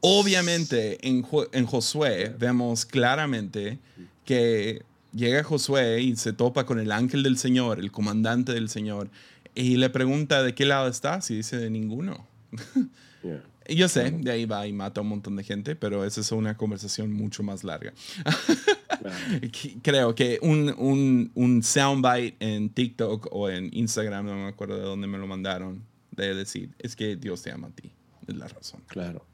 obviamente 0.02 1.06
en, 1.08 1.26
en 1.52 1.66
Josué 1.66 2.34
vemos 2.38 2.86
claramente 2.86 3.80
que 4.26 4.84
llega 5.14 5.44
Josué 5.44 6.02
y 6.02 6.16
se 6.16 6.34
topa 6.34 6.66
con 6.66 6.80
el 6.80 6.92
ángel 6.92 7.24
del 7.24 7.38
Señor, 7.38 7.80
el 7.80 7.92
comandante 7.92 8.54
del 8.54 8.70
Señor, 8.70 9.10
y 9.56 9.78
le 9.78 9.90
pregunta 9.90 10.44
de 10.44 10.54
qué 10.54 10.66
lado 10.66 10.88
estás 10.88 11.30
y 11.32 11.38
dice 11.38 11.58
de 11.58 11.70
ninguno. 11.70 12.26
Yo 13.76 13.88
sé, 13.88 14.12
de 14.12 14.32
ahí 14.32 14.46
va 14.46 14.68
y 14.68 14.74
mata 14.74 15.00
a 15.00 15.04
un 15.04 15.10
montón 15.10 15.36
de 15.36 15.44
gente, 15.44 15.76
pero 15.76 16.06
esa 16.06 16.22
es 16.22 16.32
una 16.32 16.58
conversación 16.58 17.12
mucho 17.12 17.44
más 17.44 17.64
larga. 17.64 17.94
Creo 19.82 20.16
que 20.16 20.40
un, 20.42 20.74
un, 20.78 21.32
un 21.36 21.64
soundbite 21.64 22.36
en 22.40 22.70
TikTok 22.70 23.28
o 23.32 23.50
en 23.50 23.70
Instagram, 23.72 24.26
no 24.26 24.36
me 24.36 24.48
acuerdo 24.48 24.78
de 24.78 24.84
dónde 24.84 25.08
me 25.08 25.18
lo 25.18 25.28
mandaron, 25.28 25.84
de 26.12 26.34
decir, 26.34 26.70
es 26.80 26.96
que 26.96 27.16
Dios 27.16 27.42
te 27.42 27.52
ama 27.52 27.68
a 27.68 27.72
ti. 27.72 27.92
Es 28.28 28.36
la 28.36 28.48
razón. 28.48 28.82
Claro, 28.88 29.26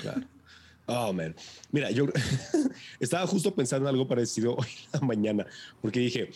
claro. 0.00 0.22
Oh, 0.86 1.12
man. 1.12 1.34
Mira, 1.72 1.90
yo 1.90 2.06
estaba 3.00 3.26
justo 3.26 3.54
pensando 3.54 3.88
en 3.88 3.94
algo 3.94 4.06
parecido 4.06 4.54
hoy 4.54 4.66
en 4.92 5.00
la 5.00 5.06
mañana, 5.06 5.46
porque 5.80 6.00
dije, 6.00 6.30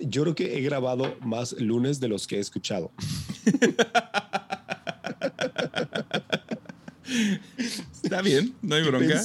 yo 0.00 0.22
creo 0.22 0.34
que 0.34 0.58
he 0.58 0.60
grabado 0.60 1.16
más 1.20 1.52
lunes 1.60 2.00
de 2.00 2.08
los 2.08 2.26
que 2.26 2.36
he 2.36 2.40
escuchado. 2.40 2.90
Está 8.02 8.22
bien, 8.22 8.54
no 8.62 8.74
hay 8.74 8.82
bronca. 8.82 9.22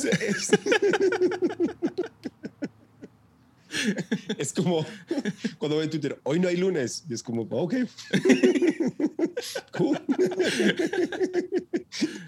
es 4.37 4.53
como 4.53 4.85
cuando 5.57 5.77
veo 5.77 5.83
en 5.83 5.89
Twitter, 5.89 6.19
hoy 6.23 6.39
no 6.39 6.47
hay 6.47 6.57
lunes, 6.57 7.03
y 7.09 7.13
es 7.13 7.23
como, 7.23 7.43
ok. 7.43 7.73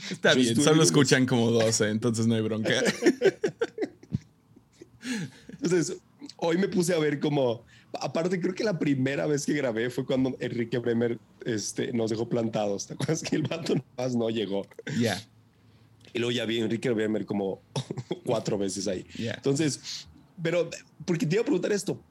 Está 0.09 0.33
bien, 0.33 0.55
solo 0.61 0.83
escuchan 0.83 1.25
como 1.25 1.51
12, 1.51 1.89
entonces 1.89 2.27
no 2.27 2.35
hay 2.35 2.41
bronca. 2.41 2.73
Entonces, 5.51 5.97
hoy 6.37 6.57
me 6.57 6.67
puse 6.67 6.93
a 6.93 6.99
ver 6.99 7.19
como, 7.19 7.63
aparte 7.93 8.39
creo 8.39 8.53
que 8.53 8.63
la 8.63 8.79
primera 8.79 9.25
vez 9.25 9.45
que 9.45 9.53
grabé 9.53 9.89
fue 9.89 10.05
cuando 10.05 10.35
Enrique 10.39 10.77
Bremer 10.77 11.19
este, 11.45 11.91
nos 11.93 12.11
dejó 12.11 12.29
plantados. 12.29 12.87
¿Te 12.87 12.93
acuerdas 12.93 13.21
que 13.21 13.35
el 13.35 13.43
vato 13.43 13.75
más 13.97 14.15
no 14.15 14.29
llegó? 14.29 14.65
Ya. 14.99 15.21
Y 16.13 16.19
luego 16.19 16.31
ya 16.31 16.45
vi 16.45 16.59
a 16.59 16.63
Enrique 16.63 16.89
Bremer 16.89 17.25
como 17.25 17.61
cuatro 18.25 18.57
veces 18.57 18.87
ahí. 18.87 19.05
Entonces, 19.17 20.07
pero, 20.41 20.69
porque 21.05 21.25
te 21.25 21.35
iba 21.35 21.41
a 21.41 21.45
preguntar 21.45 21.71
esto. 21.71 22.01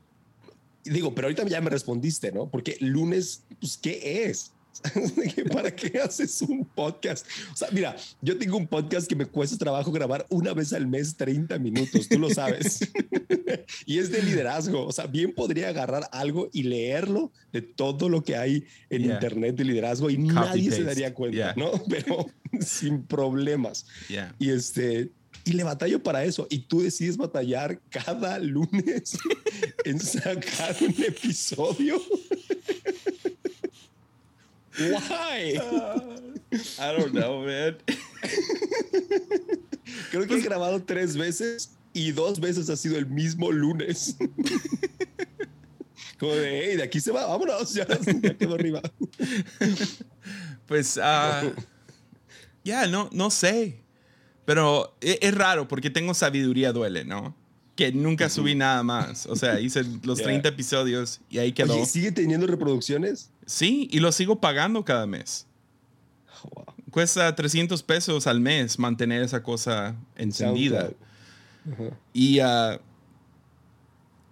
Digo, 0.84 1.14
pero 1.14 1.26
ahorita 1.26 1.46
ya 1.46 1.61
me 1.61 1.70
respondiste, 1.70 2.32
¿no? 2.32 2.51
Porque 2.51 2.76
lunes, 2.80 3.44
pues, 3.61 3.76
¿qué 3.76 4.24
es? 4.26 4.53
¿Para 5.53 5.75
qué 5.75 5.99
haces 5.99 6.43
un 6.43 6.64
podcast? 6.64 7.27
O 7.53 7.57
sea, 7.57 7.69
mira, 7.73 7.97
yo 8.21 8.39
tengo 8.39 8.57
un 8.57 8.66
podcast 8.66 9.09
que 9.09 9.16
me 9.16 9.27
cuesta 9.27 9.57
trabajo 9.57 9.91
grabar 9.91 10.27
una 10.31 10.53
vez 10.53 10.73
al 10.73 10.87
mes 10.87 11.16
30 11.16 11.59
minutos, 11.59 12.09
tú 12.09 12.19
lo 12.19 12.31
sabes. 12.31 12.81
y 13.87 13.99
es 13.99 14.11
de 14.11 14.23
liderazgo. 14.23 14.87
O 14.87 14.93
sea, 14.93 15.07
bien 15.07 15.33
podría 15.35 15.69
agarrar 15.69 16.09
algo 16.12 16.49
y 16.53 16.64
leerlo 16.64 17.33
de 17.53 17.62
todo 17.62 18.09
lo 18.09 18.23
que 18.23 18.37
hay 18.37 18.64
en 18.91 19.03
internet 19.03 19.57
de 19.57 19.64
liderazgo 19.64 20.11
y 20.11 20.19
nadie 20.19 20.71
se 20.71 20.85
daría 20.85 21.14
cuenta, 21.14 21.55
¿no? 21.57 21.71
Pero 21.89 22.27
sin 22.61 23.03
problemas. 23.03 23.87
Y 24.39 24.51
este, 24.51 25.11
y 25.45 25.53
le 25.53 25.64
batallo 25.64 26.03
para 26.03 26.25
eso. 26.25 26.47
Y 26.51 26.61
tú 26.61 26.83
decides 26.83 27.16
batallar 27.16 27.81
cada 27.91 28.39
lunes 28.39 29.19
en 29.85 29.99
sacar 29.99 30.77
un 30.81 31.05
episodio. 31.05 32.01
Why? 34.79 35.61
I 36.79 36.93
don't 36.97 37.12
know, 37.12 37.45
man. 37.45 37.76
Creo 40.11 40.26
que 40.26 40.37
he 40.37 40.41
grabado 40.41 40.83
tres 40.83 41.16
veces 41.16 41.70
y 41.93 42.12
dos 42.12 42.41
veces 42.41 42.70
ha 42.70 42.76
sido 42.76 42.99
el 42.99 43.07
mismo 43.07 43.51
lunes. 43.53 44.16
Como 46.18 46.33
de, 46.33 46.64
hey, 46.64 46.76
de 46.76 46.83
aquí 46.83 47.01
se 47.01 47.12
va, 47.12 47.26
vámonos, 47.26 47.72
ya, 47.74 47.87
quedó 47.87 48.55
arriba. 48.55 48.83
Pues, 50.66 50.97
uh, 50.97 51.53
ya, 52.64 52.87
no, 52.89 53.09
no 53.12 53.31
sé. 53.31 53.81
Pero 54.45 54.97
e, 55.01 55.18
es, 55.22 55.35
raro 55.35 55.68
porque 55.68 55.91
tengo 55.91 56.14
sabiduría 56.14 56.72
duele, 56.72 57.05
¿no? 57.05 57.37
Que 57.79 57.93
nunca 57.93 58.29
subí 58.29 58.57
nada 58.57 58.83
más. 58.83 59.26
O 59.26 59.37
sea, 59.37 59.61
hice 59.61 59.85
los 60.03 60.20
30 60.20 60.49
episodios 60.49 61.20
y 61.31 61.39
ahí 61.39 61.53
quedó. 61.53 61.87
¿sigue 61.87 62.11
teniendo 62.11 62.45
reproducciones? 62.49 63.31
Sí, 63.47 63.89
y 63.93 64.01
lo 64.01 64.11
sigo 64.11 64.41
pagando 64.41 64.85
cada 64.85 65.07
mes. 65.07 65.47
Cuesta 66.91 67.33
300 67.37 67.81
pesos 67.85 68.26
al 68.26 68.41
mes 68.41 68.81
mantener 68.81 69.22
esa 69.22 69.45
cosa 69.45 69.95
encendida. 70.16 70.91
Y, 72.12 72.41
uh, 72.41 72.81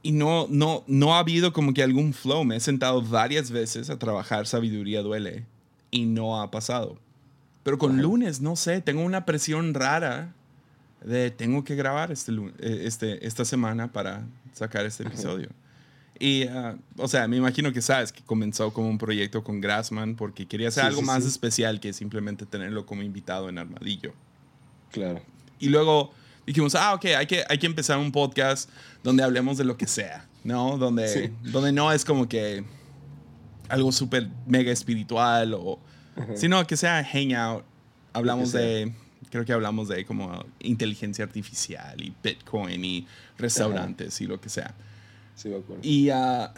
y 0.03 0.11
no, 0.11 0.49
no, 0.51 0.83
no 0.89 1.15
ha 1.15 1.21
habido 1.21 1.53
como 1.53 1.73
que 1.73 1.85
algún 1.85 2.15
flow. 2.15 2.43
Me 2.43 2.57
he 2.57 2.61
sentado 2.61 3.01
varias 3.01 3.53
veces 3.53 3.91
a 3.91 3.97
trabajar 3.97 4.49
Sabiduría 4.49 5.03
Duele 5.03 5.47
y 5.93 6.07
no 6.07 6.43
ha 6.43 6.51
pasado. 6.51 6.99
Pero 7.63 7.79
con 7.79 8.03
lunes, 8.03 8.41
no 8.41 8.57
sé, 8.57 8.81
tengo 8.81 9.05
una 9.05 9.25
presión 9.25 9.73
rara 9.73 10.35
de 11.07 11.31
tengo 11.31 11.65
que 11.65 11.75
grabar 11.77 12.11
este, 12.11 12.33
eh, 12.33 12.81
este, 12.85 13.27
esta 13.27 13.45
semana 13.45 13.93
para 13.93 14.27
sacar 14.53 14.85
este 14.85 15.05
episodio. 15.05 15.49
Y, 16.19 16.45
uh, 16.49 16.79
o 16.97 17.09
sea, 17.09 17.29
me 17.29 17.37
imagino 17.37 17.73
que 17.73 17.81
sabes 17.83 18.11
que 18.11 18.23
comenzó 18.23 18.73
como 18.73 18.89
un 18.89 18.99
proyecto 18.99 19.45
con 19.45 19.61
Grassman 19.61 20.17
porque 20.17 20.47
quería 20.47 20.69
hacer 20.69 20.83
Sí, 20.85 20.89
algo 20.89 21.01
sí, 21.01 21.07
más 21.07 21.23
sí. 21.23 21.29
especial 21.29 21.79
que 21.79 21.93
simplemente 21.93 22.47
tenerlo 22.47 22.87
como 22.87 23.03
invitado 23.03 23.49
en 23.49 23.59
Armadillo. 23.59 24.13
Claro. 24.91 25.21
Y 25.59 25.69
luego 25.69 26.13
dijimos, 26.47 26.75
ah, 26.75 26.95
ok, 26.95 27.05
hay 27.19 27.27
que, 27.27 27.45
hay 27.49 27.59
que 27.59 27.67
empezar 27.67 27.99
un 27.99 28.13
podcast 28.13 28.69
donde 29.05 29.23
hablemos 29.23 29.59
de 29.59 29.65
lo 29.65 29.77
que 29.77 29.87
sea, 29.87 30.27
¿no? 30.43 30.79
Donde, 30.79 31.09
Sí. 31.09 31.31
donde 31.53 31.71
no 31.73 31.93
es 31.93 32.05
como 32.05 32.29
que 32.29 32.65
algo 33.69 33.93
súper 33.93 34.29
mega 34.47 34.73
espiritual 34.73 35.55
o... 35.55 35.79
Sino 36.35 36.67
que 36.67 36.77
sea 36.79 37.05
hangout. 37.05 37.63
Hablamos 38.15 38.51
de... 38.53 38.93
Creo 39.31 39.45
que 39.45 39.53
hablamos 39.53 39.89
de 39.89 40.05
como 40.05 40.45
inteligencia 40.61 41.25
artificial 41.25 42.01
y 42.03 42.13
Bitcoin 42.23 42.85
y 42.85 43.07
restaurantes 43.39 44.21
y 44.21 44.27
lo 44.27 44.41
que 44.41 44.49
sea. 44.49 44.75
Sí, 45.35 45.49
me 45.49 45.57
acuerdo. 45.57 45.83
Y 45.83 46.11
ah, 46.11 46.53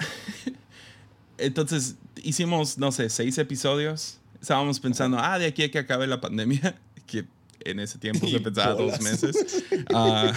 entonces 1.39 1.97
hicimos, 2.23 2.79
no 2.79 2.93
sé, 2.93 3.09
seis 3.09 3.39
episodios. 3.39 4.19
Estábamos 4.41 4.79
pensando, 4.79 5.19
ah, 5.19 5.39
de 5.39 5.47
aquí 5.47 5.65
a 5.65 5.71
que 5.71 5.79
acabe 5.79 6.07
la 6.07 6.21
pandemia, 6.21 6.77
que 7.07 7.25
en 7.61 7.81
ese 7.81 7.99
tiempo 7.99 8.27
se 8.29 8.39
pensaba 8.41 8.75
dos 8.75 9.01
meses. 9.01 9.65
Que 9.69 10.33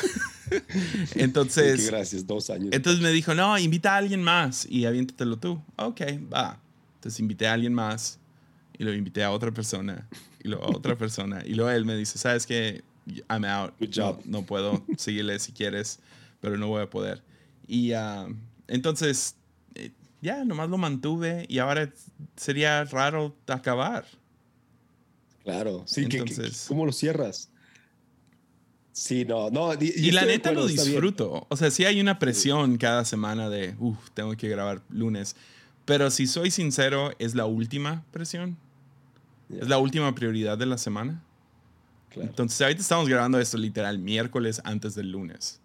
entonces, 1.16 1.88
gracias, 1.88 2.26
dos 2.26 2.50
años. 2.50 2.70
entonces 2.72 3.02
me 3.02 3.12
dijo, 3.12 3.36
no, 3.36 3.58
invita 3.58 3.94
a 3.94 3.98
alguien 3.98 4.24
más 4.24 4.66
y 4.70 4.86
aviéntatelo 4.86 5.38
tú. 5.38 5.62
Ok, 5.78 6.02
va. 6.34 6.60
Entonces 6.96 7.20
invité 7.20 7.48
a 7.48 7.54
alguien 7.54 7.74
más 7.74 8.20
y 8.78 8.84
lo 8.84 8.94
invité 8.94 9.24
a 9.24 9.32
otra 9.32 9.52
persona 9.52 10.08
y 10.44 10.48
luego 10.48 10.66
a 10.66 10.76
otra 10.78 10.96
persona. 10.98 11.44
Y 11.46 11.54
luego 11.54 11.72
él 11.72 11.86
me 11.86 11.96
dice, 11.96 12.18
¿sabes 12.18 12.46
qué? 12.46 12.84
I'm 13.30 13.46
out. 13.46 13.74
Good 13.80 13.90
job. 13.96 14.20
No, 14.26 14.40
no 14.42 14.46
puedo 14.46 14.84
seguirle 14.98 15.40
si 15.40 15.52
quieres, 15.52 16.00
pero 16.40 16.58
no 16.58 16.68
voy 16.68 16.82
a 16.84 16.90
poder. 16.90 17.22
Y 17.68 17.94
ah, 17.94 18.28
entonces, 18.68 19.36
eh, 19.76 19.92
ya, 20.22 20.44
nomás 20.46 20.70
lo 20.70 20.78
mantuve 20.78 21.46
y 21.50 21.60
ahora 21.60 21.92
sería 22.36 22.84
raro 22.86 23.36
acabar. 23.48 24.06
Claro, 25.44 25.84
sí, 25.88 26.04
que- 26.04 26.10
que- 26.10 26.18
Entonces- 26.20 26.66
¿cómo 26.68 26.86
lo 26.86 26.92
cierras? 26.92 27.50
Sí, 28.94 29.26
no, 29.26 29.50
no. 29.50 29.74
Y, 29.74 29.94
Y, 29.96 30.12
la 30.12 30.26
neta 30.26 30.50
acuerdo, 30.50 30.68
lo 30.68 30.74
disfruto. 30.74 31.48
O 31.50 31.58
sea, 31.58 31.72
sí 31.72 31.86
hay 31.86 32.00
una 32.02 32.20
presión 32.20 32.78
cada 32.78 33.06
semana 33.06 33.50
de, 33.50 33.74
uff, 33.80 33.98
tengo 34.14 34.36
que 34.36 34.50
grabar 34.50 34.82
lunes. 34.90 35.36
Pero 35.86 36.12
si 36.12 36.28
soy 36.28 36.52
sincero, 36.52 37.12
es 37.18 37.34
la 37.34 37.46
última 37.46 38.04
presión. 38.12 38.58
Es 39.60 39.68
la 39.68 39.78
última 39.80 40.14
prioridad 40.16 40.58
de 40.58 40.66
la 40.66 40.78
semana. 40.78 41.22
claro. 42.10 42.30
Entonces, 42.30 42.62
ahorita 42.62 42.82
estamos 42.82 43.08
grabando 43.10 43.40
esto 43.40 43.58
literal 43.58 44.00
miércoles 44.00 44.62
antes 44.64 44.96
del 44.96 45.12
lunes. 45.12 45.60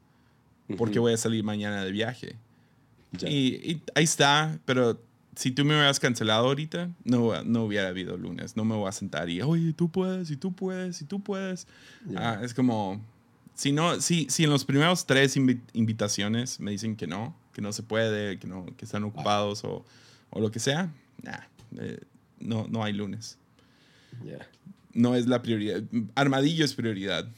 Porque 0.76 0.98
voy 0.98 1.12
a 1.12 1.16
salir 1.16 1.44
mañana 1.44 1.84
de 1.84 1.92
viaje. 1.92 2.36
Y, 3.22 3.54
y 3.72 3.82
ahí 3.94 4.02
está, 4.04 4.58
pero 4.64 5.00
si 5.36 5.52
tú 5.52 5.64
me 5.64 5.74
hubieras 5.74 6.00
cancelado 6.00 6.46
ahorita, 6.46 6.90
no, 7.04 7.42
no 7.44 7.64
hubiera 7.64 7.88
habido 7.88 8.16
lunes. 8.16 8.56
No 8.56 8.64
me 8.64 8.74
voy 8.74 8.88
a 8.88 8.92
sentar 8.92 9.30
y, 9.30 9.40
oye, 9.42 9.72
tú 9.72 9.88
puedes, 9.90 10.30
y 10.30 10.36
tú 10.36 10.52
puedes, 10.52 11.00
y 11.02 11.04
tú 11.04 11.20
puedes. 11.22 11.66
Ah, 12.16 12.40
es 12.42 12.52
como, 12.52 13.00
si, 13.54 13.70
no, 13.72 14.00
si, 14.00 14.26
si 14.28 14.42
en 14.44 14.50
los 14.50 14.64
primeros 14.64 15.06
tres 15.06 15.36
invi- 15.36 15.60
invitaciones 15.72 16.58
me 16.58 16.72
dicen 16.72 16.96
que 16.96 17.06
no, 17.06 17.36
que 17.52 17.62
no 17.62 17.72
se 17.72 17.82
puede, 17.84 18.38
que, 18.38 18.46
no, 18.48 18.66
que 18.76 18.84
están 18.84 19.04
ocupados 19.04 19.62
o, 19.64 19.84
o 20.30 20.40
lo 20.40 20.50
que 20.50 20.58
sea, 20.58 20.92
nah, 21.22 21.38
eh, 21.78 22.00
no, 22.40 22.66
no 22.68 22.82
hay 22.82 22.92
lunes. 22.92 23.38
No 24.92 25.14
es 25.14 25.26
la 25.26 25.42
prioridad. 25.42 25.82
Armadillo 26.14 26.64
es 26.64 26.74
prioridad. 26.74 27.28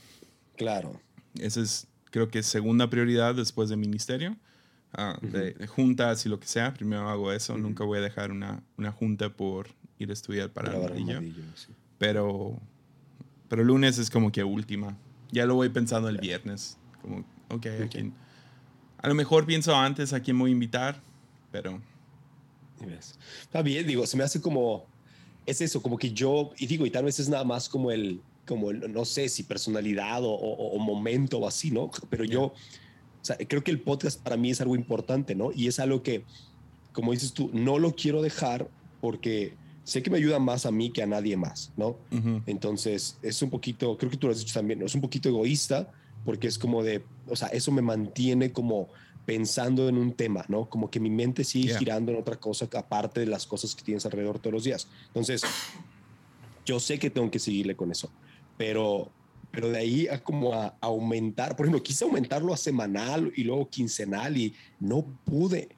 Claro. 0.56 1.00
Esa 1.38 1.60
es, 1.60 1.86
creo 2.10 2.28
que, 2.28 2.42
segunda 2.42 2.88
prioridad 2.88 3.34
después 3.34 3.68
de 3.68 3.76
ministerio. 3.76 4.36
Ah, 4.94 5.18
de, 5.20 5.52
de 5.52 5.66
juntas 5.66 6.24
y 6.24 6.28
lo 6.28 6.40
que 6.40 6.46
sea. 6.46 6.72
Primero 6.72 7.08
hago 7.08 7.32
eso. 7.32 7.58
Nunca 7.58 7.84
voy 7.84 7.98
a 7.98 8.00
dejar 8.00 8.30
una, 8.30 8.62
una 8.76 8.90
junta 8.92 9.28
por 9.30 9.68
ir 9.98 10.10
a 10.10 10.12
estudiar 10.12 10.50
para 10.50 10.70
Grabar 10.70 10.92
Armadillo. 10.92 11.18
Armadillo, 11.18 11.42
sí. 11.56 11.68
Pero, 11.98 12.58
pero 13.48 13.64
lunes 13.64 13.98
es 13.98 14.08
como 14.08 14.32
que 14.32 14.44
última. 14.44 14.96
Ya 15.30 15.44
lo 15.44 15.56
voy 15.56 15.68
pensando 15.68 16.08
el 16.08 16.18
viernes. 16.18 16.78
Como, 17.02 17.18
ok, 17.50 17.66
¿a 17.66 17.84
Ok. 17.84 17.90
quién? 17.90 18.14
A 19.00 19.08
lo 19.08 19.14
mejor 19.14 19.44
pienso 19.46 19.76
antes 19.76 20.12
a 20.12 20.20
quién 20.20 20.38
voy 20.38 20.50
a 20.50 20.52
invitar. 20.52 21.00
Pero. 21.52 21.80
Está 23.42 23.62
bien, 23.62 23.86
digo, 23.86 24.06
se 24.06 24.16
me 24.16 24.22
hace 24.24 24.40
como, 24.40 24.86
es 25.48 25.60
eso, 25.60 25.80
como 25.82 25.96
que 25.98 26.12
yo, 26.12 26.50
y 26.58 26.66
digo, 26.66 26.84
y 26.86 26.90
tal 26.90 27.04
vez 27.04 27.18
es 27.18 27.28
nada 27.28 27.44
más 27.44 27.68
como 27.68 27.90
el, 27.90 28.20
como 28.46 28.70
el, 28.70 28.92
no 28.92 29.04
sé 29.04 29.28
si 29.28 29.42
personalidad 29.42 30.22
o, 30.24 30.30
o- 30.30 30.72
o 30.74 30.78
momento 30.78 31.38
o 31.38 31.46
así, 31.46 31.70
¿no? 31.70 31.90
Pero 32.10 32.24
yo, 32.24 32.42
o 32.44 32.54
sea, 33.22 33.36
creo 33.36 33.62
que 33.64 33.70
el 33.70 33.80
podcast 33.80 34.20
para 34.22 34.36
mí 34.36 34.50
es 34.50 34.60
algo 34.60 34.76
importante, 34.76 35.34
¿no? 35.34 35.50
Y 35.52 35.66
es 35.68 35.78
algo 35.78 36.02
que, 36.02 36.24
como 36.92 37.12
dices 37.12 37.32
tú, 37.32 37.50
no 37.52 37.78
lo 37.78 37.94
quiero 37.94 38.22
dejar 38.22 38.68
porque 39.00 39.54
sé 39.84 40.02
que 40.02 40.10
me 40.10 40.18
ayuda 40.18 40.38
más 40.38 40.66
a 40.66 40.70
mí 40.70 40.90
que 40.90 41.02
a 41.02 41.06
nadie 41.06 41.36
más, 41.36 41.72
¿no? 41.76 41.96
ujú, 42.12 42.42
Entonces, 42.46 43.16
es 43.22 43.40
un 43.42 43.50
poquito, 43.50 43.96
creo 43.96 44.10
que 44.10 44.16
tú 44.18 44.26
lo 44.26 44.32
has 44.32 44.38
dicho 44.40 44.54
también, 44.54 44.78
¿no? 44.80 44.86
es 44.86 44.94
un 44.94 45.00
poquito 45.00 45.28
egoísta 45.28 45.90
porque 46.24 46.46
es 46.46 46.58
como 46.58 46.82
de, 46.82 47.02
o 47.26 47.36
sea, 47.36 47.48
eso 47.48 47.72
me 47.72 47.80
mantiene 47.80 48.52
como 48.52 48.88
pensando 49.28 49.90
en 49.90 49.98
un 49.98 50.14
tema, 50.14 50.42
¿no? 50.48 50.70
Como 50.70 50.90
que 50.90 50.98
mi 50.98 51.10
mente 51.10 51.44
sigue 51.44 51.68
Yeah. 51.68 51.78
girando 51.78 52.12
en 52.12 52.18
otra 52.18 52.36
cosa 52.40 52.66
aparte 52.72 53.20
de 53.20 53.26
las 53.26 53.46
cosas 53.46 53.74
que 53.74 53.82
tienes 53.82 54.06
alrededor 54.06 54.38
todos 54.38 54.54
los 54.54 54.64
días. 54.64 54.88
Entonces, 55.08 55.42
yo 56.64 56.80
sé 56.80 56.98
que 56.98 57.10
tengo 57.10 57.30
que 57.30 57.38
seguirle 57.38 57.76
con 57.76 57.90
eso, 57.90 58.10
pero, 58.56 59.10
pero 59.50 59.68
de 59.68 59.76
ahí 59.76 60.08
a 60.08 60.24
como 60.24 60.54
a 60.54 60.78
aumentar, 60.80 61.56
por 61.56 61.66
ejemplo, 61.66 61.82
quise 61.82 62.06
aumentarlo 62.06 62.54
a 62.54 62.56
semanal 62.56 63.30
y 63.36 63.44
luego 63.44 63.68
quincenal 63.68 64.34
y 64.38 64.54
no 64.80 65.04
pude. 65.26 65.68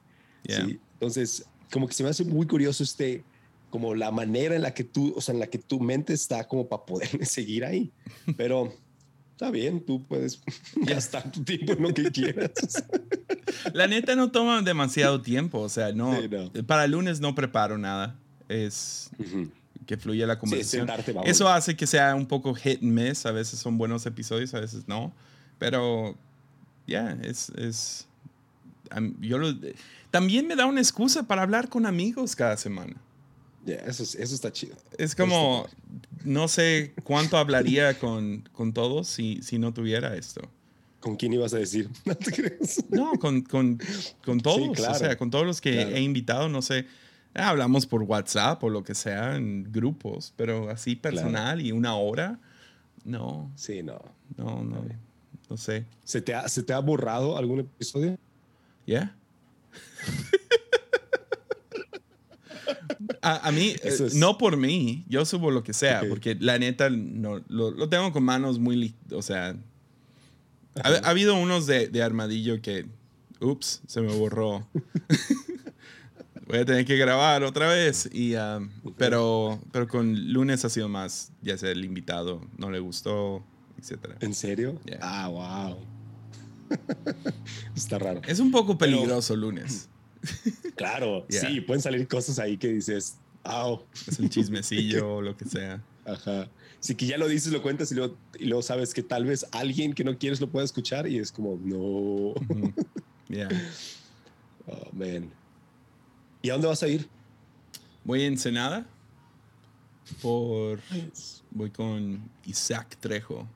yeah. 0.43 0.65
¿sí? 0.65 0.79
Entonces, 0.93 1.45
como 1.73 1.89
que 1.89 1.93
se 1.93 2.03
me 2.03 2.09
hace 2.09 2.23
muy 2.23 2.47
curioso 2.47 2.83
este, 2.85 3.25
como 3.69 3.95
la 3.95 4.11
manera 4.11 4.55
en 4.55 4.61
la 4.61 4.73
que 4.73 4.85
tú, 4.85 5.13
o 5.13 5.19
sea, 5.19 5.33
en 5.33 5.41
la 5.41 5.47
que 5.47 5.57
tu 5.57 5.81
mente 5.81 6.13
está 6.13 6.47
como 6.47 6.69
para 6.69 6.85
poder 6.85 7.09
seguir 7.25 7.65
ahí. 7.65 7.91
Pero 8.37 8.73
está 9.41 9.49
bien, 9.51 9.81
tú 9.83 10.03
puedes 10.05 10.39
gastar 10.75 11.31
tu 11.31 11.43
tiempo 11.43 11.73
en 11.73 11.81
lo 11.81 11.93
que 11.93 12.11
quieras. 12.11 12.51
La 13.73 13.87
neta 13.87 14.15
no 14.15 14.31
toma 14.31 14.61
demasiado 14.61 15.21
tiempo. 15.21 15.59
O 15.59 15.69
sea, 15.69 15.91
no, 15.93 16.15
Sí, 16.21 16.29
no. 16.29 16.51
Para 16.65 16.85
el 16.85 16.91
lunes 16.91 17.19
no 17.19 17.33
preparo 17.33 17.77
nada. 17.77 18.15
Es 18.47 19.09
que 19.87 19.97
fluya 19.97 20.27
la 20.27 20.37
conversación. 20.37 20.81
sentarte, 20.81 21.11
vamos. 21.11 21.29
Eso 21.29 21.49
hace 21.49 21.75
que 21.75 21.87
sea 21.87 22.13
un 22.15 22.27
poco 22.27 22.53
hit 22.53 22.81
and 22.83 22.91
miss. 22.93 23.25
A 23.25 23.31
veces 23.31 23.59
son 23.59 23.77
buenos 23.77 24.05
episodios, 24.05 24.53
a 24.53 24.59
veces 24.59 24.87
no. 24.87 25.11
Pero, 25.57 26.15
ya, 26.87 27.17
es, 27.23 27.49
es 27.57 28.07
yo 29.21 29.37
lo- 29.37 29.55
también 30.11 30.47
me 30.47 30.55
da 30.55 30.65
una 30.65 30.81
excusa 30.81 31.23
para 31.23 31.41
hablar 31.43 31.67
con 31.69 31.85
amigos 31.85 32.35
cada 32.35 32.57
semana. 32.57 32.95
Eso, 33.65 34.03
es- 34.03 34.15
eso 34.15 34.33
está 34.35 34.51
chido. 34.51 34.75
Es 34.97 35.15
como, 35.15 35.67
no 36.23 36.47
sé 36.47 36.93
cuánto 37.03 37.37
hablaría 37.37 37.97
con, 37.99 38.47
con 38.53 38.73
todos 38.73 39.07
si, 39.07 39.41
si 39.43 39.59
no 39.59 39.73
tuviera 39.73 40.15
esto. 40.15 40.41
¿Con 40.99 41.15
quién 41.15 41.33
ibas 41.33 41.53
a 41.53 41.57
decir? 41.57 41.89
No 42.05 42.15
te 42.15 42.31
crees. 42.31 42.83
No, 42.89 43.13
con, 43.13 43.41
con, 43.41 43.79
con 44.25 44.39
todos. 44.39 44.75
claro. 44.77 44.95
O 44.95 44.97
sea, 44.99 45.17
con 45.17 45.29
todos 45.31 45.45
los 45.45 45.61
que 45.61 45.73
Claro. 45.73 45.89
he 45.95 46.01
invitado, 46.01 46.49
no 46.49 46.61
sé. 46.61 46.85
Hablamos 47.33 47.85
por 47.85 48.03
WhatsApp 48.03 48.63
o 48.63 48.69
lo 48.69 48.83
que 48.83 48.93
sea 48.93 49.35
en 49.37 49.71
grupos, 49.71 50.33
pero 50.35 50.69
así 50.69 50.95
personal 50.95 51.61
y 51.61 51.71
una 51.71 51.95
hora, 51.95 52.39
no, 53.05 53.49
Sí, 53.55 53.81
no. 53.83 54.01
no, 54.37 54.63
no, 54.63 54.83
no 55.49 55.57
sé. 55.57 55.85
¿Se 56.03 56.21
te 56.21 56.33
ha, 56.35 56.47
¿se 56.49 56.61
te 56.63 56.73
ha 56.73 56.79
borrado 56.79 57.37
algún 57.37 57.59
episodio? 57.61 58.17
¿Ya? 58.85 59.15
a, 63.21 63.47
a 63.47 63.51
mí, 63.51 63.69
eh, 63.75 63.79
es- 63.83 64.15
no 64.15 64.37
por 64.37 64.57
mí, 64.57 65.05
yo 65.07 65.25
subo 65.25 65.51
lo 65.51 65.63
que 65.63 65.73
sea, 65.73 66.01
Ok. 66.01 66.09
porque 66.09 66.35
la 66.39 66.57
neta 66.59 66.89
no, 66.89 67.41
lo, 67.47 67.71
lo 67.71 67.89
tengo 67.89 68.11
con 68.11 68.23
manos 68.23 68.59
muy, 68.59 68.93
o 69.11 69.21
sea, 69.21 69.55
ha, 70.83 70.87
ha 70.89 71.09
habido 71.09 71.35
unos 71.35 71.65
de, 71.67 71.87
de 71.87 72.01
armadillo 72.03 72.61
que, 72.61 72.85
ups, 73.39 73.81
se 73.87 74.01
me 74.01 74.13
borró. 74.15 74.67
Voy 76.47 76.59
a 76.59 76.65
tener 76.65 76.83
que 76.85 76.97
grabar 76.97 77.43
otra 77.43 77.67
vez, 77.69 78.09
y, 78.11 78.35
um, 78.35 78.69
pero, 78.97 79.59
pero 79.71 79.87
con 79.87 80.33
lunes 80.33 80.65
ha 80.65 80.69
sido 80.69 80.89
más, 80.89 81.31
ya 81.41 81.57
sea 81.57 81.71
el 81.71 81.85
invitado, 81.85 82.41
no 82.57 82.69
le 82.69 82.79
gustó, 82.79 83.41
etcétera. 83.79 84.17
¿En 84.19 84.33
serio? 84.33 84.77
Yeah. 84.85 84.99
Ah, 85.01 85.27
wow. 85.29 85.77
está 87.75 87.99
raro. 87.99 88.21
Es 88.27 88.39
un 88.39 88.51
poco 88.51 88.77
Pero- 88.77 88.97
peligroso 88.97 89.35
lunes. 89.35 89.87
Claro, 90.75 91.25
Yeah. 91.29 91.47
sí, 91.47 91.61
pueden 91.61 91.81
salir 91.81 92.07
cosas 92.07 92.39
ahí 92.39 92.57
que 92.57 92.67
dices, 92.67 93.17
au. 93.43 93.83
Es 94.07 94.19
un 94.19 94.29
chismecillo 94.29 95.15
o 95.15 95.21
lo 95.21 95.35
que 95.35 95.45
sea. 95.45 95.83
Ajá. 96.05 96.49
Sí, 96.79 96.95
que 96.95 97.05
ya 97.05 97.17
lo 97.17 97.27
dices, 97.27 97.51
lo 97.53 97.61
cuentas 97.61 97.91
y 97.91 97.95
luego, 97.95 98.17
y 98.39 98.45
luego 98.45 98.63
sabes 98.63 98.93
que 98.93 99.03
tal 99.03 99.25
vez 99.25 99.45
alguien 99.51 99.93
que 99.93 100.03
no 100.03 100.17
quieres 100.17 100.41
lo 100.41 100.49
pueda 100.49 100.65
escuchar 100.65 101.07
y 101.07 101.19
es 101.19 101.31
como, 101.31 101.59
no. 101.63 101.77
Ujú. 101.77 102.73
Yeah. 103.29 103.47
Oh, 104.67 104.89
man. 104.91 105.31
¿Y 106.41 106.49
a 106.49 106.53
dónde 106.53 106.67
vas 106.67 106.83
a 106.83 106.87
ir? 106.89 107.07
Voy 108.03 108.23
a 108.23 108.27
Ensenada 108.27 108.85
por 110.21 110.81
voy 111.51 111.69
con 111.69 112.29
Isaac 112.45 112.97
Trejo. 112.99 113.47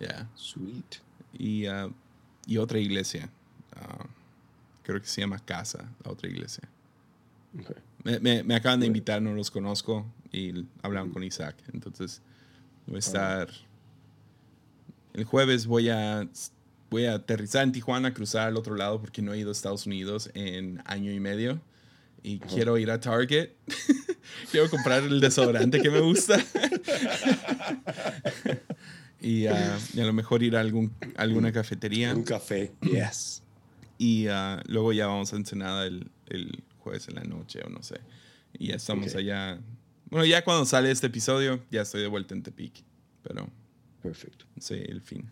Yeah. 0.00 0.28
Sweet. 0.34 0.96
Y, 1.32 1.64
ah, 1.64 1.88
y 2.46 2.58
otra 2.58 2.78
iglesia. 2.78 3.30
Ah, 3.74 4.04
creo 4.90 5.02
que 5.02 5.08
se 5.08 5.20
llama 5.20 5.38
Casa, 5.38 5.88
la 6.04 6.10
otra 6.10 6.28
iglesia. 6.28 6.68
Me, 8.04 8.42
me, 8.42 8.54
acaban 8.54 8.80
de 8.80 8.86
invitar, 8.86 9.20
no 9.20 9.34
los 9.34 9.50
conozco, 9.50 10.06
y 10.32 10.64
hablaron 10.82 11.10
con 11.10 11.22
Isaac. 11.22 11.56
Entonces, 11.72 12.22
voy 12.86 12.96
a 12.96 12.98
estar... 13.00 13.48
El 15.12 15.24
jueves 15.24 15.66
voy 15.66 15.88
a, 15.88 16.28
voy 16.88 17.06
a 17.06 17.14
aterrizar 17.14 17.64
en 17.64 17.72
Tijuana, 17.72 18.14
cruzar 18.14 18.46
al 18.46 18.56
otro 18.56 18.76
lado 18.76 19.00
porque 19.00 19.22
no 19.22 19.34
he 19.34 19.38
ido 19.38 19.48
a 19.48 19.52
Estados 19.52 19.86
Unidos 19.86 20.30
en 20.34 20.80
año 20.86 21.10
y 21.12 21.18
medio. 21.18 21.60
Y 22.22 22.38
quiero 22.38 22.78
ir 22.78 22.90
a 22.90 23.00
Target. 23.00 23.50
quiero 24.52 24.70
comprar 24.70 25.02
el 25.02 25.20
desodorante 25.20 25.80
que 25.80 25.90
me 25.90 26.00
gusta. 26.00 26.36
y, 29.20 29.46
ah, 29.46 29.78
y, 29.94 30.00
a 30.00 30.04
lo 30.04 30.12
mejor 30.12 30.42
ir 30.42 30.56
a 30.56 30.60
algún, 30.60 30.92
alguna 31.16 31.50
cafetería. 31.50 32.14
Un 32.14 32.22
café, 32.22 32.72
yes. 32.82 33.42
Y 34.00 34.28
uh, 34.28 34.62
luego 34.64 34.94
ya 34.94 35.08
vamos 35.08 35.30
a 35.34 35.36
Ensenada 35.36 35.84
el, 35.84 36.10
el, 36.28 36.64
jueves 36.78 37.06
en 37.08 37.16
la 37.16 37.24
noche 37.24 37.60
o 37.62 37.68
no 37.68 37.82
sé. 37.82 38.00
Y 38.54 38.68
ya 38.68 38.76
estamos 38.76 39.14
allá. 39.14 39.60
Bueno, 40.08 40.24
ya 40.24 40.42
cuando 40.42 40.64
sale 40.64 40.90
este 40.90 41.08
episodio, 41.08 41.62
ya 41.70 41.82
estoy 41.82 42.00
de 42.00 42.06
vuelta 42.06 42.34
en 42.34 42.42
Tepic. 42.42 42.82
Pero. 43.22 43.46
Perfecto. 44.02 44.46
Sí, 44.58 44.76
el 44.86 45.02
fin. 45.02 45.30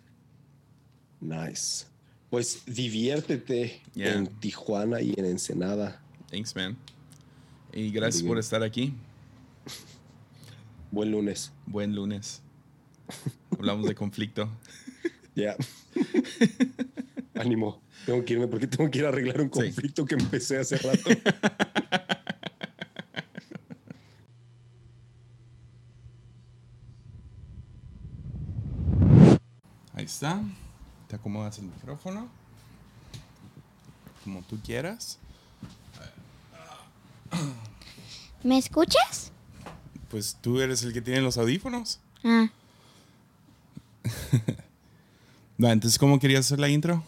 Nice. 1.19 1.87
Pues 2.29 2.63
diviértete 2.67 3.81
en 3.95 4.27
Tijuana 4.39 5.01
y 5.01 5.15
en 5.17 5.25
Ensenada. 5.25 6.03
Thanks, 6.31 6.55
man. 6.55 6.77
Y 7.73 7.91
gracias 7.91 8.23
por 8.23 8.39
estar 8.39 8.63
aquí. 8.63 8.93
Buen 10.91 11.11
lunes. 11.11 11.53
Buen 11.65 11.95
lunes. 11.95 12.43
Hablamos 13.59 13.87
de 13.87 13.95
conflicto. 13.95 14.51
Ya. 15.35 15.57
Ánimo. 17.35 17.88
Tengo 18.09 18.25
que 18.25 18.33
irme 18.33 18.49
porque 18.49 18.67
tengo 18.67 18.91
que 18.91 19.01
ir 19.01 19.05
a 19.05 19.11
arreglar 19.11 19.43
un 19.43 19.51
conflicto 19.51 20.07
que 20.07 20.15
empecé 20.15 20.57
hace 20.57 20.79
rato. 20.79 21.11
Ahí 29.93 30.07
está. 30.07 30.43
Te 31.07 31.17
acomodas 31.17 31.59
el 31.59 31.67
micrófono. 31.67 32.31
Como 34.25 34.41
tú 34.41 34.59
quieras. 34.65 35.19
¿Me 38.43 38.57
escuchas? 38.57 39.33
Pues 40.09 40.39
tú 40.41 40.63
eres 40.63 40.83
el 40.83 40.95
que 40.95 41.03
tiene 41.03 41.21
los 41.21 41.37
audífonos. 41.37 42.01
Ah. 42.25 42.49
Entonces, 45.59 45.99
¿cómo 45.99 46.19
querías 46.19 46.47
hacer 46.47 46.59
la 46.59 46.71
intro? 46.71 47.05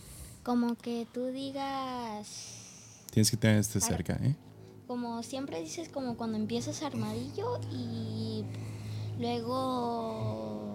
Como 0.50 0.74
que 0.74 1.06
tú 1.14 1.26
digas. 1.26 3.04
Tienes 3.12 3.30
que 3.30 3.36
tener 3.36 3.58
este 3.58 3.80
cerca, 3.80 4.14
¿eh? 4.20 4.34
Como 4.88 5.22
siempre 5.22 5.60
dices, 5.60 5.88
como 5.88 6.16
cuando 6.16 6.36
empiezas 6.36 6.82
armadillo 6.82 7.60
y 7.72 8.42
luego 9.20 10.74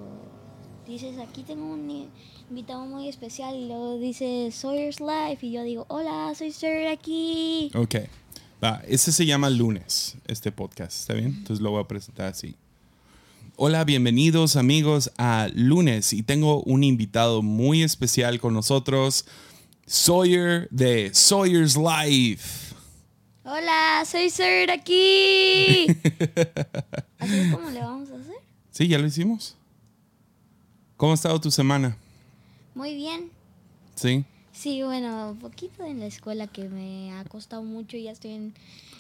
dices, 0.88 1.18
aquí 1.18 1.44
tengo 1.44 1.66
un 1.66 2.10
invitado 2.50 2.86
muy 2.86 3.10
especial 3.10 3.54
y 3.58 3.68
luego 3.68 4.00
dices, 4.00 4.56
Sawyer's 4.56 5.02
Life 5.02 5.46
y 5.46 5.52
yo 5.52 5.64
digo, 5.64 5.86
hola, 5.90 6.32
soy 6.38 6.54
Sawyer 6.54 6.88
aquí. 6.88 7.70
Ok. 7.76 7.96
Va, 8.64 8.82
ese 8.88 9.12
se 9.12 9.26
llama 9.26 9.50
Lunes, 9.50 10.16
este 10.26 10.54
podcast, 10.54 11.02
¿está 11.02 11.16
bien? 11.16 11.36
Entonces 11.40 11.62
lo 11.62 11.72
voy 11.72 11.82
a 11.82 11.88
presentar 11.90 12.28
así. 12.28 12.56
Hola, 13.58 13.84
bienvenidos 13.84 14.56
amigos 14.56 15.12
a 15.18 15.50
Lunes 15.54 16.14
y 16.14 16.24
tengo 16.24 16.62
un 16.64 16.86
invitado 16.86 17.42
muy 17.42 17.84
especial 17.84 18.40
con 18.40 18.54
nosotros, 18.54 19.26
Sawyer 19.88 20.68
de 20.72 21.14
Sawyer's 21.14 21.78
Life. 21.78 22.74
Hola, 23.44 24.04
soy 24.04 24.32
Sawyer 24.32 24.72
aquí. 24.72 25.86
¿Así 27.20 27.38
es 27.38 27.54
como 27.54 27.70
le 27.70 27.80
vamos 27.82 28.10
a 28.10 28.16
hacer? 28.16 28.36
Sí, 28.72 28.88
ya 28.88 28.98
lo 28.98 29.06
hicimos. 29.06 29.56
¿Cómo 30.98 31.12
ha 31.12 31.16
estado 31.16 31.40
tu 31.40 31.52
semana? 31.52 31.96
Muy 32.74 32.96
bien. 32.96 33.30
Sí. 33.94 34.26
Sí, 34.54 34.82
bueno, 34.82 35.32
un 35.32 35.38
poquito 35.38 35.86
en 35.86 36.00
la 36.00 36.08
escuela 36.08 36.48
que 36.48 36.68
me 36.68 37.12
ha 37.14 37.24
costado 37.26 37.62
mucho, 37.62 37.96
ya 37.96 38.12
estoy 38.12 38.32
en, 38.32 38.56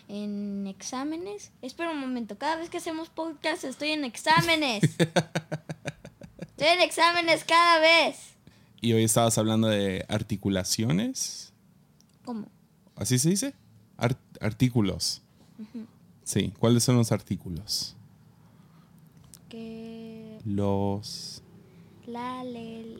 en 0.07 0.67
exámenes. 0.67 1.51
Espera 1.63 1.89
un 1.89 1.99
momento, 1.99 2.38
cada 2.38 2.57
vez 2.57 2.69
que 2.69 2.77
hacemos 2.77 3.09
podcast 3.09 3.63
estoy 3.63 3.89
en 3.89 4.03
exámenes. 4.03 4.83
estoy 4.99 6.67
en 6.67 6.81
exámenes 6.81 7.43
cada 7.43 7.79
vez. 7.79 8.34
Y 8.86 8.93
hoy 8.93 9.03
estabas 9.03 9.36
hablando 9.39 9.67
de 9.67 10.05
articulaciones. 10.07 11.51
¿Cómo? 12.23 12.47
¿Así 12.95 13.17
se 13.17 13.31
dice? 13.31 13.55
artículos. 14.39 15.23
Sí, 16.23 16.53
¿cuáles 16.59 16.83
son 16.83 16.95
los 16.95 17.11
artículos? 17.11 17.95
Que... 19.49 20.38
Los 20.45 21.41
la, 22.05 22.43
le, 22.43 22.97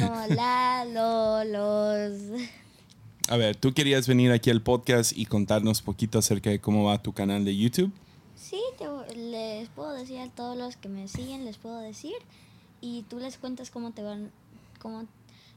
como 0.00 0.26
la, 0.34 0.84
lo, 0.86 1.44
los. 1.44 2.42
A 3.28 3.36
ver, 3.36 3.54
¿tú 3.54 3.74
querías 3.74 4.08
venir 4.08 4.32
aquí 4.32 4.50
al 4.50 4.60
podcast 4.60 5.16
y 5.16 5.26
contarnos 5.26 5.78
un 5.78 5.84
poquito 5.84 6.18
acerca 6.18 6.50
de 6.50 6.60
cómo 6.60 6.82
va 6.82 7.00
tu 7.00 7.12
canal 7.12 7.44
de 7.44 7.56
YouTube? 7.56 7.92
Sí, 8.34 8.60
les 9.14 9.68
puedo 9.68 9.92
decir 9.92 10.18
a 10.18 10.28
todos 10.30 10.58
los 10.58 10.76
que 10.76 10.88
me 10.88 11.06
siguen, 11.06 11.44
les 11.44 11.58
puedo 11.58 11.78
decir. 11.78 12.14
Y 12.84 13.02
tú 13.08 13.18
les 13.18 13.38
cuentas 13.38 13.70
cómo 13.70 13.92
te 13.92 14.02
van, 14.02 14.30
cómo, 14.78 15.06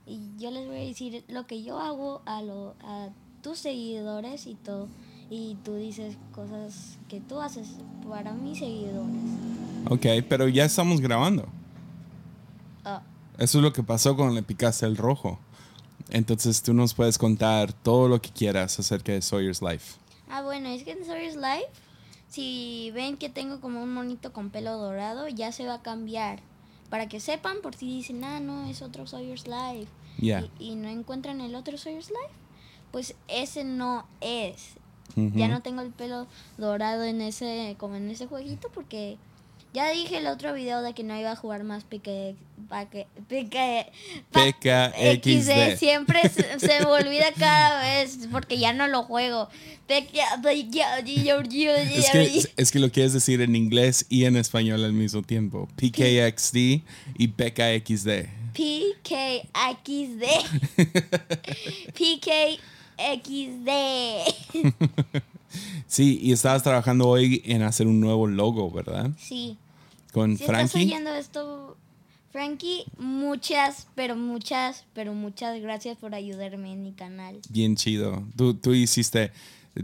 y 0.05 0.21
yo 0.37 0.49
les 0.49 0.65
voy 0.65 0.77
a 0.77 0.79
decir 0.79 1.25
lo 1.27 1.45
que 1.45 1.61
yo 1.61 1.77
hago 1.77 2.21
a, 2.25 2.41
lo, 2.41 2.73
a 2.81 3.09
tus 3.43 3.59
seguidores 3.59 4.47
y 4.47 4.55
todo. 4.55 4.87
Y 5.29 5.57
tú 5.65 5.75
dices 5.75 6.15
cosas 6.33 6.97
que 7.09 7.19
tú 7.19 7.41
haces 7.41 7.67
para 8.07 8.31
mis 8.31 8.59
seguidores. 8.59 9.13
Ok, 9.89 10.05
pero 10.29 10.47
ya 10.47 10.63
estamos 10.63 11.01
grabando. 11.01 11.49
Ah. 12.85 13.01
Eso 13.37 13.57
es 13.57 13.61
lo 13.61 13.73
que 13.73 13.83
pasó 13.83 14.15
cuando 14.15 14.33
le 14.33 14.41
picaste 14.43 14.85
el 14.85 14.95
rojo. 14.95 15.37
Entonces 16.09 16.63
tú 16.63 16.73
nos 16.73 16.93
puedes 16.93 17.17
contar 17.17 17.73
todo 17.73 18.07
lo 18.07 18.21
que 18.21 18.29
quieras 18.29 18.79
acerca 18.79 19.11
de 19.11 19.21
Sawyer's 19.21 19.61
Life. 19.61 19.97
Ah, 20.29 20.43
bueno, 20.43 20.69
es 20.69 20.85
que 20.85 20.91
en 20.93 21.05
Sawyer's 21.05 21.35
Life, 21.35 21.67
si 22.29 22.89
ven 22.93 23.17
que 23.17 23.27
tengo 23.27 23.59
como 23.59 23.83
un 23.83 23.93
monito 23.93 24.31
con 24.31 24.49
pelo 24.49 24.77
dorado, 24.77 25.27
ya 25.27 25.51
se 25.51 25.67
va 25.67 25.73
a 25.73 25.81
cambiar. 25.81 26.39
Para 26.89 27.07
que 27.09 27.19
sepan, 27.19 27.57
por 27.61 27.75
si 27.75 27.87
dicen, 27.87 28.23
ah, 28.23 28.39
no, 28.39 28.65
es 28.67 28.81
otro 28.81 29.07
Sawyer's 29.07 29.47
Life. 29.47 29.91
Y, 30.19 30.31
y, 30.59 30.75
no 30.75 30.89
encuentran 30.89 31.41
el 31.41 31.53
otro 31.55 31.77
Sawyer's 31.77 32.09
Life, 32.09 32.33
pues 32.91 33.15
ese 33.27 33.63
no 33.63 34.05
es. 34.21 34.75
Ya 35.15 35.47
no 35.47 35.61
tengo 35.61 35.81
el 35.81 35.89
pelo 35.89 36.27
dorado 36.59 37.03
en 37.03 37.21
ese, 37.21 37.75
como 37.79 37.95
en 37.95 38.09
ese 38.11 38.27
jueguito, 38.27 38.69
porque 38.71 39.17
ya 39.77 39.89
dije 39.91 40.17
el 40.17 40.25
otro 40.25 40.55
video 40.55 40.81
de 40.81 40.95
que 40.95 41.03
no 41.03 41.15
iba 41.19 41.33
a 41.33 41.35
jugar 41.35 41.63
más 41.63 41.83
PK, 41.83 42.33
PKXD. 44.33 45.77
Siempre 45.77 46.27
se, 46.29 46.79
me 46.79 46.85
olvida 46.85 47.31
cada 47.37 47.83
vez 47.83 48.27
porque 48.31 48.57
ya 48.57 48.73
no 48.73 48.87
lo 48.87 49.03
juego. 49.03 49.49
Es 49.87 50.07
que, 52.11 52.49
es 52.57 52.71
que 52.71 52.79
lo 52.79 52.91
quieres 52.91 53.13
decir 53.13 53.41
en 53.41 53.55
inglés 53.55 54.07
y 54.09 54.25
en 54.25 54.35
español 54.35 54.83
al 54.83 54.93
mismo 54.93 55.21
tiempo. 55.21 55.69
PKXD 55.75 56.81
y 57.19 57.27
PKXD. 57.27 58.29
PKXD. 58.55 60.23
PKXD. 61.93 63.69
Sí, 65.85 66.17
y 66.21 66.31
estabas 66.31 66.63
trabajando 66.63 67.07
hoy 67.07 67.43
en 67.45 67.61
hacer 67.61 67.85
un 67.85 68.01
nuevo 68.01 68.25
logo, 68.25 68.71
¿verdad? 68.71 69.11
Sí. 69.19 69.59
Con 70.17 70.35
si 70.35 70.45
Frankie. 70.45 70.65
estás 70.65 70.81
oyendo 70.81 71.13
esto, 71.13 71.77
Frankie, 72.31 72.85
muchas, 72.97 73.87
pero 73.93 74.15
muchas, 74.15 74.85
pero 74.95 75.13
muchas 75.13 75.61
gracias 75.61 75.95
por 75.95 76.15
ayudarme 76.15 76.73
en 76.73 76.81
mi 76.81 76.91
canal. 76.93 77.39
Bien 77.49 77.75
chido. 77.75 78.23
Tú, 78.35 78.55
tú 78.55 78.73
hiciste, 78.73 79.31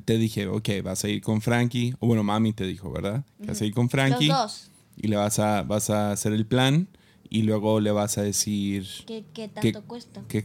te 0.06 0.18
dije, 0.18 0.48
ok, 0.48 0.70
vas 0.84 1.04
a 1.04 1.10
ir 1.10 1.22
con 1.22 1.40
Frankie, 1.40 1.94
o 2.00 2.08
bueno, 2.08 2.24
mami 2.24 2.52
te 2.52 2.66
dijo, 2.66 2.92
¿verdad? 2.92 3.24
Vas 3.38 3.62
a 3.62 3.66
ir 3.66 3.76
con 3.76 3.92
Frankie. 3.92 4.26
Los 4.26 4.38
dos. 4.38 4.70
Y 4.98 5.08
le 5.08 5.18
vas 5.18 5.38
a, 5.38 5.62
vas 5.62 5.92
a 5.92 6.12
hacer 6.12 6.34
el 6.34 6.48
plan 6.48 6.88
y 7.30 7.44
luego 7.44 7.80
le 7.80 7.92
vas 7.92 8.18
a 8.18 8.24
decir... 8.24 8.88
¿Qué, 9.06 9.24
qué 9.36 9.50
tanto 9.50 9.84
cuesta? 9.84 10.24
Qué 10.28 10.44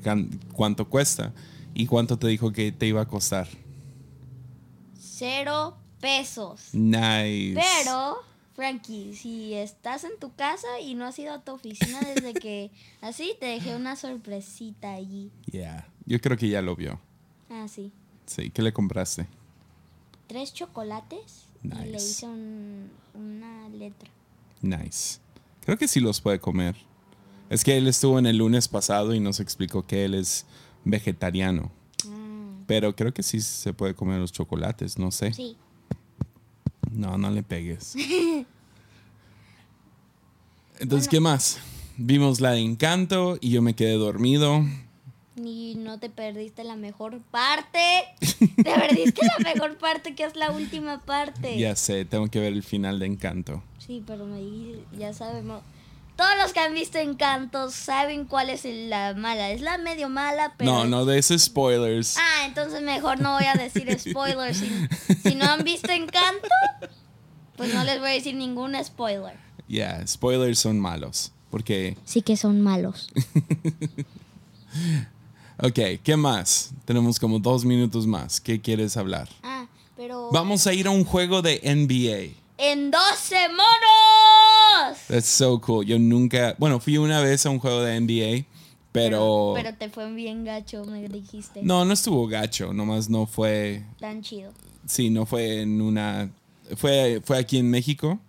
¿Cuánto 0.52 0.90
cuesta? 0.90 1.32
¿Y 1.72 1.86
cuánto 1.86 2.18
te 2.18 2.26
dijo 2.26 2.52
que 2.52 2.72
te 2.72 2.86
iba 2.86 3.00
a 3.00 3.08
costar? 3.08 3.48
Cero 5.00 5.78
pesos. 5.98 6.74
Nice. 6.74 7.54
Pero, 7.54 8.18
Frankie, 8.58 9.14
si 9.14 9.54
estás 9.54 10.02
en 10.02 10.18
tu 10.18 10.34
casa 10.34 10.66
y 10.80 10.96
no 10.96 11.04
has 11.04 11.16
ido 11.20 11.32
a 11.32 11.44
tu 11.44 11.52
oficina 11.52 12.00
desde 12.00 12.34
que 12.34 12.72
así, 13.00 13.36
te 13.38 13.46
dejé 13.46 13.76
una 13.76 13.94
sorpresita 13.94 14.94
allí. 14.94 15.30
Yeah, 15.48 15.86
yo 16.06 16.20
creo 16.20 16.36
que 16.36 16.48
ya 16.48 16.60
lo 16.60 16.74
vio. 16.74 16.98
Ah, 17.50 17.68
sí. 17.68 17.92
Sí, 18.26 18.50
¿qué 18.50 18.62
le 18.62 18.72
compraste? 18.72 19.28
Tres 20.26 20.52
chocolates 20.52 21.44
y 21.62 21.68
le 21.68 21.98
hice 21.98 22.26
una 22.26 23.68
letra. 23.68 24.10
Nice. 24.60 25.20
Creo 25.64 25.78
que 25.78 25.86
sí 25.86 26.00
los 26.00 26.20
puede 26.20 26.40
comer. 26.40 26.74
Es 27.50 27.62
que 27.62 27.76
él 27.76 27.86
estuvo 27.86 28.18
en 28.18 28.26
el 28.26 28.38
lunes 28.38 28.66
pasado 28.66 29.14
y 29.14 29.20
nos 29.20 29.38
explicó 29.38 29.86
que 29.86 30.04
él 30.04 30.14
es 30.14 30.46
vegetariano. 30.84 31.70
Pero 32.66 32.96
creo 32.96 33.14
que 33.14 33.22
sí 33.22 33.40
se 33.40 33.72
puede 33.72 33.94
comer 33.94 34.18
los 34.18 34.32
chocolates, 34.32 34.98
no 34.98 35.12
sé. 35.12 35.32
Sí. 35.32 35.56
No, 36.92 37.18
no 37.18 37.30
le 37.30 37.42
pegues. 37.42 37.94
Entonces, 40.80 41.08
¿qué 41.08 41.20
más? 41.20 41.58
Vimos 41.96 42.40
la 42.40 42.52
de 42.52 42.60
Encanto 42.60 43.38
y 43.40 43.50
yo 43.50 43.62
me 43.62 43.74
quedé 43.74 43.94
dormido. 43.94 44.64
Y 45.36 45.74
no 45.76 45.98
te 45.98 46.10
perdiste 46.10 46.64
la 46.64 46.76
mejor 46.76 47.20
parte. 47.30 48.04
te 48.56 48.62
perdiste 48.62 49.26
la 49.26 49.52
mejor 49.52 49.78
parte, 49.78 50.14
que 50.14 50.24
es 50.24 50.36
la 50.36 50.50
última 50.50 51.04
parte. 51.04 51.58
Ya 51.58 51.74
sé, 51.76 52.04
tengo 52.04 52.28
que 52.28 52.40
ver 52.40 52.52
el 52.52 52.62
final 52.62 52.98
de 52.98 53.06
Encanto. 53.06 53.62
Sí, 53.78 54.02
pero 54.06 54.26
me 54.26 54.40
ya 54.96 55.12
sabemos. 55.12 55.62
Todos 56.18 56.32
los 56.42 56.52
que 56.52 56.58
han 56.58 56.74
visto 56.74 56.98
Encanto 56.98 57.70
saben 57.70 58.24
cuál 58.24 58.50
es 58.50 58.64
la 58.64 59.14
mala. 59.14 59.52
Es 59.52 59.60
la 59.60 59.78
medio 59.78 60.08
mala, 60.08 60.52
pero. 60.56 60.68
No, 60.72 60.84
no 60.84 61.04
de 61.04 61.16
esos 61.16 61.42
spoilers. 61.42 62.16
Ah, 62.18 62.44
entonces 62.44 62.82
mejor 62.82 63.20
no 63.20 63.34
voy 63.34 63.44
a 63.44 63.54
decir 63.54 63.88
spoilers. 64.00 64.56
si, 64.56 64.68
si 65.22 65.36
no 65.36 65.44
han 65.44 65.62
visto 65.62 65.92
Encanto, 65.92 66.48
pues 67.56 67.72
no 67.72 67.84
les 67.84 68.00
voy 68.00 68.10
a 68.10 68.12
decir 68.14 68.34
ningún 68.34 68.74
spoiler. 68.84 69.36
Ya, 69.68 70.04
spoilers 70.08 70.58
son 70.58 70.80
malos. 70.80 71.30
Porque. 71.52 71.96
Sí 72.04 72.22
que 72.22 72.36
son 72.36 72.60
malos. 72.60 73.10
Ok, 75.60 75.80
¿qué 76.04 76.16
más? 76.16 76.70
Tenemos 76.84 77.18
como 77.18 77.40
dos 77.40 77.64
minutos 77.64 78.06
más. 78.06 78.40
¿Qué 78.40 78.60
quieres 78.60 78.96
hablar? 78.96 79.28
Ah, 79.42 79.66
pero. 79.96 80.30
Vamos 80.30 80.68
a 80.68 80.72
ir 80.72 80.86
a 80.86 80.90
un 80.90 81.04
juego 81.04 81.42
de 81.42 81.60
NBA. 81.64 82.38
¡En 82.58 82.92
12 82.92 83.48
monos! 83.48 84.07
That's 85.08 85.26
so 85.26 85.60
cool. 85.60 85.84
Yo 85.84 85.98
nunca. 85.98 86.54
Bueno, 86.58 86.80
fui 86.80 86.98
una 86.98 87.20
vez 87.20 87.44
a 87.46 87.50
un 87.50 87.58
juego 87.58 87.82
de 87.82 88.00
NBA, 88.00 88.46
pero. 88.92 89.52
Pero 89.54 89.74
te 89.74 89.88
fue 89.88 90.12
bien 90.12 90.44
gacho, 90.44 90.84
me 90.84 91.08
dijiste. 91.08 91.62
No, 91.62 91.84
no 91.84 91.92
estuvo 91.92 92.26
gacho. 92.26 92.72
Nomás 92.72 93.08
no 93.08 93.26
fue. 93.26 93.84
Tan 93.98 94.22
chido. 94.22 94.52
Sí, 94.86 95.10
no 95.10 95.26
fue 95.26 95.62
en 95.62 95.80
una. 95.80 96.30
Fue, 96.76 97.20
fue 97.24 97.38
aquí 97.38 97.58
en 97.58 97.70
México 97.70 98.20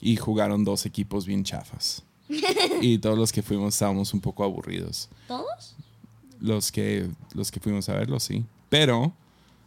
y 0.00 0.16
jugaron 0.16 0.64
dos 0.64 0.86
equipos 0.86 1.26
bien 1.26 1.44
chafas. 1.44 2.02
y 2.80 2.98
todos 2.98 3.16
los 3.16 3.32
que 3.32 3.42
fuimos 3.42 3.74
estábamos 3.74 4.12
un 4.12 4.20
poco 4.20 4.44
aburridos. 4.44 5.08
¿Todos? 5.28 5.74
Los 6.40 6.70
que, 6.70 7.08
los 7.34 7.50
que 7.50 7.60
fuimos 7.60 7.88
a 7.88 7.94
verlo, 7.94 8.20
sí. 8.20 8.44
Pero 8.68 9.14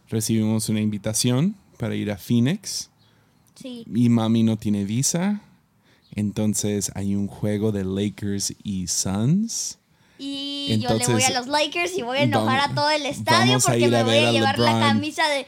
recibimos 0.08 0.68
una 0.68 0.80
invitación 0.80 1.56
para 1.78 1.94
ir 1.94 2.10
a 2.10 2.16
Phoenix. 2.16 2.90
Sí. 3.54 3.84
Mi 3.86 4.08
mami 4.08 4.42
no 4.42 4.56
tiene 4.56 4.84
visa. 4.84 5.40
Entonces 6.14 6.90
hay 6.94 7.14
un 7.14 7.26
juego 7.28 7.72
de 7.72 7.84
Lakers 7.84 8.54
y 8.62 8.86
Suns. 8.88 9.78
Y 10.18 10.78
yo 10.80 10.92
le 10.94 11.06
voy 11.06 11.22
a 11.22 11.30
los 11.30 11.46
Lakers 11.46 11.96
y 11.96 12.02
voy 12.02 12.18
a 12.18 12.22
enojar 12.24 12.58
vamos- 12.58 12.72
a 12.72 12.74
todo 12.74 12.90
el 12.90 13.06
estadio 13.06 13.58
porque 13.58 13.88
me 13.88 14.04
voy 14.04 14.16
a 14.18 14.28
a 14.28 14.32
llevar 14.32 14.58
la 14.58 14.78
camisa 14.78 15.26
de, 15.28 15.46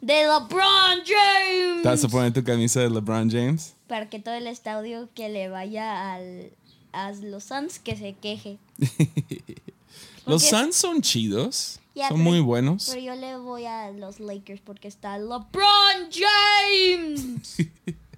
de 0.00 0.22
LeBron 0.22 0.98
James. 1.06 1.82
¿Te 1.82 1.88
vas 1.88 2.02
a 2.02 2.08
poner 2.08 2.32
tu 2.32 2.42
camisa 2.42 2.80
de 2.80 2.90
LeBron 2.90 3.30
James? 3.30 3.74
Para 3.86 4.08
que 4.08 4.18
todo 4.18 4.34
el 4.34 4.48
estadio 4.48 5.08
que 5.14 5.28
le 5.28 5.48
vaya 5.48 6.12
al, 6.14 6.50
a 6.92 7.12
los 7.12 7.44
Suns 7.44 7.78
que 7.78 7.96
se 7.96 8.14
queje. 8.14 8.58
Los 10.26 10.42
Suns 10.44 10.76
son 10.76 11.00
chidos. 11.02 11.80
Son 11.94 12.08
pero- 12.08 12.16
muy 12.18 12.40
buenos. 12.40 12.86
Pero 12.88 13.00
yo 13.00 13.14
le 13.14 13.36
voy 13.38 13.64
a 13.66 13.90
los 13.90 14.20
Lakers 14.20 14.60
porque 14.60 14.86
está 14.88 15.18
LeBron 15.18 16.08
James. 16.10 17.22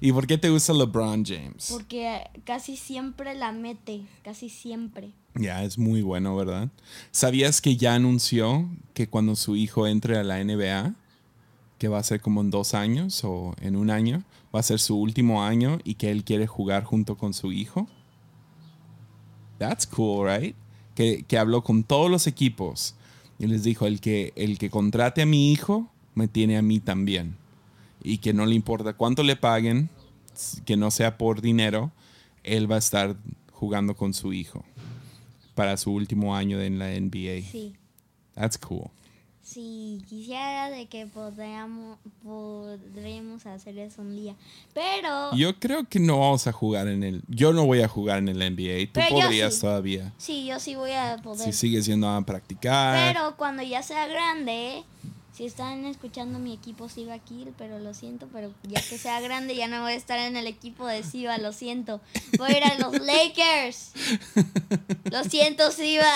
¿Y 0.00 0.12
por 0.12 0.26
qué 0.26 0.38
te 0.38 0.50
gusta 0.50 0.72
LeBron 0.72 1.24
James? 1.24 1.68
Porque 1.70 2.20
casi 2.44 2.76
siempre 2.76 3.34
la 3.34 3.52
mete, 3.52 4.02
casi 4.22 4.48
siempre. 4.48 5.12
Ya, 5.34 5.64
es 5.64 5.78
muy 5.78 6.02
bueno, 6.02 6.36
¿verdad? 6.36 6.70
¿Sabías 7.10 7.60
que 7.60 7.76
ya 7.76 7.94
anunció 7.94 8.68
que 8.94 9.08
cuando 9.08 9.36
su 9.36 9.56
hijo 9.56 9.86
entre 9.86 10.16
a 10.16 10.24
la 10.24 10.42
NBA, 10.42 10.94
que 11.78 11.88
va 11.88 11.98
a 11.98 12.02
ser 12.04 12.20
como 12.20 12.40
en 12.40 12.50
dos 12.50 12.74
años 12.74 13.22
o 13.24 13.54
en 13.60 13.76
un 13.76 13.90
año, 13.90 14.22
va 14.54 14.60
a 14.60 14.62
ser 14.62 14.78
su 14.78 14.96
último 14.96 15.42
año 15.42 15.78
y 15.84 15.94
que 15.94 16.10
él 16.10 16.24
quiere 16.24 16.46
jugar 16.46 16.84
junto 16.84 17.16
con 17.16 17.34
su 17.34 17.52
hijo? 17.52 17.88
That's 19.58 19.86
cool, 19.86 20.28
right? 20.28 20.54
Que, 20.94 21.24
que 21.24 21.38
habló 21.38 21.64
con 21.64 21.82
todos 21.82 22.10
los 22.10 22.26
equipos 22.26 22.94
y 23.38 23.46
les 23.46 23.64
dijo, 23.64 23.86
el 23.86 24.00
que, 24.00 24.32
el 24.36 24.58
que 24.58 24.70
contrate 24.70 25.22
a 25.22 25.26
mi 25.26 25.52
hijo, 25.52 25.90
me 26.14 26.28
tiene 26.28 26.56
a 26.56 26.62
mí 26.62 26.78
también. 26.78 27.36
Y 28.04 28.18
que 28.18 28.32
no 28.32 28.46
le 28.46 28.54
importa 28.54 28.92
cuánto 28.92 29.24
le 29.24 29.34
paguen, 29.34 29.90
que 30.64 30.76
no 30.76 30.92
sea 30.92 31.18
por 31.18 31.40
dinero, 31.40 31.90
él 32.44 32.70
va 32.70 32.76
a 32.76 32.78
estar 32.78 33.16
jugando 33.50 33.96
con 33.96 34.14
su 34.14 34.32
hijo 34.32 34.64
para 35.54 35.76
su 35.76 35.92
último 35.92 36.36
año 36.36 36.60
en 36.60 36.78
la 36.78 36.88
NBA. 36.88 37.50
Sí. 37.50 37.74
That's 38.34 38.58
cool. 38.58 38.90
Sí, 39.44 40.02
quisiera 40.08 40.70
de 40.70 40.86
que 40.86 41.06
podríamos, 41.06 41.98
podremos 42.22 43.44
hacer 43.44 43.78
eso 43.78 44.00
un 44.00 44.16
día. 44.16 44.34
Pero, 44.72 45.36
Yo 45.36 45.58
creo 45.60 45.84
que 45.84 46.00
no 46.00 46.20
vamos 46.20 46.46
a 46.46 46.52
jugar 46.52 46.88
en 46.88 47.02
el. 47.02 47.22
Yo 47.28 47.52
no 47.52 47.66
voy 47.66 47.82
a 47.82 47.88
jugar 47.88 48.18
en 48.18 48.28
el 48.28 48.38
NBA. 48.38 48.86
Tú 48.86 49.00
Pero 49.00 49.20
podrías 49.20 49.54
sí. 49.54 49.60
todavía. 49.60 50.14
sí, 50.16 50.46
yo 50.46 50.58
sí 50.58 50.76
voy 50.76 50.92
a 50.92 51.18
poder. 51.22 51.44
Si 51.44 51.52
sigues 51.52 51.84
yendo 51.84 52.08
a 52.08 52.24
practicar. 52.24 53.12
Pero 53.12 53.36
cuando 53.36 53.62
ya 53.62 53.82
sea 53.82 54.06
grande, 54.06 54.82
si 55.34 55.44
están 55.44 55.84
escuchando 55.84 56.38
mi 56.38 56.52
equipo 56.52 56.88
Siva 56.88 57.18
Kill, 57.18 57.52
pero 57.58 57.80
lo 57.80 57.92
siento, 57.92 58.28
pero 58.32 58.52
ya 58.62 58.80
que 58.80 58.98
sea 58.98 59.20
grande 59.20 59.56
ya 59.56 59.66
no 59.66 59.82
voy 59.82 59.92
a 59.92 59.96
estar 59.96 60.18
en 60.20 60.36
el 60.36 60.46
equipo 60.46 60.86
de 60.86 61.02
Siva, 61.02 61.38
lo 61.38 61.52
siento. 61.52 62.00
Voy 62.38 62.52
a 62.52 62.56
ir 62.56 62.64
a 62.64 62.78
los 62.78 62.92
Lakers. 63.04 63.92
Lo 65.10 65.24
siento, 65.24 65.72
Siva. 65.72 66.12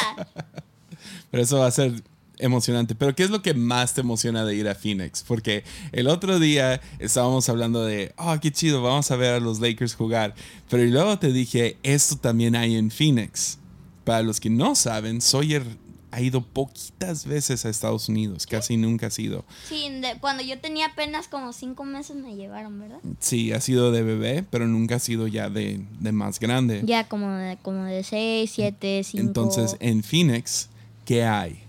Pero 1.33 1.43
eso 1.43 1.59
va 1.59 1.67
a 1.67 1.71
ser 1.73 2.01
emocionante. 2.39 2.95
Pero 2.95 3.17
¿qué 3.17 3.25
es 3.25 3.31
lo 3.31 3.43
que 3.43 3.55
más 3.55 3.93
te 3.95 4.03
emociona 4.03 4.45
de 4.45 4.55
ir 4.55 4.69
a 4.69 4.77
Phoenix? 4.77 5.25
Porque 5.27 5.65
el 5.91 6.07
otro 6.07 6.39
día 6.39 6.81
estábamos 7.01 7.49
hablando 7.49 7.85
de, 7.85 8.15
oh, 8.19 8.39
qué 8.41 8.53
chido, 8.53 8.83
vamos 8.83 9.11
a 9.11 9.17
ver 9.17 9.35
a 9.35 9.41
los 9.41 9.59
Lakers 9.59 9.97
jugar. 9.97 10.37
Pero 10.71 10.85
luego 10.85 11.19
te 11.19 11.33
dije, 11.33 11.77
esto 11.83 12.19
también 12.19 12.55
hay 12.55 12.77
en 12.77 12.93
Phoenix. 12.93 13.59
Para 14.05 14.23
los 14.23 14.39
que 14.39 14.49
no 14.49 14.77
saben, 14.77 15.21
Sawyer 15.21 15.65
ha 16.11 16.21
ido 16.21 16.43
poquitas 16.43 17.27
veces 17.27 17.65
a 17.65 17.69
Estados 17.69 18.09
Unidos, 18.09 18.47
casi 18.47 18.77
nunca 18.77 19.09
ha 19.09 19.11
sido. 19.11 19.45
Sí, 19.69 19.89
de- 20.01 20.19
cuando 20.21 20.43
yo 20.43 20.59
tenía 20.59 20.87
apenas 20.87 21.29
como 21.29 21.53
cinco 21.53 21.85
meses 21.85 22.17
me 22.17 22.35
llevaron, 22.37 22.81
¿verdad? 22.81 22.99
Sí, 23.21 23.53
ha 23.53 23.61
sido 23.61 23.93
de 23.93 24.03
bebé, 24.03 24.43
pero 24.51 24.67
nunca 24.67 24.97
ha 24.97 24.99
sido 25.01 25.27
ya 25.27 25.51
de, 25.51 25.81
de 26.01 26.13
más 26.13 26.41
grande. 26.41 26.81
Ya 26.85 27.09
como 27.09 27.31
de, 27.33 27.59
como 27.63 27.85
de 27.85 28.03
seis, 28.05 28.51
siete, 28.55 29.03
cinco. 29.05 29.23
Entonces, 29.27 29.77
en 29.81 30.03
Phoenix, 30.03 30.69
¿qué 31.05 31.25
hay? 31.25 31.63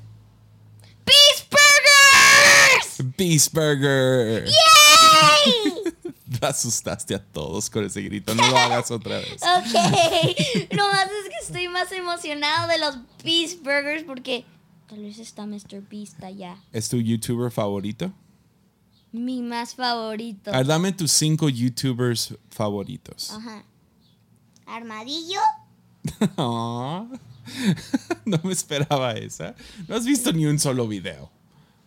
¡Beast 1.06 1.52
Burgers! 1.52 3.16
Beast 3.18 3.54
Burger. 3.54 4.46
¡Yay! 4.46 5.74
Asustaste 6.42 7.16
a 7.16 7.20
todos 7.22 7.70
con 7.70 7.84
ese 7.84 8.02
grito. 8.02 8.34
No 8.34 8.48
lo 8.48 8.58
hagas 8.58 8.90
otra 8.92 9.18
vez. 9.18 9.34
Ok, 9.42 10.72
nomás 10.74 11.08
es 11.08 11.29
estoy 11.50 11.68
más 11.68 11.92
emocionado 11.92 12.68
de 12.68 12.78
los 12.78 12.98
Beast 13.24 13.60
Burgers 13.64 14.04
porque 14.04 14.46
tal 14.88 15.00
vez 15.02 15.18
está 15.18 15.46
Mr. 15.46 15.82
Beast 15.90 16.24
allá. 16.24 16.58
¿Es 16.72 16.90
tu 16.90 16.98
YouTuber 16.98 17.52
favorito? 17.52 18.12
Mi 19.12 19.42
más 19.42 19.74
favorito. 19.74 20.52
A 20.54 20.58
ver, 20.58 20.68
dame 20.68 20.92
tus 20.92 21.12
cinco 21.12 21.50
YouTubers 21.50 22.36
favoritos. 22.52 23.32
Ajá. 23.32 23.64
Armadillo. 24.68 25.40
No 28.26 28.40
me 28.44 28.54
esperaba 28.54 29.14
esa. 29.14 29.56
No 29.88 29.96
has 29.96 30.06
visto 30.06 30.32
ni 30.32 30.46
un 30.46 30.60
solo 30.60 30.88
video. 30.88 31.32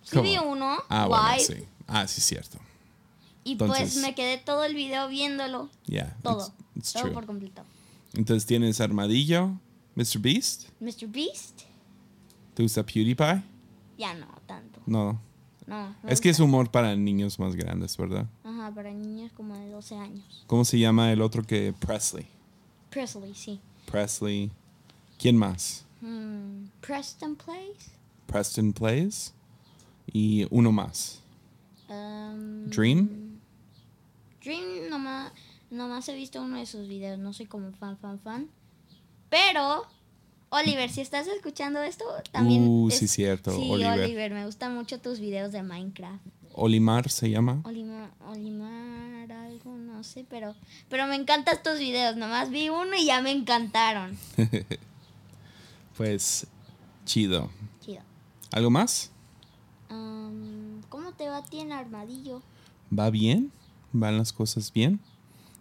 Sí 0.02 0.18
vi 0.18 0.36
uno. 0.38 0.76
Ah, 0.88 1.06
bueno, 1.06 1.24
sí. 1.38 1.64
Ah, 1.86 2.08
sí, 2.08 2.20
cierto. 2.20 2.58
Y 3.44 3.52
Entonces- 3.52 3.92
pues 3.92 3.96
me 3.96 4.14
quedé 4.16 4.38
todo 4.38 4.64
el 4.64 4.74
video 4.74 5.06
viéndolo. 5.08 5.70
Yeah, 5.86 6.16
Todo. 6.22 6.38
it's- 6.48 6.52
it's 6.74 6.92
todo 6.92 7.02
true. 7.04 7.12
por 7.14 7.26
completo. 7.26 7.62
Entonces 8.14 8.46
tienes 8.46 8.80
Armadillo, 8.80 9.58
Mr. 9.94 10.18
Beast. 10.18 10.68
Mr. 10.80 11.06
Beast. 11.08 11.62
¿Te 12.54 12.62
gusta 12.62 12.84
PewDiePie? 12.84 13.42
Ya 13.98 14.14
no 14.14 14.26
tanto. 14.46 14.80
No. 14.86 15.20
No. 15.66 15.94
Es 16.06 16.20
que 16.20 16.28
es 16.28 16.40
humor 16.40 16.70
para 16.70 16.94
niños 16.96 17.38
más 17.38 17.54
grandes, 17.54 17.96
¿verdad? 17.96 18.26
Ajá, 18.44 18.74
para 18.74 18.92
niños 18.92 19.32
como 19.32 19.56
de 19.56 19.70
12 19.70 19.96
años. 19.96 20.44
¿Cómo 20.46 20.64
se 20.64 20.78
llama 20.78 21.12
el 21.12 21.22
otro 21.22 21.44
que 21.44 21.72
Presley? 21.72 22.26
Presley, 22.90 23.34
sí. 23.34 23.60
Presley. 23.90 24.50
¿Quién 25.18 25.36
más? 25.36 25.86
Hmm, 26.00 26.66
Preston 26.80 27.36
Place. 27.36 27.92
Preston 28.26 28.72
Plays. 28.72 29.32
Y 30.12 30.46
uno 30.50 30.72
más. 30.72 31.22
Um, 31.88 32.68
Dream. 32.68 33.38
Dream 34.42 34.90
nomás, 34.90 35.32
nomás 35.72 36.08
he 36.08 36.14
visto 36.14 36.40
uno 36.40 36.58
de 36.58 36.66
sus 36.66 36.86
videos, 36.86 37.18
no 37.18 37.32
soy 37.32 37.46
como 37.46 37.72
fan, 37.72 37.96
fan, 37.98 38.20
fan. 38.20 38.48
Pero, 39.28 39.86
Oliver, 40.50 40.90
si 40.90 41.00
estás 41.00 41.26
escuchando 41.26 41.80
esto, 41.82 42.04
también... 42.30 42.68
Uh, 42.68 42.88
es- 42.88 42.98
sí, 42.98 43.08
cierto, 43.08 43.50
Sí, 43.56 43.68
Oliver. 43.70 44.00
Oliver. 44.04 44.32
me 44.34 44.44
gustan 44.46 44.74
mucho 44.74 45.00
tus 45.00 45.18
videos 45.18 45.52
de 45.52 45.62
Minecraft. 45.62 46.24
Olimar 46.54 47.08
se 47.10 47.30
llama. 47.30 47.62
Olimar, 47.64 48.10
Olimar, 48.28 49.32
algo, 49.32 49.74
no 49.78 50.04
sé, 50.04 50.26
pero, 50.28 50.54
pero 50.90 51.06
me 51.06 51.16
encantan 51.16 51.56
tus 51.64 51.78
videos. 51.78 52.16
Nomás 52.16 52.50
vi 52.50 52.68
uno 52.68 52.94
y 52.94 53.06
ya 53.06 53.22
me 53.22 53.30
encantaron. 53.30 54.18
Pues 55.96 56.46
chido. 57.04 57.50
Chido. 57.80 58.00
¿Algo 58.50 58.70
más? 58.70 59.10
Am, 59.88 60.80
¿Cómo 60.88 61.12
te 61.12 61.28
va 61.28 61.38
a 61.38 61.44
ti 61.44 61.60
en 61.60 61.72
Armadillo? 61.72 62.42
¿Va 62.96 63.10
bien? 63.10 63.52
¿Van 63.92 64.16
las 64.18 64.32
cosas 64.32 64.72
bien? 64.72 65.00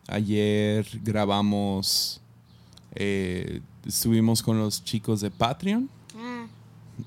Ayer 0.07 0.85
grabamos, 1.03 2.19
eh, 2.95 3.61
estuvimos 3.85 4.41
con 4.43 4.57
los 4.59 4.83
chicos 4.83 5.21
de 5.21 5.31
Patreon 5.31 5.89
Ah, 6.17 6.47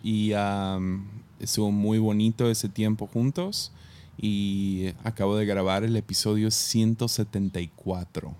y 0.02 0.32
am, 0.32 1.06
estuvo 1.38 1.70
muy 1.70 1.98
bonito 1.98 2.48
ese 2.50 2.68
tiempo 2.68 3.06
juntos 3.06 3.70
y 4.16 4.86
acabo 5.02 5.36
de 5.36 5.44
grabar 5.44 5.84
el 5.84 5.96
episodio 5.96 6.50
174. 6.50 8.34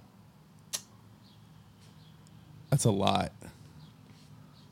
That's 2.71 2.87
a 2.87 2.91
lot. 2.93 3.33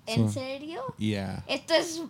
¿en 0.06 0.26
So- 0.28 0.32
serio? 0.40 0.80
Yeah. 0.98 1.44
Esto 1.46 1.74
es 1.74 2.02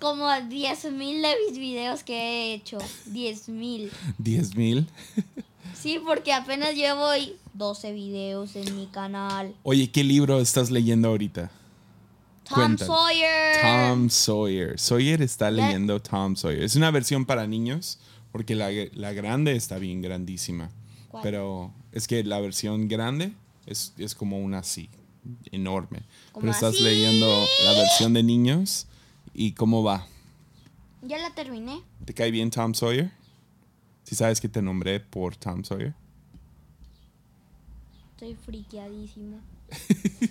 como 0.00 0.24
10.000 0.26 1.22
de 1.22 1.34
mis 1.48 1.58
videos 1.58 2.02
que 2.02 2.14
he 2.14 2.54
hecho. 2.54 2.78
10.000. 3.12 3.90
10 4.18 4.56
mil. 4.56 4.88
Sí, 5.74 6.00
porque 6.04 6.32
apenas 6.32 6.74
llevo 6.74 7.06
ahí 7.06 7.36
12 7.54 7.92
videos 7.92 8.56
en 8.56 8.76
mi 8.76 8.86
canal. 8.86 9.54
Oye, 9.62 9.90
¿qué 9.90 10.04
libro 10.04 10.40
estás 10.40 10.70
leyendo 10.70 11.08
ahorita? 11.08 11.50
Tom. 12.48 12.76
Sawyer. 12.76 13.62
Tom 13.62 14.10
Sawyer. 14.10 14.78
Sawyer 14.78 15.22
está 15.22 15.50
leyendo 15.50 16.00
Tom 16.00 16.36
Sawyer. 16.36 16.62
Es 16.62 16.76
una 16.76 16.90
versión 16.90 17.24
para 17.24 17.46
niños 17.46 17.98
porque 18.32 18.54
la, 18.54 18.68
la 18.92 19.12
grande 19.12 19.56
está 19.56 19.78
bien 19.78 20.02
grandísima. 20.02 20.70
¿Cuál? 21.08 21.22
Pero 21.22 21.72
es 21.92 22.06
que 22.06 22.22
la 22.24 22.40
versión 22.40 22.88
grande 22.88 23.32
es, 23.66 23.94
es 23.96 24.14
como 24.14 24.38
una 24.40 24.58
así, 24.58 24.90
enorme. 25.52 26.02
¿Como 26.32 26.42
Pero 26.42 26.52
estás 26.52 26.74
así? 26.74 26.82
leyendo 26.82 27.26
la 27.64 27.72
versión 27.72 28.12
de 28.12 28.22
niños 28.22 28.86
y 29.32 29.52
cómo 29.52 29.82
va. 29.82 30.06
Ya 31.02 31.18
la 31.18 31.30
terminé. 31.34 31.82
¿Te 32.04 32.12
cae 32.14 32.30
bien 32.30 32.50
Tom 32.50 32.74
Sawyer? 32.74 33.10
Si 34.04 34.14
sabes 34.14 34.40
que 34.40 34.48
te 34.48 34.62
nombré 34.62 35.00
por 35.00 35.34
Tom 35.36 35.64
Sawyer. 35.64 35.94
Estoy 38.12 38.34
friqueadísimo. 38.36 39.38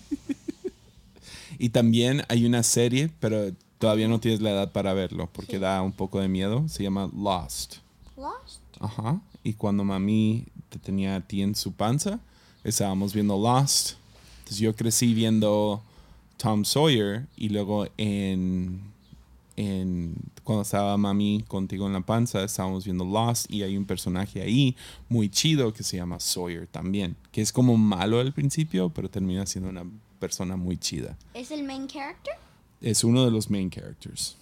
Y 1.59 1.69
también 1.69 2.23
hay 2.29 2.45
una 2.45 2.63
serie, 2.63 3.11
pero 3.19 3.53
todavía 3.77 4.07
no 4.07 4.19
tienes 4.19 4.41
la 4.41 4.51
edad 4.51 4.71
para 4.71 4.93
verlo 4.93 5.29
porque 5.31 5.53
Sí. 5.53 5.59
da 5.59 5.81
un 5.81 5.91
poco 5.91 6.19
de 6.19 6.27
miedo. 6.27 6.67
Se 6.67 6.83
llama 6.83 7.09
Lost. 7.15 7.75
Lost. 8.17 8.59
Ajá. 8.79 9.21
Y 9.43 9.53
cuando 9.53 9.83
mami 9.83 10.45
te 10.69 10.79
tenía 10.79 11.15
a 11.15 11.21
ti 11.21 11.41
en 11.41 11.55
su 11.55 11.71
panza, 11.71 12.19
estábamos 12.63 13.13
viendo 13.13 13.37
Lost. 13.39 13.91
Entonces 14.39 14.57
yo 14.59 14.75
crecí 14.75 15.13
viendo 15.13 15.81
Tom 16.37 16.65
Sawyer 16.65 17.27
y 17.37 17.49
luego 17.49 17.87
en, 17.97 18.81
en 19.55 20.15
cuando 20.43 20.63
estaba 20.63 20.97
mami 20.97 21.43
contigo 21.47 21.87
en 21.87 21.93
la 21.93 22.01
panza, 22.01 22.43
estábamos 22.43 22.85
viendo 22.85 23.05
Lost 23.05 23.51
y 23.51 23.63
hay 23.63 23.77
un 23.77 23.85
personaje 23.85 24.41
ahí 24.41 24.75
muy 25.09 25.29
chido 25.29 25.73
que 25.73 25.83
se 25.83 25.97
llama 25.97 26.19
Sawyer 26.19 26.67
también, 26.67 27.15
que 27.31 27.41
es 27.41 27.51
como 27.51 27.77
malo 27.77 28.19
al 28.19 28.33
principio, 28.33 28.89
pero 28.89 29.09
termina 29.09 29.45
siendo 29.45 29.69
una 29.69 29.85
persona 30.19 30.55
muy 30.55 30.77
chida. 30.77 31.17
¿Es 31.33 31.51
el 31.51 31.63
main 31.63 31.87
character? 31.87 32.33
Es 32.81 33.03
uno 33.03 33.25
de 33.25 33.31
los 33.31 33.49
main 33.49 33.69
characters. 33.69 34.35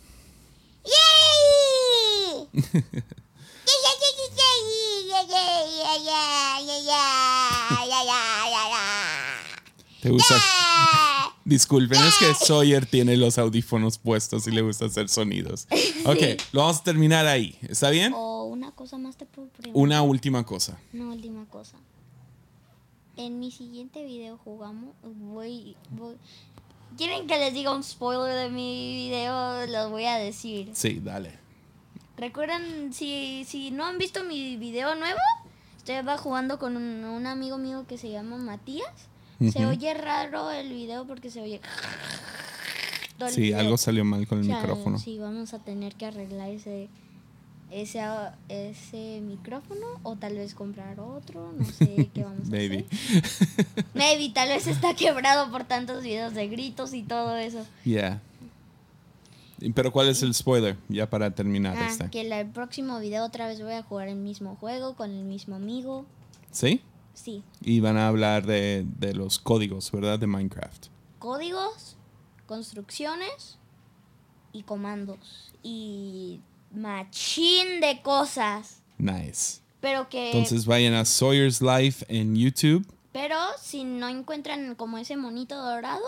¡Yay! 0.84 2.47
¿Te 10.01 10.09
gusta? 10.09 10.36
Disculpen, 11.52 12.02
es 12.02 12.18
que 12.18 12.45
Sawyer 12.45 12.86
tiene 12.86 13.18
los 13.18 13.38
audífonos 13.38 13.97
puestos 13.97 14.47
y 14.47 14.52
le 14.52 14.62
gusta 14.62 14.86
hacer 14.86 15.10
sonidos. 15.10 15.68
Ok, 16.06 16.41
lo 16.54 16.62
vamos 16.62 16.80
a 16.80 16.84
terminar 16.84 17.28
ahí. 17.28 17.60
¿Está 17.62 17.89
bien? 17.89 18.14
O 18.16 18.45
una 18.45 18.72
cosa 18.72 18.97
más 18.97 19.18
te 19.18 19.26
puedo 19.26 19.49
preguntar. 19.49 19.84
Una 19.84 20.02
última 20.02 20.45
cosa. 20.45 20.80
Una 20.93 21.10
última 21.10 21.45
cosa. 21.45 21.76
En 23.18 23.39
mi 23.39 23.52
siguiente 23.52 24.04
video 24.06 24.38
jugamos. 24.38 24.95
Voy, 25.04 25.76
voy. 25.89 26.16
¿Quieren 26.97 27.28
que 27.28 27.38
les 27.38 27.54
diga 27.54 27.76
un 27.76 27.84
spoiler 27.84 28.34
de 28.34 28.49
mi 28.49 28.95
video? 28.95 29.68
Los 29.68 29.91
voy 29.91 30.06
a 30.06 30.16
decir. 30.16 30.72
Sí, 30.74 31.02
dale. 31.04 31.38
Recuerdan, 32.16 32.93
si, 32.93 33.43
si 33.45 33.72
no 33.72 33.86
han 33.86 33.97
visto 33.97 34.24
mi 34.24 34.56
video 34.56 34.95
nuevo, 34.95 35.20
estaba 35.78 36.18
jugando 36.18 36.60
con 36.60 36.78
un, 36.78 37.04
un 37.04 37.28
amigo 37.28 37.58
mío 37.58 37.86
que 37.89 37.97
se 37.97 38.10
llama 38.10 38.38
Matías. 38.38 39.11
Se 39.52 39.66
oye 39.66 39.94
raro 39.94 40.52
el 40.52 40.70
video 40.70 41.06
porque 41.08 41.32
se 41.32 41.42
oye. 41.42 41.62
Sí, 43.30 43.42
video. 43.42 43.60
algo 43.60 43.78
salió 43.78 44.04
mal 44.06 44.28
con 44.28 44.39
el 44.39 44.46
O 44.46 44.48
sea, 44.48 44.58
micrófono. 44.58 44.98
Sí, 45.00 45.18
vamos 45.20 45.54
a 45.54 45.60
tener 45.60 45.94
que 45.96 46.06
arreglar 46.08 46.50
ese, 46.50 46.89
ese, 47.70 48.02
ese 48.50 49.22
micrófono 49.22 49.86
o 50.04 50.16
tal 50.16 50.36
vez 50.36 50.56
comprar 50.56 51.00
otro. 51.00 51.54
No 51.58 51.64
sé 51.66 52.10
qué 52.14 52.24
vamos 52.26 52.48
a 52.48 52.52
Baby. 52.52 52.86
hacer. 52.92 53.86
Maybe, 53.94 54.30
tal 54.34 54.50
vez 54.50 54.68
está 54.68 54.94
quebrado 54.96 55.52
por 55.52 55.64
tantos 55.66 56.04
videos 56.04 56.34
de 56.34 56.48
gritos 56.48 56.94
y 56.94 57.04
todo 57.04 57.36
eso. 57.38 57.66
Yeah. 57.86 58.22
Pero 59.76 59.92
¿cuál 59.92 60.10
es 60.10 60.24
el 60.24 60.34
spoiler? 60.34 60.76
Ya 60.89 61.08
para 61.08 61.30
terminar 61.30 61.78
Ah, 61.78 61.88
este. 61.88 62.10
que 62.10 62.22
el 62.22 62.48
próximo 62.50 63.00
video 63.00 63.24
otra 63.24 63.48
vez 63.48 63.62
voy 63.62 63.74
a 63.74 63.84
jugar 63.84 64.08
el 64.08 64.16
mismo 64.16 64.56
juego 64.56 64.96
con 64.96 65.12
el 65.12 65.24
mismo 65.24 65.56
amigo. 65.56 66.06
¿Sí? 66.52 66.82
Sí. 67.14 67.43
Y 67.62 67.80
van 67.82 67.97
a 67.97 68.07
hablar 68.07 68.45
de, 68.45 68.86
de 68.99 69.14
los 69.14 69.39
códigos, 69.39 69.91
¿verdad? 69.91 70.18
De 70.20 70.28
Minecraft. 70.28 70.88
Códigos, 71.20 71.97
construcciones 72.47 73.57
y 74.53 74.64
comandos. 74.64 75.53
Y 75.64 76.41
machín 76.74 77.80
de 77.82 78.01
cosas. 78.01 78.82
Nice. 78.97 79.62
Pero 79.82 80.09
que... 80.09 80.32
Entonces 80.32 80.66
vayan 80.66 80.93
a 80.93 81.05
Sawyer's 81.05 81.62
Life 81.62 82.05
en 82.07 82.36
YouTube. 82.36 82.86
Pero 83.12 83.36
si 83.62 83.84
no 83.84 84.07
encuentran 84.07 84.76
como 84.76 84.97
ese 84.97 85.18
monito 85.18 85.55
dorado, 85.62 86.05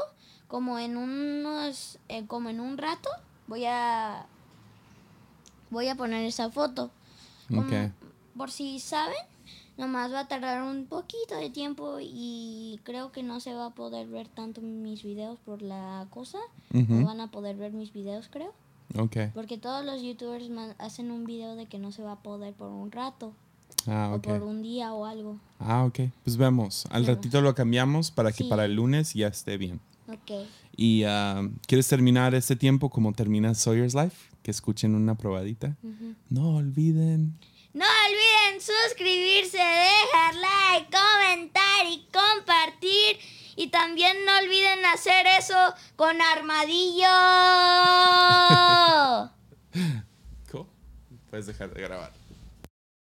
como 0.48 0.80
en 0.80 0.96
unos, 0.98 2.00
eh, 2.08 2.26
como 2.28 2.50
en 2.50 2.60
un 2.60 2.78
rato, 2.78 3.10
voy 3.48 3.66
a, 3.66 4.26
voy 5.70 5.88
a 5.90 5.96
poner 5.96 6.26
esa 6.26 6.50
foto. 6.50 6.92
Como- 7.50 7.62
Ok. 7.62 7.92
Por 8.38 8.50
si 8.52 8.80
saben, 8.80 9.16
nomás 9.78 10.12
va 10.12 10.22
a 10.22 10.28
tardar 10.28 10.62
un 10.64 10.86
poquito 10.86 11.36
de 11.38 11.50
tiempo 11.50 11.98
y 12.02 12.80
creo 12.84 13.12
que 13.12 13.24
no 13.24 13.40
se 13.40 13.54
va 13.54 13.68
a 13.68 13.76
poder 13.76 14.08
ver 14.08 14.28
tanto 14.28 14.62
mis 14.62 15.04
videos 15.04 15.38
por 15.46 15.62
la 15.62 16.08
cosa. 16.10 16.38
No 16.72 17.06
van 17.06 17.22
a 17.22 17.32
poder 17.32 17.56
ver 17.58 17.72
mis 17.74 17.92
videos, 17.94 18.30
creo. 18.30 18.54
Ok. 18.98 19.18
Porque 19.34 19.58
todos 19.58 19.84
los 19.86 20.02
youtubers 20.02 20.46
hacen 20.78 21.10
un 21.12 21.26
video 21.26 21.56
de 21.56 21.66
que 21.66 21.80
no 21.80 21.92
se 21.92 22.04
va 22.04 22.14
a 22.14 22.20
poder 22.22 22.54
por 22.54 22.70
un 22.70 22.92
rato. 22.92 23.34
Ah, 23.88 24.14
O 24.16 24.22
por 24.22 24.44
un 24.44 24.62
día 24.62 24.94
o 24.94 25.06
algo. 25.06 25.40
Ah, 25.60 25.84
ok. 25.86 26.00
Pues 26.24 26.38
vemos. 26.38 26.86
Al 26.92 27.02
Vemos. 27.04 27.16
ratito 27.18 27.42
lo 27.42 27.56
cambiamos 27.56 28.12
para 28.12 28.32
que 28.32 28.44
Sí. 28.44 28.50
para 28.50 28.66
el 28.66 28.76
lunes 28.76 29.14
ya 29.14 29.28
esté 29.28 29.58
bien. 29.58 29.80
Ok. 30.08 30.46
Y 30.78 31.04
ah, 31.06 31.42
¿quieres 31.68 31.88
terminar 31.88 32.36
este 32.36 32.56
tiempo 32.56 32.90
como 32.90 33.14
termina 33.14 33.54
Sawyer's 33.56 33.96
Life? 33.96 34.30
Que 34.44 34.52
escuchen 34.52 34.94
una 34.96 35.16
probadita. 35.16 35.76
No 36.30 36.56
olviden. 36.58 37.34
No 37.74 37.86
olviden 37.86 38.62
suscribirse, 38.62 39.58
dejar 39.58 40.36
like, 40.36 40.96
comentar 40.96 41.88
y 41.88 42.08
compartir. 42.14 43.18
Y 43.56 43.70
también 43.70 44.26
no 44.26 44.38
olviden 44.38 44.86
hacer 44.86 45.26
eso 45.26 45.74
con 45.96 46.22
armadillo. 46.22 47.08
Cool. 50.52 50.68
Puedes 51.32 51.48
dejar 51.48 51.74
de 51.74 51.82
grabar. 51.82 52.14